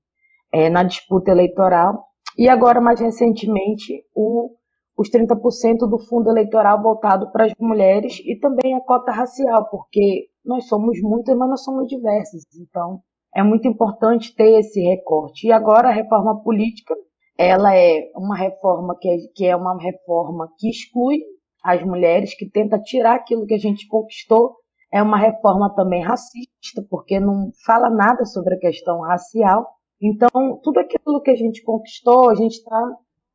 é, 0.53 0.69
na 0.69 0.83
disputa 0.83 1.31
eleitoral. 1.31 2.05
E 2.37 2.47
agora, 2.47 2.79
mais 2.79 2.99
recentemente, 2.99 4.03
o, 4.15 4.51
os 4.99 5.09
30% 5.09 5.87
do 5.89 5.97
fundo 5.97 6.29
eleitoral 6.29 6.83
voltado 6.83 7.31
para 7.31 7.45
as 7.45 7.53
mulheres 7.57 8.19
e 8.25 8.37
também 8.37 8.75
a 8.75 8.81
cota 8.81 9.13
racial, 9.13 9.69
porque 9.69 10.27
nós 10.43 10.67
somos 10.67 10.99
muitas, 11.01 11.37
mas 11.37 11.49
nós 11.49 11.63
somos 11.63 11.87
diversas. 11.87 12.43
Então, 12.59 12.99
é 13.33 13.41
muito 13.41 13.65
importante 13.65 14.35
ter 14.35 14.59
esse 14.59 14.81
recorte. 14.81 15.47
E 15.47 15.53
agora 15.53 15.87
a 15.87 15.93
reforma 15.93 16.43
política, 16.43 16.93
ela 17.37 17.73
é 17.73 18.11
uma 18.13 18.35
reforma 18.35 18.93
que 18.99 19.07
é, 19.07 19.15
que 19.33 19.45
é 19.45 19.55
uma 19.55 19.81
reforma 19.81 20.49
que 20.57 20.69
exclui 20.69 21.19
as 21.63 21.81
mulheres, 21.81 22.35
que 22.35 22.49
tenta 22.49 22.77
tirar 22.77 23.15
aquilo 23.15 23.45
que 23.45 23.53
a 23.53 23.59
gente 23.59 23.87
conquistou. 23.87 24.57
É 24.91 25.01
uma 25.01 25.17
reforma 25.17 25.73
também 25.75 26.03
racista, 26.03 26.85
porque 26.89 27.21
não 27.21 27.51
fala 27.65 27.89
nada 27.89 28.25
sobre 28.25 28.55
a 28.55 28.59
questão 28.59 28.99
racial. 28.99 29.65
Então, 30.01 30.59
tudo 30.61 30.81
aquilo 30.81 31.21
que 31.21 31.31
a 31.31 31.35
gente 31.35 31.63
conquistou, 31.63 32.29
a 32.29 32.35
gente 32.35 32.55
está 32.55 32.81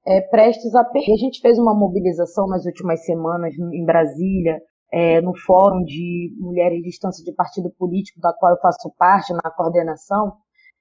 é, 0.06 0.20
prestes 0.20 0.74
a 0.74 0.84
perder. 0.84 1.12
A 1.12 1.16
gente 1.16 1.40
fez 1.40 1.58
uma 1.58 1.74
mobilização 1.74 2.46
nas 2.46 2.64
últimas 2.64 3.04
semanas 3.04 3.54
em 3.58 3.84
Brasília, 3.84 4.60
é, 4.92 5.20
no 5.20 5.36
Fórum 5.36 5.82
de 5.82 6.30
Mulheres 6.38 6.78
de 6.78 6.90
Distância 6.90 7.24
de 7.24 7.34
Partido 7.34 7.70
Político, 7.78 8.20
da 8.20 8.32
qual 8.32 8.52
eu 8.52 8.60
faço 8.60 8.92
parte 8.96 9.32
na 9.32 9.50
coordenação, 9.50 10.34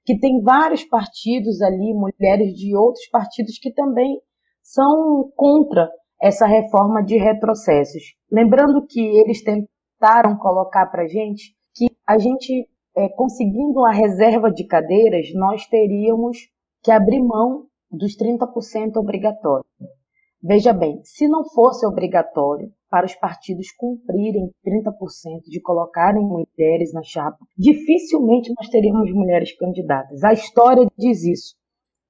que 0.04 0.18
tem 0.18 0.42
vários 0.42 0.84
partidos 0.84 1.60
ali, 1.62 1.94
mulheres 1.94 2.54
de 2.54 2.76
outros 2.76 3.08
partidos 3.10 3.58
que 3.58 3.72
também 3.72 4.20
são 4.62 5.30
contra 5.34 5.90
essa 6.22 6.46
reforma 6.46 7.02
de 7.02 7.16
retrocessos. 7.16 8.02
Lembrando 8.30 8.86
que 8.86 9.00
eles 9.00 9.42
tentaram 9.42 10.36
colocar 10.38 10.86
para 10.86 11.06
gente 11.06 11.54
que 11.74 11.86
a 12.06 12.18
gente 12.18 12.68
é, 12.96 13.08
conseguindo 13.08 13.84
a 13.84 13.92
reserva 13.92 14.50
de 14.50 14.66
cadeiras, 14.66 15.26
nós 15.34 15.66
teríamos 15.66 16.38
que 16.82 16.92
abrir 16.92 17.20
mão 17.20 17.66
dos 17.96 18.16
30% 18.16 18.96
obrigatório. 18.96 19.64
Veja 20.42 20.74
bem, 20.74 21.00
se 21.04 21.26
não 21.26 21.42
fosse 21.42 21.86
obrigatório 21.86 22.70
para 22.90 23.06
os 23.06 23.14
partidos 23.14 23.72
cumprirem 23.72 24.50
30% 24.62 25.40
de 25.48 25.60
colocarem 25.60 26.22
mulheres 26.22 26.92
na 26.92 27.02
chapa, 27.02 27.38
dificilmente 27.56 28.52
nós 28.54 28.68
teríamos 28.68 29.10
mulheres 29.12 29.56
candidatas. 29.56 30.22
A 30.22 30.34
história 30.34 30.86
diz 30.98 31.24
isso, 31.24 31.54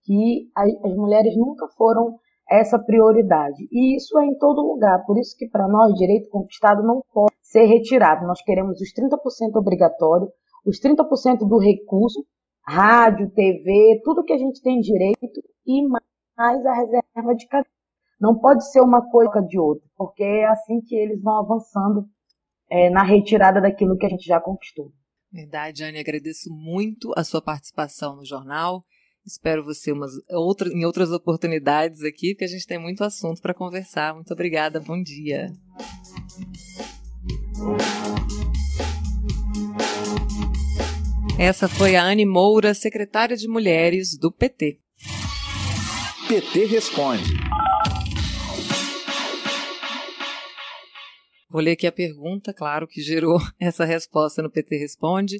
que 0.04 0.48
as 0.54 0.96
mulheres 0.96 1.36
nunca 1.36 1.68
foram 1.76 2.18
essa 2.50 2.78
prioridade. 2.78 3.66
E 3.70 3.96
isso 3.96 4.18
é 4.18 4.26
em 4.26 4.36
todo 4.36 4.66
lugar. 4.66 5.04
Por 5.06 5.18
isso 5.18 5.36
que 5.36 5.48
para 5.48 5.66
nós 5.68 5.94
direito 5.94 6.28
conquistado 6.28 6.82
não 6.82 7.02
pode 7.12 7.34
ser 7.40 7.64
retirado. 7.64 8.26
Nós 8.26 8.42
queremos 8.42 8.80
os 8.80 8.92
30% 8.92 9.56
obrigatório, 9.56 10.28
os 10.66 10.80
30% 10.80 11.46
do 11.48 11.58
recurso, 11.58 12.24
rádio, 12.66 13.30
TV, 13.30 14.00
tudo 14.04 14.24
que 14.24 14.32
a 14.32 14.38
gente 14.38 14.62
tem 14.62 14.80
direito 14.80 15.40
e 15.66 15.86
mais 15.86 16.66
a 16.66 16.74
reserva 16.74 17.34
de 17.34 17.46
cadeia. 17.46 17.70
Não 18.20 18.38
pode 18.38 18.70
ser 18.70 18.80
uma 18.80 19.02
coisa 19.10 19.40
de 19.40 19.58
outra, 19.58 19.84
porque 19.96 20.22
é 20.22 20.46
assim 20.46 20.80
que 20.80 20.94
eles 20.94 21.20
vão 21.22 21.38
avançando 21.38 22.08
é, 22.70 22.88
na 22.90 23.02
retirada 23.02 23.60
daquilo 23.60 23.96
que 23.96 24.06
a 24.06 24.08
gente 24.08 24.24
já 24.24 24.40
conquistou. 24.40 24.92
Verdade, 25.32 25.82
Anne, 25.82 25.98
agradeço 25.98 26.48
muito 26.50 27.12
a 27.16 27.24
sua 27.24 27.42
participação 27.42 28.16
no 28.16 28.24
jornal. 28.24 28.84
Espero 29.26 29.64
você 29.64 29.90
umas, 29.90 30.12
outra, 30.30 30.68
em 30.68 30.84
outras 30.84 31.10
oportunidades 31.10 32.02
aqui, 32.02 32.34
porque 32.34 32.44
a 32.44 32.48
gente 32.48 32.66
tem 32.66 32.78
muito 32.78 33.02
assunto 33.02 33.40
para 33.40 33.54
conversar. 33.54 34.14
Muito 34.14 34.32
obrigada, 34.32 34.80
bom 34.80 35.02
dia. 35.02 35.50
Essa 41.38 41.66
foi 41.66 41.96
a 41.96 42.04
Anne 42.04 42.24
Moura, 42.24 42.74
secretária 42.74 43.36
de 43.36 43.48
Mulheres 43.48 44.16
do 44.16 44.30
PT. 44.30 44.83
PT 46.28 46.64
Responde. 46.64 47.34
Vou 51.50 51.60
ler 51.60 51.72
aqui 51.72 51.86
a 51.86 51.92
pergunta, 51.92 52.52
claro, 52.54 52.88
que 52.88 53.02
gerou 53.02 53.38
essa 53.60 53.84
resposta 53.84 54.42
no 54.42 54.50
PT 54.50 54.76
Responde. 54.76 55.36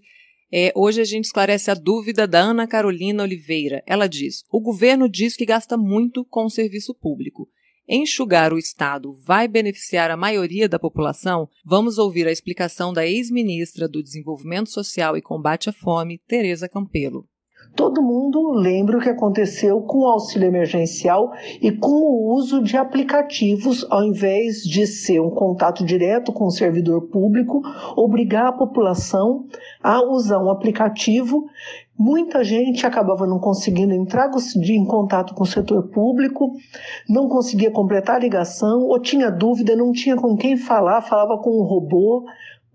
É, 0.52 0.72
hoje 0.76 1.00
a 1.00 1.04
gente 1.04 1.24
esclarece 1.24 1.70
a 1.70 1.74
dúvida 1.74 2.26
da 2.26 2.40
Ana 2.40 2.66
Carolina 2.66 3.22
Oliveira. 3.22 3.82
Ela 3.86 4.06
diz: 4.06 4.44
o 4.50 4.60
governo 4.60 5.08
diz 5.08 5.36
que 5.36 5.46
gasta 5.46 5.76
muito 5.76 6.24
com 6.24 6.44
o 6.44 6.50
serviço 6.50 6.94
público 6.94 7.48
enxugar 7.88 8.52
o 8.52 8.58
Estado 8.58 9.12
vai 9.24 9.46
beneficiar 9.46 10.10
a 10.10 10.16
maioria 10.16 10.68
da 10.68 10.78
população? 10.78 11.48
Vamos 11.64 11.98
ouvir 11.98 12.26
a 12.26 12.32
explicação 12.32 12.92
da 12.92 13.06
ex-ministra 13.06 13.88
do 13.88 14.02
Desenvolvimento 14.02 14.70
Social 14.70 15.16
e 15.16 15.22
Combate 15.22 15.68
à 15.68 15.72
Fome, 15.72 16.18
Tereza 16.26 16.68
Campelo. 16.68 17.28
Todo 17.76 18.00
mundo 18.00 18.52
lembra 18.52 18.98
o 18.98 19.00
que 19.00 19.08
aconteceu 19.08 19.80
com 19.82 20.00
o 20.00 20.06
auxílio 20.06 20.46
emergencial 20.46 21.32
e 21.60 21.72
com 21.72 21.90
o 21.90 22.32
uso 22.32 22.62
de 22.62 22.76
aplicativos, 22.76 23.84
ao 23.90 24.04
invés 24.04 24.62
de 24.62 24.86
ser 24.86 25.20
um 25.20 25.30
contato 25.30 25.84
direto 25.84 26.32
com 26.32 26.46
o 26.46 26.52
servidor 26.52 27.08
público, 27.08 27.62
obrigar 27.96 28.46
a 28.46 28.52
população 28.52 29.46
a 29.82 30.00
usar 30.04 30.38
um 30.38 30.50
aplicativo. 30.50 31.46
Muita 31.98 32.44
gente 32.44 32.86
acabava 32.86 33.26
não 33.26 33.40
conseguindo 33.40 33.92
entrar 33.92 34.30
em 34.68 34.84
contato 34.84 35.34
com 35.34 35.42
o 35.42 35.46
setor 35.46 35.88
público, 35.88 36.52
não 37.08 37.28
conseguia 37.28 37.72
completar 37.72 38.16
a 38.16 38.20
ligação, 38.20 38.82
ou 38.82 39.00
tinha 39.00 39.30
dúvida, 39.30 39.74
não 39.74 39.90
tinha 39.90 40.16
com 40.16 40.36
quem 40.36 40.56
falar, 40.56 41.02
falava 41.02 41.38
com 41.38 41.50
um 41.50 41.64
robô, 41.64 42.24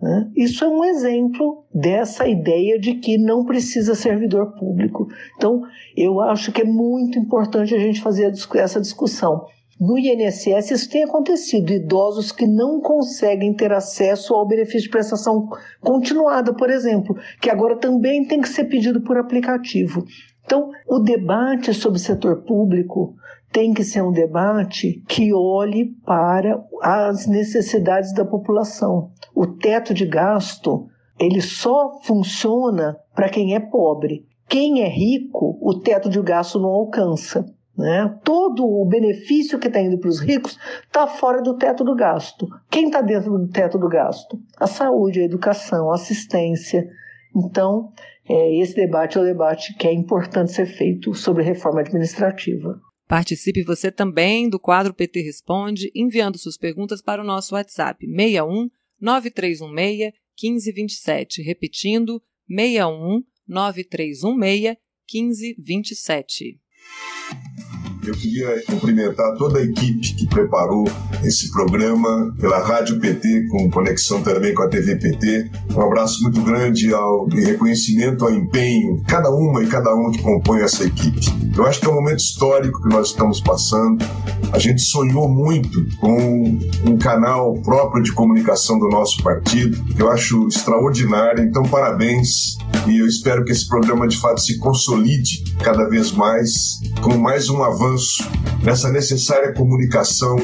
Né? 0.01 0.31
Isso 0.35 0.63
é 0.63 0.67
um 0.67 0.83
exemplo 0.85 1.65
dessa 1.73 2.27
ideia 2.27 2.79
de 2.79 2.95
que 2.95 3.17
não 3.17 3.43
precisa 3.43 3.95
servidor 3.95 4.53
público. 4.57 5.07
Então, 5.35 5.61
eu 5.95 6.21
acho 6.21 6.51
que 6.51 6.61
é 6.61 6.65
muito 6.65 7.19
importante 7.19 7.75
a 7.75 7.79
gente 7.79 8.01
fazer 8.01 8.31
essa 8.55 8.79
discussão. 8.79 9.45
No 9.79 9.97
INSS, 9.97 10.71
isso 10.71 10.89
tem 10.89 11.03
acontecido. 11.03 11.71
Idosos 11.71 12.31
que 12.31 12.45
não 12.45 12.81
conseguem 12.81 13.53
ter 13.53 13.71
acesso 13.71 14.33
ao 14.33 14.47
benefício 14.47 14.83
de 14.83 14.89
prestação 14.89 15.49
continuada, 15.79 16.53
por 16.53 16.69
exemplo, 16.69 17.17
que 17.41 17.49
agora 17.49 17.77
também 17.77 18.25
tem 18.25 18.41
que 18.41 18.49
ser 18.49 18.65
pedido 18.65 19.01
por 19.01 19.17
aplicativo. 19.17 20.05
Então, 20.45 20.71
o 20.87 20.99
debate 20.99 21.73
sobre 21.73 21.97
o 21.97 22.01
setor 22.01 22.43
público 22.43 23.15
tem 23.51 23.73
que 23.73 23.83
ser 23.83 24.03
um 24.03 24.11
debate 24.11 25.03
que 25.07 25.33
olhe 25.33 25.93
para 26.05 26.63
as 26.81 27.27
necessidades 27.27 28.13
da 28.13 28.23
população. 28.23 29.11
O 29.33 29.47
teto 29.47 29.93
de 29.93 30.05
gasto, 30.05 30.87
ele 31.19 31.41
só 31.41 31.99
funciona 32.03 32.97
para 33.15 33.29
quem 33.29 33.55
é 33.55 33.59
pobre. 33.59 34.25
Quem 34.47 34.81
é 34.81 34.87
rico, 34.87 35.57
o 35.61 35.79
teto 35.79 36.09
de 36.09 36.21
gasto 36.21 36.59
não 36.59 36.69
alcança. 36.69 37.45
Né? 37.77 38.13
Todo 38.23 38.65
o 38.65 38.85
benefício 38.85 39.57
que 39.57 39.67
está 39.67 39.79
indo 39.79 39.97
para 39.97 40.09
os 40.09 40.19
ricos 40.19 40.57
está 40.85 41.07
fora 41.07 41.41
do 41.41 41.55
teto 41.55 41.83
do 41.83 41.95
gasto. 41.95 42.47
Quem 42.69 42.87
está 42.87 43.01
dentro 43.01 43.37
do 43.37 43.47
teto 43.47 43.77
do 43.77 43.87
gasto? 43.87 44.37
A 44.59 44.67
saúde, 44.67 45.21
a 45.21 45.25
educação, 45.25 45.89
a 45.89 45.95
assistência. 45.95 46.85
Então, 47.33 47.91
é, 48.27 48.59
esse 48.59 48.75
debate 48.75 49.17
é 49.17 49.21
o 49.21 49.23
debate 49.23 49.73
que 49.75 49.87
é 49.87 49.93
importante 49.93 50.51
ser 50.51 50.65
feito 50.65 51.13
sobre 51.13 51.41
reforma 51.41 51.79
administrativa. 51.79 52.79
Participe 53.09 53.63
você 53.63 53.91
também 53.91 54.47
do 54.47 54.59
quadro 54.59 54.93
PT 54.93 55.21
Responde, 55.21 55.91
enviando 55.95 56.37
suas 56.37 56.55
perguntas 56.55 57.01
para 57.01 57.23
o 57.23 57.25
nosso 57.25 57.55
WhatsApp 57.55 58.05
61 58.05 58.69
9316 59.01 60.13
1527. 60.39 61.41
Repetindo, 61.41 62.21
61 62.47 63.23
9316 63.47 64.77
1527. 65.11 66.59
Eu 68.05 68.13
queria 68.13 68.63
cumprimentar 68.65 69.35
toda 69.35 69.59
a 69.59 69.63
equipe 69.63 70.13
que 70.13 70.27
preparou 70.27 70.89
esse 71.23 71.51
programa 71.51 72.33
pela 72.39 72.59
Rádio 72.59 72.99
PT, 72.99 73.47
com 73.49 73.69
conexão 73.69 74.21
também 74.21 74.53
com 74.53 74.63
a 74.63 74.69
TV 74.69 74.95
PT. 74.95 75.51
Um 75.75 75.81
abraço 75.81 76.23
muito 76.23 76.41
grande 76.41 76.93
ao, 76.93 77.27
e 77.29 77.43
reconhecimento 77.43 78.23
ao 78.23 78.31
empenho, 78.31 79.03
cada 79.07 79.29
uma 79.29 79.63
e 79.63 79.67
cada 79.67 79.93
um 79.93 80.11
que 80.11 80.21
compõe 80.21 80.61
essa 80.61 80.85
equipe. 80.85 81.19
Eu 81.55 81.65
acho 81.65 81.81
que 81.81 81.87
é 81.87 81.89
um 81.89 81.95
momento 81.95 82.19
histórico 82.19 82.81
que 82.81 82.89
nós 82.89 83.07
estamos 83.07 83.41
passando. 83.41 84.03
A 84.53 84.57
gente 84.57 84.81
sonhou 84.81 85.27
muito 85.27 85.85
com 85.97 86.57
um 86.85 86.97
canal 86.97 87.53
próprio 87.61 88.01
de 88.01 88.13
comunicação 88.13 88.79
do 88.79 88.87
nosso 88.87 89.21
partido, 89.21 89.77
eu 89.97 90.09
acho 90.09 90.47
extraordinário. 90.47 91.43
Então, 91.43 91.63
parabéns 91.63 92.57
e 92.87 92.97
eu 92.97 93.05
espero 93.05 93.43
que 93.43 93.51
esse 93.51 93.67
programa 93.67 94.07
de 94.07 94.17
fato 94.17 94.39
se 94.41 94.57
consolide 94.57 95.43
cada 95.63 95.87
vez 95.89 96.11
mais, 96.11 96.79
com 97.01 97.17
mais 97.17 97.49
um 97.49 97.61
avanço 97.61 97.88
nessa 98.63 98.89
necessária 98.91 99.53
comunicação 99.53 100.37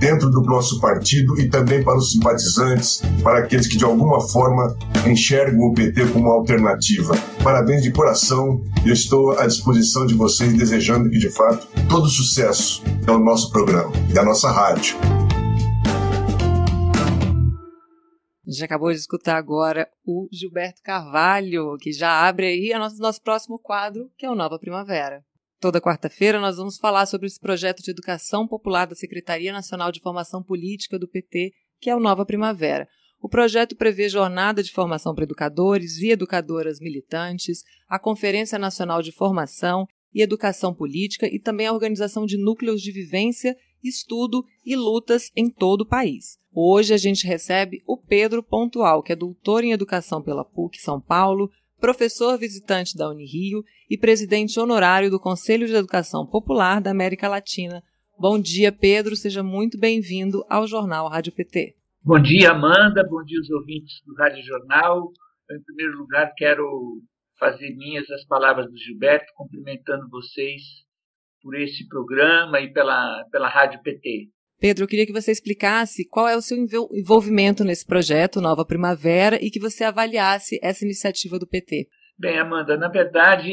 dentro 0.00 0.30
do 0.30 0.40
nosso 0.42 0.80
partido 0.80 1.38
e 1.38 1.48
também 1.48 1.84
para 1.84 1.96
os 1.96 2.12
simpatizantes, 2.12 3.02
para 3.22 3.40
aqueles 3.40 3.68
que 3.68 3.76
de 3.76 3.84
alguma 3.84 4.20
forma 4.20 4.74
enxergam 5.06 5.60
o 5.60 5.74
PT 5.74 6.06
como 6.06 6.30
alternativa. 6.30 7.14
Parabéns 7.44 7.82
de 7.82 7.92
coração, 7.92 8.64
eu 8.84 8.92
estou 8.92 9.38
à 9.38 9.46
disposição 9.46 10.06
de 10.06 10.14
vocês, 10.14 10.54
desejando 10.54 11.10
que 11.10 11.18
de 11.18 11.30
fato 11.30 11.66
todo 11.88 12.08
sucesso 12.08 12.82
ao 13.06 13.18
nosso 13.18 13.52
programa 13.52 13.92
e 14.12 14.18
à 14.18 14.24
nossa 14.24 14.50
rádio. 14.50 14.96
A 18.46 18.52
gente 18.52 18.64
acabou 18.64 18.90
de 18.90 18.98
escutar 18.98 19.36
agora 19.36 19.88
o 20.04 20.26
Gilberto 20.32 20.82
Carvalho, 20.82 21.76
que 21.78 21.92
já 21.92 22.26
abre 22.26 22.46
aí 22.46 22.72
o 22.74 22.78
nosso, 22.80 22.98
nosso 22.98 23.22
próximo 23.22 23.60
quadro, 23.60 24.10
que 24.18 24.26
é 24.26 24.30
o 24.30 24.34
Nova 24.34 24.58
Primavera. 24.58 25.22
Toda 25.60 25.78
quarta-feira 25.78 26.40
nós 26.40 26.56
vamos 26.56 26.78
falar 26.78 27.04
sobre 27.04 27.26
esse 27.26 27.38
projeto 27.38 27.82
de 27.82 27.90
educação 27.90 28.48
popular 28.48 28.86
da 28.86 28.94
Secretaria 28.94 29.52
Nacional 29.52 29.92
de 29.92 30.00
Formação 30.00 30.42
Política 30.42 30.98
do 30.98 31.06
PT, 31.06 31.52
que 31.78 31.90
é 31.90 31.94
o 31.94 32.00
Nova 32.00 32.24
Primavera. 32.24 32.88
O 33.20 33.28
projeto 33.28 33.76
prevê 33.76 34.08
jornada 34.08 34.62
de 34.62 34.72
formação 34.72 35.14
para 35.14 35.24
educadores 35.24 35.98
e 35.98 36.08
educadoras 36.08 36.80
militantes, 36.80 37.62
a 37.86 37.98
Conferência 37.98 38.58
Nacional 38.58 39.02
de 39.02 39.12
Formação 39.12 39.86
e 40.14 40.22
Educação 40.22 40.72
Política 40.72 41.26
e 41.26 41.38
também 41.38 41.66
a 41.66 41.74
organização 41.74 42.24
de 42.24 42.38
núcleos 42.38 42.80
de 42.80 42.90
vivência, 42.90 43.54
estudo 43.84 44.42
e 44.64 44.74
lutas 44.74 45.30
em 45.36 45.50
todo 45.50 45.82
o 45.82 45.86
país. 45.86 46.38
Hoje 46.50 46.94
a 46.94 46.96
gente 46.96 47.26
recebe 47.26 47.82
o 47.86 47.98
Pedro 47.98 48.42
Pontual, 48.42 49.02
que 49.02 49.12
é 49.12 49.16
doutor 49.16 49.62
em 49.62 49.72
Educação 49.72 50.22
pela 50.22 50.42
PUC 50.42 50.80
São 50.80 50.98
Paulo, 50.98 51.50
professor 51.80 52.38
visitante 52.38 52.96
da 52.96 53.08
Unirio 53.08 53.64
e 53.88 53.96
presidente 53.96 54.60
honorário 54.60 55.10
do 55.10 55.18
Conselho 55.18 55.66
de 55.66 55.74
Educação 55.74 56.26
Popular 56.26 56.80
da 56.80 56.90
América 56.90 57.28
Latina. 57.28 57.82
Bom 58.18 58.38
dia, 58.38 58.70
Pedro. 58.70 59.16
Seja 59.16 59.42
muito 59.42 59.78
bem-vindo 59.78 60.44
ao 60.48 60.66
Jornal 60.66 61.08
Rádio 61.08 61.32
PT. 61.32 61.74
Bom 62.04 62.20
dia, 62.20 62.50
Amanda. 62.50 63.02
Bom 63.08 63.24
dia, 63.24 63.40
os 63.40 63.50
ouvintes 63.50 64.02
do 64.06 64.14
Rádio 64.14 64.44
Jornal. 64.44 65.10
em 65.50 65.62
primeiro 65.62 65.98
lugar, 65.98 66.32
quero 66.36 67.00
fazer 67.38 67.74
minhas 67.74 68.08
as 68.10 68.24
palavras 68.26 68.70
do 68.70 68.76
Gilberto, 68.76 69.32
cumprimentando 69.34 70.08
vocês 70.10 70.60
por 71.42 71.58
esse 71.58 71.88
programa 71.88 72.60
e 72.60 72.70
pela, 72.70 73.24
pela 73.32 73.48
Rádio 73.48 73.80
PT. 73.82 74.28
Pedro, 74.60 74.84
eu 74.84 74.88
queria 74.88 75.06
que 75.06 75.12
você 75.12 75.32
explicasse 75.32 76.06
qual 76.06 76.28
é 76.28 76.36
o 76.36 76.42
seu 76.42 76.58
envolvimento 76.92 77.64
nesse 77.64 77.86
projeto 77.86 78.40
Nova 78.40 78.64
Primavera 78.64 79.42
e 79.42 79.50
que 79.50 79.58
você 79.58 79.84
avaliasse 79.84 80.60
essa 80.62 80.84
iniciativa 80.84 81.38
do 81.38 81.46
PT. 81.46 81.88
Bem, 82.18 82.38
Amanda, 82.38 82.76
na 82.76 82.88
verdade, 82.88 83.50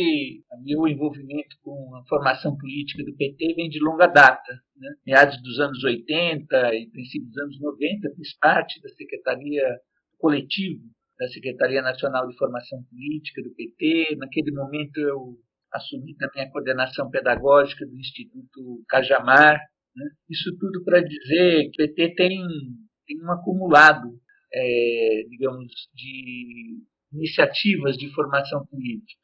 meu 0.61 0.85
envolvimento 0.85 1.55
com 1.63 1.95
a 1.95 2.03
formação 2.09 2.57
política 2.57 3.01
do 3.05 3.15
PT 3.15 3.53
vem 3.55 3.69
de 3.69 3.79
longa 3.79 4.07
data. 4.07 4.51
Né? 4.75 4.89
Meados 5.05 5.41
dos 5.41 5.57
anos 5.61 5.81
80 5.81 6.75
e 6.75 6.89
princípio 6.89 7.29
dos 7.29 7.37
anos 7.37 7.61
90, 7.61 8.09
fiz 8.17 8.37
parte 8.37 8.81
da 8.81 8.89
Secretaria 8.89 9.63
Coletivo 10.17 10.83
da 11.19 11.27
Secretaria 11.29 11.81
Nacional 11.81 12.27
de 12.27 12.37
Formação 12.37 12.83
Política 12.89 13.41
do 13.41 13.53
PT. 13.55 14.15
Naquele 14.17 14.51
momento, 14.51 14.97
eu 14.97 15.35
assumi 15.73 16.15
também 16.15 16.43
a 16.43 16.51
coordenação 16.51 17.09
pedagógica 17.09 17.85
do 17.85 17.97
Instituto 17.97 18.83
Cajamar, 18.87 19.59
né? 19.97 20.09
Isso 20.29 20.55
tudo 20.59 20.83
para 20.83 21.01
dizer 21.01 21.69
que 21.71 21.83
o 21.83 21.87
PT 21.87 22.15
tem, 22.15 22.37
tem 23.07 23.23
um 23.23 23.31
acumulado, 23.31 24.07
é, 24.53 25.23
digamos, 25.29 25.71
de 25.93 26.79
iniciativas 27.11 27.97
de 27.97 28.13
formação 28.13 28.65
política. 28.67 29.21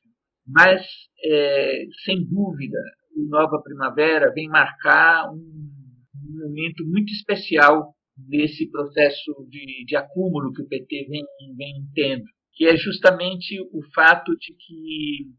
Mas, 0.47 0.82
é, 1.24 1.86
sem 2.03 2.26
dúvida, 2.26 2.78
o 3.15 3.30
Nova 3.30 3.61
Primavera 3.63 4.34
vem 4.34 4.47
marcar 4.47 5.32
um, 5.32 5.38
um 5.38 6.47
momento 6.47 6.84
muito 6.86 7.13
especial 7.13 7.93
desse 8.17 8.69
processo 8.69 9.47
de, 9.49 9.86
de, 9.86 9.95
acúmulo 9.95 10.51
que 10.53 10.61
o 10.61 10.67
PT 10.67 11.07
vem, 11.09 11.24
vem 11.55 11.88
tendo, 11.93 12.26
que 12.53 12.65
é 12.65 12.76
justamente 12.76 13.59
o 13.71 13.82
fato 13.93 14.36
de 14.38 14.53
que, 14.53 15.32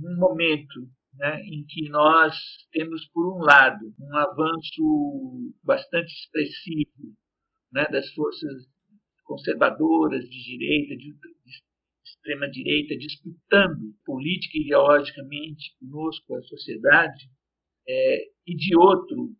num 0.00 0.18
momento 0.18 0.88
né, 1.16 1.40
em 1.42 1.64
que 1.66 1.88
nós 1.88 2.34
temos, 2.72 3.06
por 3.08 3.36
um 3.36 3.38
lado, 3.38 3.94
um 4.00 4.16
avanço 4.16 5.52
bastante 5.62 6.12
expressivo 6.12 7.14
né, 7.72 7.86
das 7.90 8.12
forças 8.14 8.66
conservadoras 9.24 10.24
de 10.28 10.44
direita, 10.44 10.96
de, 10.96 11.14
extrema-direita, 12.24 12.96
disputando 12.96 13.94
política 14.04 14.58
e 14.58 14.62
ideologicamente 14.62 15.76
conosco, 15.78 16.34
a 16.34 16.42
sociedade, 16.42 17.28
é, 17.86 18.24
e 18.46 18.54
de 18.54 18.76
outro, 18.76 19.30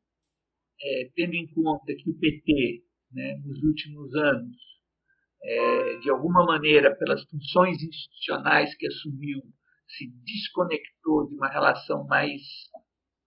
é, 0.81 1.11
tendo 1.15 1.35
em 1.35 1.47
conta 1.53 1.95
que 1.95 2.11
o 2.11 2.19
PT, 2.19 2.83
né, 3.13 3.41
nos 3.45 3.63
últimos 3.63 4.15
anos, 4.15 4.57
é, 5.43 5.99
de 5.99 6.11
alguma 6.11 6.45
maneira, 6.45 6.95
pelas 6.97 7.23
funções 7.25 7.83
institucionais 7.83 8.75
que 8.77 8.87
assumiu, 8.87 9.41
se 9.89 10.07
desconectou 10.25 11.29
de 11.29 11.35
uma 11.35 11.49
relação 11.49 12.05
mais 12.07 12.41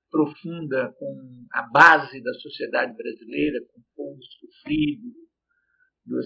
profunda 0.10 0.93
com 0.97 1.45
a 1.51 1.64
base 1.64 2.22
da 2.22 2.34
sociedade 2.36 2.95
brasileira, 2.95 3.60
com 3.72 3.80
o 3.80 3.84
povo 3.95 4.20
sofrido, 4.24 5.14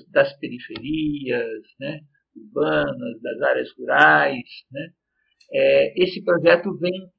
das 0.10 0.38
periferias, 0.38 1.64
né, 1.80 2.02
urbanas, 2.36 3.22
das 3.22 3.42
áreas 3.42 3.70
rurais. 3.78 4.50
Né. 4.72 4.94
É, 5.52 6.04
esse 6.04 6.24
projeto 6.24 6.78
vem, 6.78 7.12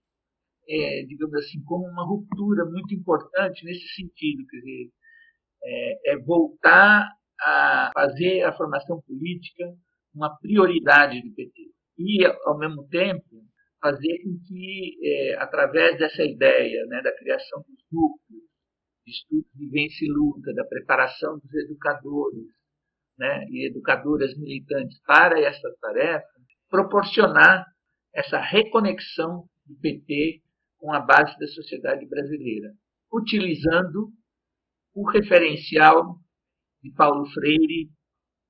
é, 0.69 1.05
digamos 1.05 1.35
assim, 1.35 1.63
como 1.65 1.87
uma 1.87 2.07
ruptura 2.07 2.65
muito 2.65 2.95
importante 2.95 3.65
nesse 3.65 3.89
sentido, 3.95 4.47
quer 4.47 4.59
dizer, 4.59 4.91
é, 5.65 6.13
é 6.13 6.19
voltar 6.19 7.09
a 7.41 7.91
fazer 7.93 8.43
a 8.45 8.53
formação 8.53 9.03
política 9.03 9.65
uma 10.15 10.37
prioridade 10.39 11.21
do 11.23 11.35
PT 11.35 11.73
e, 12.03 12.25
ao 12.45 12.59
mesmo 12.59 12.87
tempo, 12.89 13.45
fazer 13.81 14.23
com 14.23 14.39
que, 14.47 14.99
é, 15.03 15.37
através 15.39 15.99
dessa 15.99 16.23
ideia 16.25 16.87
né, 16.87 17.03
da 17.03 17.17
criação 17.17 17.61
dos 17.61 17.85
núcleos, 17.91 18.43
de 19.05 19.13
estudos 19.13 19.51
de 19.55 19.67
vivência 19.67 20.05
e 20.05 20.13
luta, 20.13 20.55
da 20.55 20.65
preparação 20.65 21.39
dos 21.39 21.53
educadores, 21.55 22.47
né, 23.19 23.45
e 23.51 23.69
educadoras 23.69 24.37
militantes 24.39 25.01
para 25.05 25.41
essa 25.41 25.69
tarefa, 25.81 26.27
proporcionar 26.71 27.67
essa 28.15 28.41
reconexão 28.41 29.45
do 29.67 29.77
PT 29.81 30.41
com 30.79 30.93
a 30.93 31.01
base 31.01 31.37
da 31.39 31.47
sociedade 31.47 32.07
brasileira, 32.07 32.73
utilizando 33.13 34.11
o 34.95 35.09
referencial 35.09 36.17
de 36.83 36.93
Paulo 36.93 37.27
Freire, 37.27 37.91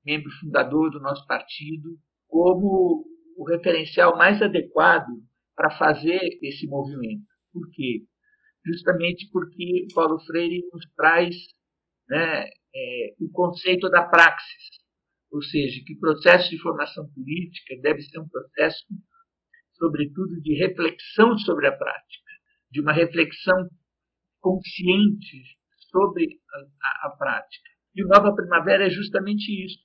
membro 0.05 0.29
fundador 0.39 0.91
do 0.91 0.99
nosso 0.99 1.25
partido, 1.27 1.97
como 2.27 3.05
o 3.37 3.43
referencial 3.45 4.17
mais 4.17 4.41
adequado 4.41 5.07
para 5.55 5.71
fazer 5.71 6.19
esse 6.41 6.67
movimento. 6.67 7.25
Por 7.51 7.69
quê? 7.71 8.03
Justamente 8.65 9.29
porque 9.31 9.87
Paulo 9.93 10.19
Freire 10.25 10.63
nos 10.71 10.85
traz 10.95 11.35
né, 12.09 12.45
é, 12.75 13.15
o 13.19 13.29
conceito 13.31 13.89
da 13.89 14.03
praxis, 14.03 14.69
ou 15.31 15.41
seja, 15.41 15.81
que 15.85 15.93
o 15.93 15.99
processo 15.99 16.49
de 16.49 16.59
formação 16.59 17.07
política 17.13 17.75
deve 17.81 18.01
ser 18.01 18.19
um 18.19 18.27
processo, 18.27 18.83
sobretudo, 19.73 20.41
de 20.41 20.55
reflexão 20.55 21.37
sobre 21.39 21.67
a 21.67 21.75
prática, 21.75 22.31
de 22.71 22.81
uma 22.81 22.93
reflexão 22.93 23.67
consciente 24.39 25.57
sobre 25.91 26.39
a, 26.51 27.07
a, 27.07 27.07
a 27.07 27.17
prática. 27.17 27.69
E 27.95 28.03
o 28.03 28.07
Nova 28.07 28.35
Primavera 28.35 28.87
é 28.87 28.89
justamente 28.89 29.49
isso. 29.65 29.79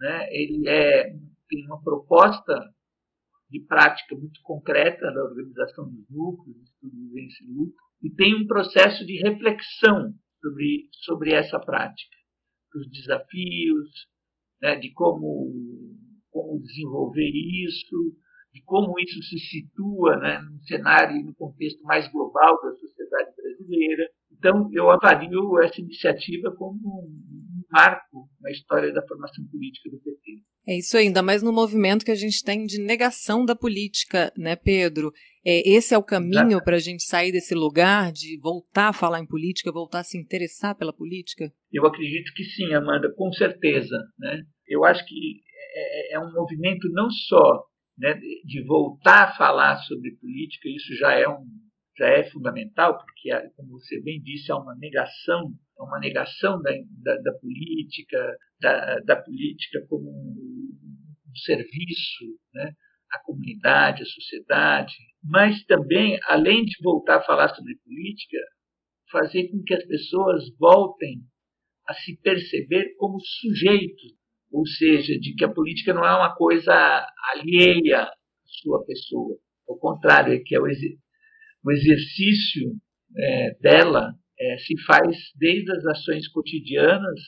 Né? 0.00 0.28
Ele 0.30 0.68
é, 0.68 1.10
tem 1.48 1.64
uma 1.66 1.82
proposta 1.82 2.54
de 3.50 3.60
prática 3.66 4.14
muito 4.14 4.40
concreta 4.42 5.10
da 5.12 5.24
organização 5.24 5.88
dos 5.88 6.08
núcleos, 6.10 6.70
de 6.82 6.90
vivência 6.90 7.44
e 7.44 7.52
luta, 7.52 7.76
e 8.02 8.10
tem 8.10 8.34
um 8.34 8.46
processo 8.46 9.04
de 9.06 9.16
reflexão 9.22 10.14
sobre, 10.40 10.88
sobre 11.04 11.32
essa 11.32 11.58
prática, 11.58 12.16
dos 12.72 12.88
desafios, 12.90 14.08
né, 14.60 14.76
de 14.76 14.92
como, 14.92 15.52
como 16.30 16.60
desenvolver 16.60 17.30
isso, 17.66 18.16
de 18.52 18.62
como 18.64 18.98
isso 19.00 19.22
se 19.22 19.38
situa 19.38 20.16
né, 20.18 20.40
no 20.40 20.60
cenário 20.64 21.16
e 21.16 21.24
no 21.24 21.34
contexto 21.34 21.82
mais 21.82 22.10
global 22.10 22.60
da 22.62 22.72
sociedade 22.72 23.34
brasileira. 23.36 24.10
Então, 24.30 24.68
eu 24.72 24.90
avalio 24.90 25.58
essa 25.60 25.80
iniciativa 25.80 26.54
como 26.56 26.78
um 26.78 27.62
marco 27.70 28.28
na 28.40 28.50
história 28.50 28.92
da 28.92 29.06
formação 29.06 29.44
política 29.48 29.90
do 29.90 30.00
PT. 30.00 30.42
É 30.68 30.76
isso 30.76 30.98
ainda 30.98 31.22
mais 31.22 31.42
no 31.42 31.50
movimento 31.50 32.04
que 32.04 32.10
a 32.10 32.14
gente 32.14 32.44
tem 32.44 32.66
de 32.66 32.78
negação 32.78 33.42
da 33.42 33.56
política, 33.56 34.30
né, 34.36 34.54
Pedro? 34.54 35.10
É, 35.42 35.66
esse 35.66 35.94
é 35.94 35.98
o 35.98 36.02
caminho 36.02 36.62
para 36.62 36.76
a 36.76 36.78
gente 36.78 37.04
sair 37.04 37.32
desse 37.32 37.54
lugar 37.54 38.12
de 38.12 38.38
voltar 38.38 38.90
a 38.90 38.92
falar 38.92 39.18
em 39.18 39.26
política, 39.26 39.72
voltar 39.72 40.00
a 40.00 40.04
se 40.04 40.18
interessar 40.18 40.76
pela 40.76 40.92
política? 40.92 41.50
Eu 41.72 41.86
acredito 41.86 42.34
que 42.34 42.44
sim, 42.44 42.74
Amanda, 42.74 43.10
com 43.16 43.32
certeza. 43.32 43.96
Né? 44.18 44.42
Eu 44.68 44.84
acho 44.84 45.06
que 45.06 45.40
é, 45.74 46.16
é 46.16 46.20
um 46.20 46.30
movimento 46.34 46.86
não 46.92 47.08
só 47.10 47.64
né, 47.96 48.12
de 48.44 48.62
voltar 48.66 49.24
a 49.24 49.36
falar 49.38 49.78
sobre 49.78 50.18
política, 50.20 50.68
isso 50.68 50.94
já 50.98 51.14
é 51.14 51.26
um 51.26 51.46
já 51.98 52.06
é 52.06 52.30
fundamental, 52.30 52.96
porque, 52.96 53.28
como 53.56 53.72
você 53.72 54.00
bem 54.00 54.22
disse, 54.22 54.52
há 54.52 54.56
uma 54.56 54.76
negação, 54.76 55.52
uma 55.76 55.98
negação 55.98 56.62
da, 56.62 56.70
da, 57.02 57.20
da 57.20 57.32
política, 57.40 58.36
da, 58.60 59.00
da, 59.00 59.16
política 59.16 59.84
como 59.88 60.08
serviço 61.38 62.24
né, 62.54 62.72
à 63.12 63.18
comunidade, 63.20 64.02
à 64.02 64.06
sociedade, 64.06 64.94
mas 65.22 65.64
também, 65.64 66.18
além 66.26 66.64
de 66.64 66.76
voltar 66.82 67.16
a 67.16 67.22
falar 67.22 67.54
sobre 67.54 67.76
política, 67.84 68.38
fazer 69.10 69.48
com 69.48 69.62
que 69.62 69.74
as 69.74 69.84
pessoas 69.84 70.44
voltem 70.58 71.20
a 71.88 71.94
se 71.94 72.16
perceber 72.20 72.94
como 72.96 73.18
sujeitos, 73.20 74.12
ou 74.52 74.66
seja, 74.66 75.18
de 75.18 75.34
que 75.34 75.44
a 75.44 75.52
política 75.52 75.94
não 75.94 76.04
é 76.04 76.14
uma 76.14 76.34
coisa 76.34 76.72
alheia 77.32 78.02
à 78.02 78.12
sua 78.62 78.84
pessoa. 78.84 79.36
Ao 79.68 79.78
contrário, 79.78 80.32
é 80.34 80.38
que 80.38 80.54
é 80.54 80.60
o 80.60 80.66
o 81.64 81.72
exercício 81.72 82.72
é, 83.16 83.54
dela 83.60 84.14
é, 84.38 84.58
se 84.58 84.80
faz 84.84 85.16
desde 85.36 85.70
as 85.72 85.84
ações 85.86 86.28
cotidianas 86.28 87.20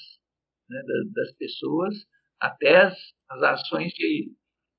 né, 0.68 0.80
das 1.12 1.32
pessoas 1.36 1.94
até 2.40 2.82
as, 2.82 2.96
as 3.30 3.42
ações 3.42 3.92
de, 3.92 4.32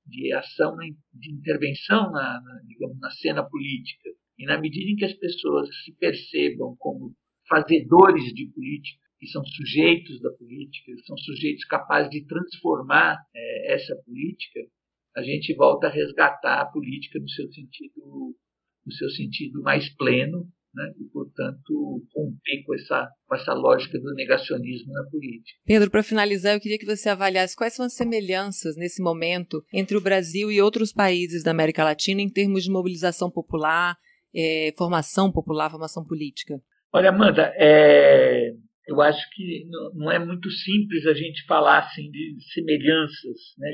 de 0.06 0.32
ação, 0.32 0.76
de 0.76 1.32
intervenção 1.32 2.10
na, 2.10 2.40
na, 2.40 2.60
digamos, 2.66 2.98
na 2.98 3.10
cena 3.10 3.42
política. 3.48 4.10
E 4.38 4.44
na 4.44 4.58
medida 4.58 4.90
em 4.90 4.96
que 4.96 5.04
as 5.04 5.14
pessoas 5.14 5.68
se 5.84 5.92
percebam 5.96 6.74
como 6.78 7.14
fazedores 7.48 8.24
de 8.34 8.46
política, 8.46 9.00
que 9.18 9.26
são 9.28 9.44
sujeitos 9.44 10.20
da 10.20 10.30
política, 10.32 10.92
são 11.06 11.16
sujeitos 11.16 11.64
capazes 11.66 12.10
de 12.10 12.26
transformar 12.26 13.18
é, 13.34 13.74
essa 13.74 13.94
política, 14.04 14.60
a 15.16 15.22
gente 15.22 15.54
volta 15.54 15.86
a 15.86 15.90
resgatar 15.90 16.60
a 16.60 16.66
política 16.66 17.20
no 17.20 17.28
seu 17.28 17.46
sentido 17.52 18.34
no 18.84 18.92
seu 18.92 19.08
sentido 19.10 19.62
mais 19.62 19.88
pleno, 19.94 20.44
né, 20.74 20.92
portanto, 21.32 22.02
romper 22.14 22.62
com 22.64 22.74
essa, 22.74 23.08
com 23.26 23.34
essa 23.34 23.54
lógica 23.54 23.98
do 23.98 24.14
negacionismo 24.14 24.92
na 24.92 25.04
política. 25.04 25.58
Pedro, 25.64 25.90
para 25.90 26.02
finalizar, 26.02 26.54
eu 26.54 26.60
queria 26.60 26.78
que 26.78 26.86
você 26.86 27.08
avaliasse 27.08 27.56
quais 27.56 27.74
são 27.74 27.86
as 27.86 27.94
semelhanças 27.94 28.76
nesse 28.76 29.02
momento 29.02 29.64
entre 29.72 29.96
o 29.96 30.00
Brasil 30.00 30.52
e 30.52 30.60
outros 30.60 30.92
países 30.92 31.42
da 31.42 31.50
América 31.50 31.84
Latina 31.84 32.20
em 32.20 32.30
termos 32.30 32.64
de 32.64 32.70
mobilização 32.70 33.30
popular, 33.30 33.96
é, 34.34 34.72
formação 34.76 35.32
popular, 35.32 35.70
formação 35.70 36.04
política. 36.04 36.60
Olha, 36.92 37.08
Amanda, 37.08 37.52
é, 37.56 38.50
eu 38.86 39.00
acho 39.00 39.26
que 39.34 39.64
não 39.94 40.10
é 40.10 40.18
muito 40.18 40.50
simples 40.50 41.06
a 41.06 41.14
gente 41.14 41.44
falar 41.46 41.78
assim, 41.78 42.10
de 42.10 42.36
semelhanças, 42.52 43.38
né, 43.58 43.72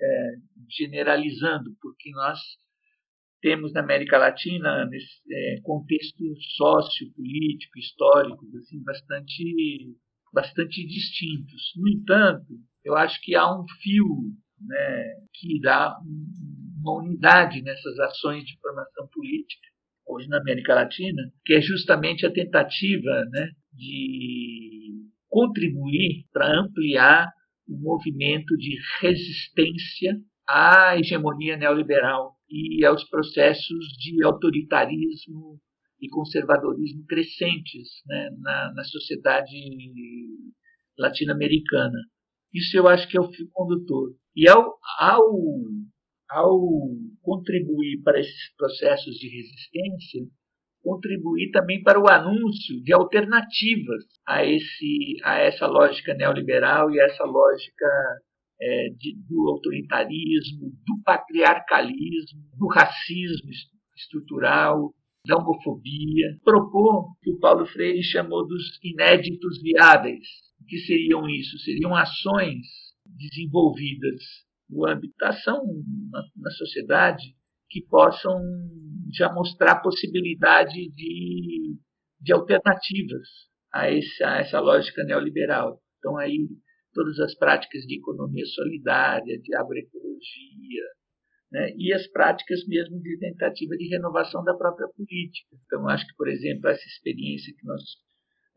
é, 0.00 0.30
generalizando, 0.68 1.70
porque 1.80 2.10
nós 2.10 2.38
temos 3.46 3.72
na 3.72 3.80
América 3.80 4.18
Latina 4.18 4.90
é, 5.30 5.60
contexto 5.62 6.24
sociopolítico, 6.56 7.78
histórico, 7.78 8.44
assim, 8.58 8.82
bastante, 8.82 9.96
bastante 10.32 10.84
distintos. 10.84 11.72
No 11.76 11.88
entanto, 11.88 12.58
eu 12.84 12.96
acho 12.96 13.20
que 13.22 13.36
há 13.36 13.48
um 13.48 13.64
fio 13.80 14.04
né, 14.60 15.14
que 15.32 15.60
dá 15.60 15.96
uma 16.80 16.98
unidade 17.04 17.62
nessas 17.62 17.96
ações 18.00 18.42
de 18.42 18.58
formação 18.58 19.06
política, 19.12 19.68
hoje 20.08 20.26
na 20.26 20.40
América 20.40 20.74
Latina, 20.74 21.22
que 21.44 21.54
é 21.54 21.60
justamente 21.60 22.26
a 22.26 22.32
tentativa 22.32 23.24
né, 23.30 23.50
de 23.72 25.04
contribuir 25.28 26.24
para 26.32 26.62
ampliar 26.62 27.30
o 27.68 27.78
movimento 27.78 28.56
de 28.56 28.76
resistência 29.00 30.18
à 30.48 30.96
hegemonia 30.98 31.56
neoliberal 31.56 32.35
e 32.48 32.84
aos 32.84 33.04
processos 33.08 33.86
de 33.98 34.24
autoritarismo 34.24 35.58
e 36.00 36.08
conservadorismo 36.08 37.04
crescentes 37.06 37.88
né, 38.06 38.30
na, 38.38 38.72
na 38.74 38.84
sociedade 38.84 39.56
latino-americana. 40.98 41.98
Isso 42.52 42.76
eu 42.76 42.88
acho 42.88 43.08
que 43.08 43.16
é 43.16 43.20
o 43.20 43.30
fio 43.30 43.48
condutor. 43.52 44.14
E 44.34 44.48
ao, 44.48 44.78
ao, 44.98 45.22
ao 46.30 46.60
contribuir 47.22 48.02
para 48.02 48.20
esses 48.20 48.54
processos 48.56 49.14
de 49.16 49.28
resistência, 49.28 50.22
contribuir 50.82 51.50
também 51.50 51.82
para 51.82 52.00
o 52.00 52.08
anúncio 52.08 52.80
de 52.82 52.92
alternativas 52.92 54.04
a, 54.26 54.44
esse, 54.44 55.16
a 55.24 55.38
essa 55.38 55.66
lógica 55.66 56.14
neoliberal 56.14 56.90
e 56.92 57.00
a 57.00 57.04
essa 57.04 57.24
lógica 57.24 57.86
é, 58.60 58.88
de, 58.96 59.16
do 59.28 59.48
autoritarismo, 59.48 60.70
do 60.86 61.02
patriarcalismo, 61.04 62.40
do 62.58 62.66
racismo 62.68 63.50
estrutural, 63.96 64.94
da 65.26 65.36
homofobia. 65.36 66.38
Propor 66.44 67.16
que 67.22 67.30
o 67.30 67.38
Paulo 67.38 67.66
Freire 67.66 68.02
chamou 68.02 68.46
dos 68.46 68.78
inéditos 68.82 69.60
viáveis. 69.60 70.26
O 70.60 70.64
que 70.64 70.78
seriam 70.78 71.28
isso? 71.28 71.58
Seriam 71.58 71.94
ações 71.94 72.66
desenvolvidas 73.04 74.22
no 74.68 74.86
âmbito 74.86 75.14
da 75.18 75.28
ação 75.28 75.62
na, 76.10 76.22
na 76.36 76.50
sociedade 76.50 77.34
que 77.68 77.82
possam 77.82 78.40
já 79.12 79.32
mostrar 79.32 79.80
possibilidade 79.80 80.90
de, 80.94 81.76
de 82.20 82.32
alternativas 82.32 83.28
a 83.72 83.84
a 83.84 84.38
essa 84.38 84.60
lógica 84.60 85.04
neoliberal. 85.04 85.80
Então, 85.98 86.16
aí 86.16 86.48
todas 86.96 87.20
as 87.20 87.34
práticas 87.34 87.82
de 87.82 87.98
economia 87.98 88.46
solidária, 88.46 89.38
de 89.38 89.54
agroecologia, 89.54 90.84
né? 91.52 91.74
e 91.76 91.92
as 91.92 92.06
práticas 92.06 92.66
mesmo 92.66 92.98
de 93.02 93.18
tentativa 93.18 93.76
de 93.76 93.86
renovação 93.88 94.42
da 94.42 94.54
própria 94.54 94.88
política. 94.88 95.56
Então, 95.66 95.86
acho 95.88 96.06
que, 96.06 96.16
por 96.16 96.26
exemplo, 96.26 96.70
essa 96.70 96.86
experiência 96.86 97.52
que 97.54 97.66
nós 97.66 97.82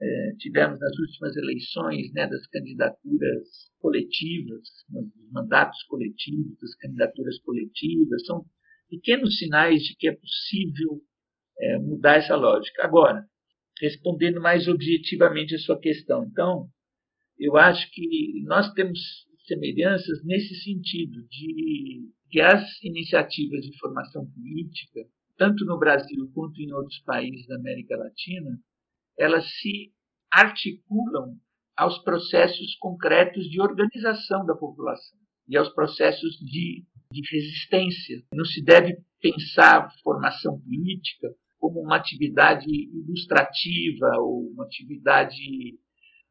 é, 0.01 0.35
tivemos 0.39 0.79
nas 0.79 0.97
últimas 0.97 1.35
eleições, 1.35 2.13
né, 2.13 2.27
das 2.27 2.47
candidaturas 2.47 3.69
coletivas, 3.81 4.61
dos 4.87 5.31
mandatos 5.33 5.83
coletivos, 5.83 6.57
das 6.61 6.75
candidaturas 6.75 7.37
coletivas, 7.39 8.25
são 8.25 8.45
pequenos 8.89 9.37
sinais 9.37 9.83
de 9.83 9.97
que 9.97 10.07
é 10.07 10.15
possível 10.15 11.01
é, 11.59 11.77
mudar 11.79 12.15
essa 12.15 12.37
lógica. 12.37 12.85
Agora, 12.85 13.25
respondendo 13.81 14.39
mais 14.39 14.69
objetivamente 14.69 15.55
a 15.55 15.59
sua 15.59 15.77
questão, 15.77 16.23
então, 16.23 16.69
eu 17.39 17.55
acho 17.57 17.89
que 17.91 18.43
nós 18.43 18.71
temos 18.73 18.99
semelhanças 19.47 20.23
nesse 20.23 20.55
sentido 20.61 21.25
de 21.29 22.09
que 22.29 22.41
as 22.41 22.83
iniciativas 22.83 23.61
de 23.65 23.77
formação 23.79 24.29
política, 24.29 25.01
tanto 25.37 25.65
no 25.65 25.79
Brasil 25.79 26.29
quanto 26.33 26.61
em 26.61 26.71
outros 26.73 26.99
países 26.99 27.47
da 27.47 27.55
América 27.55 27.97
Latina, 27.97 28.59
elas 29.17 29.45
se 29.59 29.91
articulam 30.31 31.35
aos 31.75 31.97
processos 32.03 32.75
concretos 32.75 33.49
de 33.49 33.59
organização 33.61 34.45
da 34.45 34.53
população 34.53 35.17
e 35.47 35.57
aos 35.57 35.69
processos 35.69 36.37
de, 36.39 36.85
de 37.11 37.21
resistência. 37.31 38.21
Não 38.33 38.45
se 38.45 38.63
deve 38.63 38.97
pensar 39.21 39.89
formação 40.03 40.59
política 40.59 41.29
como 41.57 41.81
uma 41.81 41.95
atividade 41.95 42.69
ilustrativa 42.69 44.07
ou 44.19 44.51
uma 44.51 44.65
atividade 44.65 45.79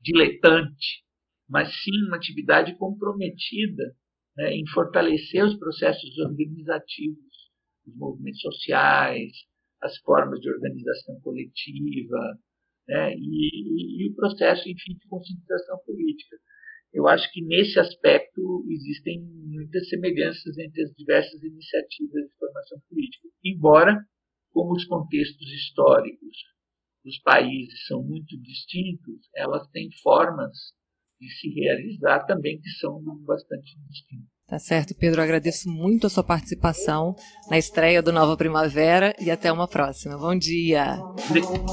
diletante, 0.01 1.03
mas 1.49 1.69
sim 1.83 2.07
uma 2.07 2.17
atividade 2.17 2.77
comprometida 2.77 3.95
né, 4.37 4.53
em 4.53 4.67
fortalecer 4.69 5.45
os 5.45 5.57
processos 5.59 6.17
organizativos, 6.19 7.51
os 7.87 7.97
movimentos 7.97 8.41
sociais, 8.41 9.33
as 9.83 9.97
formas 9.99 10.41
de 10.41 10.51
organização 10.51 11.19
coletiva, 11.21 12.39
né, 12.87 13.15
e, 13.15 14.05
e, 14.05 14.11
o 14.11 14.15
processo, 14.15 14.69
enfim, 14.69 14.95
de 14.95 15.09
conscientização 15.09 15.79
política. 15.85 16.37
Eu 16.93 17.07
acho 17.07 17.31
que 17.33 17.45
nesse 17.45 17.79
aspecto 17.79 18.65
existem 18.71 19.21
muitas 19.21 19.89
semelhanças 19.89 20.57
entre 20.59 20.83
as 20.83 20.91
diversas 20.95 21.43
iniciativas 21.43 22.25
de 22.25 22.39
formação 22.39 22.79
política, 22.89 23.29
embora, 23.45 23.97
como 24.51 24.73
os 24.73 24.85
contextos 24.87 25.47
históricos 25.53 26.37
dos 27.05 27.19
países 27.21 27.87
são 27.87 28.03
muito 28.03 28.37
distintos, 28.41 29.29
elas 29.35 29.67
têm 29.69 29.89
formas 30.03 30.53
de 31.21 31.29
se 31.31 31.49
realizar 31.51 32.25
também 32.27 32.61
que 32.61 32.71
são 32.81 33.03
bastante 33.25 33.77
distintas. 33.89 34.29
Tá 34.47 34.59
certo, 34.59 34.95
Pedro. 34.95 35.21
agradeço 35.21 35.69
muito 35.69 36.07
a 36.07 36.11
sua 36.11 36.25
participação 36.25 37.15
na 37.51 37.59
estreia 37.59 38.03
do 38.03 38.11
Nova 38.11 38.35
Primavera 38.35 39.15
e 39.21 39.31
até 39.31 39.53
uma 39.53 39.69
próxima. 39.69 40.17
Bom 40.17 40.35
dia. 40.35 40.99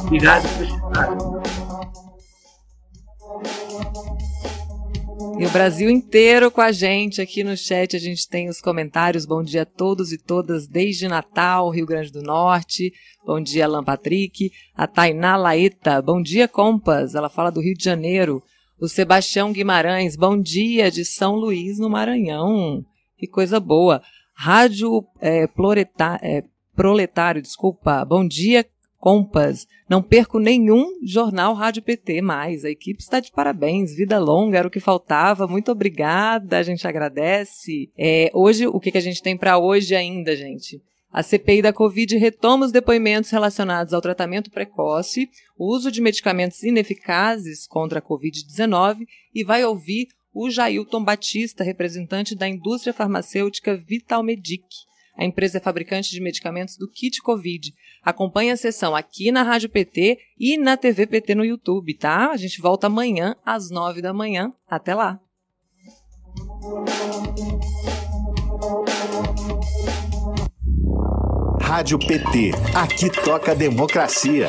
Obrigado 0.06 0.44
por 0.58 1.65
E 5.38 5.46
o 5.46 5.50
Brasil 5.52 5.90
inteiro 5.90 6.50
com 6.50 6.62
a 6.62 6.72
gente 6.72 7.22
aqui 7.22 7.44
no 7.44 7.58
chat. 7.58 7.96
A 7.96 8.00
gente 8.00 8.28
tem 8.28 8.48
os 8.48 8.62
comentários. 8.62 9.26
Bom 9.26 9.44
dia 9.44 9.64
a 9.64 9.66
todos 9.66 10.14
e 10.14 10.18
todas 10.18 10.66
desde 10.66 11.10
Natal, 11.10 11.70
Rio 11.70 11.86
Grande 11.86 12.12
do 12.12 12.22
Norte. 12.22 12.94
Bom 13.26 13.42
dia, 13.42 13.66
Alan 13.66 13.84
Patrick. 13.84 14.52
A 14.74 14.88
Tainá 14.88 15.36
Laeta. 15.36 16.02
Bom 16.02 16.22
dia, 16.22 16.48
Compas. 16.48 17.16
Ela 17.16 17.28
fala 17.28 17.52
do 17.52 17.60
Rio 17.60 17.76
de 17.76 17.84
Janeiro. 17.84 18.42
O 18.80 18.88
Sebastião 18.88 19.52
Guimarães, 19.52 20.16
bom 20.16 20.40
dia 20.40 20.92
de 20.92 21.04
São 21.04 21.36
Luís, 21.36 21.80
no 21.80 21.90
Maranhão. 21.90 22.86
Que 23.18 23.28
coisa 23.28 23.60
boa. 23.60 24.02
Rádio 24.36 25.04
é, 25.22 25.46
é, 26.22 26.44
Proletário, 26.76 27.42
desculpa. 27.42 28.04
Bom 28.04 28.28
dia, 28.28 28.66
Compas. 28.98 29.68
Não 29.90 30.02
perco 30.02 30.40
nenhum 30.40 31.00
jornal 31.04 31.54
Rádio 31.54 31.84
PT 31.84 32.22
mais. 32.22 32.66
A 32.66 32.70
equipe 32.70 33.02
está 33.02 33.20
de 33.20 33.32
parabéns. 33.32 33.96
Vida 33.96 34.18
longa 34.18 34.58
era 34.58 34.68
o 34.68 34.72
que 34.72 34.80
faltava. 34.80 35.48
Muito 35.48 35.72
obrigada. 35.72 36.58
A 36.58 36.64
gente 36.64 36.88
agradece. 36.88 37.92
É, 37.98 38.32
hoje, 38.34 38.68
o 38.68 38.80
que, 38.80 38.92
que 38.92 38.98
a 38.98 39.02
gente 39.02 39.22
tem 39.22 39.38
para 39.38 39.58
hoje 39.58 39.96
ainda, 39.96 40.36
gente? 40.36 40.82
A 41.16 41.24
CPI 41.24 41.62
da 41.62 41.72
Covid 41.72 42.18
retoma 42.18 42.66
os 42.66 42.74
depoimentos 42.74 43.30
relacionados 43.30 43.94
ao 43.94 44.02
tratamento 44.02 44.52
precoce, 44.52 45.30
o 45.58 45.74
uso 45.74 45.90
de 45.90 46.02
medicamentos 46.02 46.62
ineficazes 46.62 47.66
contra 47.66 48.00
a 48.00 48.02
Covid-19 48.02 49.08
e 49.34 49.42
vai 49.42 49.64
ouvir 49.64 50.10
o 50.34 50.50
Jailton 50.50 51.02
Batista, 51.02 51.64
representante 51.64 52.36
da 52.36 52.50
indústria 52.50 52.94
farmacêutica 52.94 53.78
Vitalmedic. 53.78 54.66
A 55.18 55.24
empresa 55.24 55.58
é 55.58 55.62
fabricante 55.62 56.12
de 56.12 56.22
medicamentos 56.22 56.78
do 56.78 56.90
kit 56.90 57.22
Covid. 57.22 57.74
Acompanhe 58.04 58.52
a 58.52 58.58
sessão 58.58 58.96
aqui 58.96 59.32
na 59.32 59.44
Rádio 59.44 59.70
PT 59.70 60.18
e 60.38 60.58
na 60.58 60.76
TV 60.76 61.08
PT 61.08 61.36
no 61.36 61.46
YouTube, 61.46 61.98
tá? 61.98 62.32
A 62.32 62.38
gente 62.38 62.62
volta 62.62 62.88
amanhã 62.88 63.36
às 63.46 63.70
nove 63.70 64.02
da 64.02 64.14
manhã. 64.14 64.52
Até 64.68 64.94
lá! 64.94 65.20
Rádio 71.62 71.98
PT. 72.00 72.52
Aqui 72.76 73.10
toca 73.24 73.56
democracia. 73.56 74.48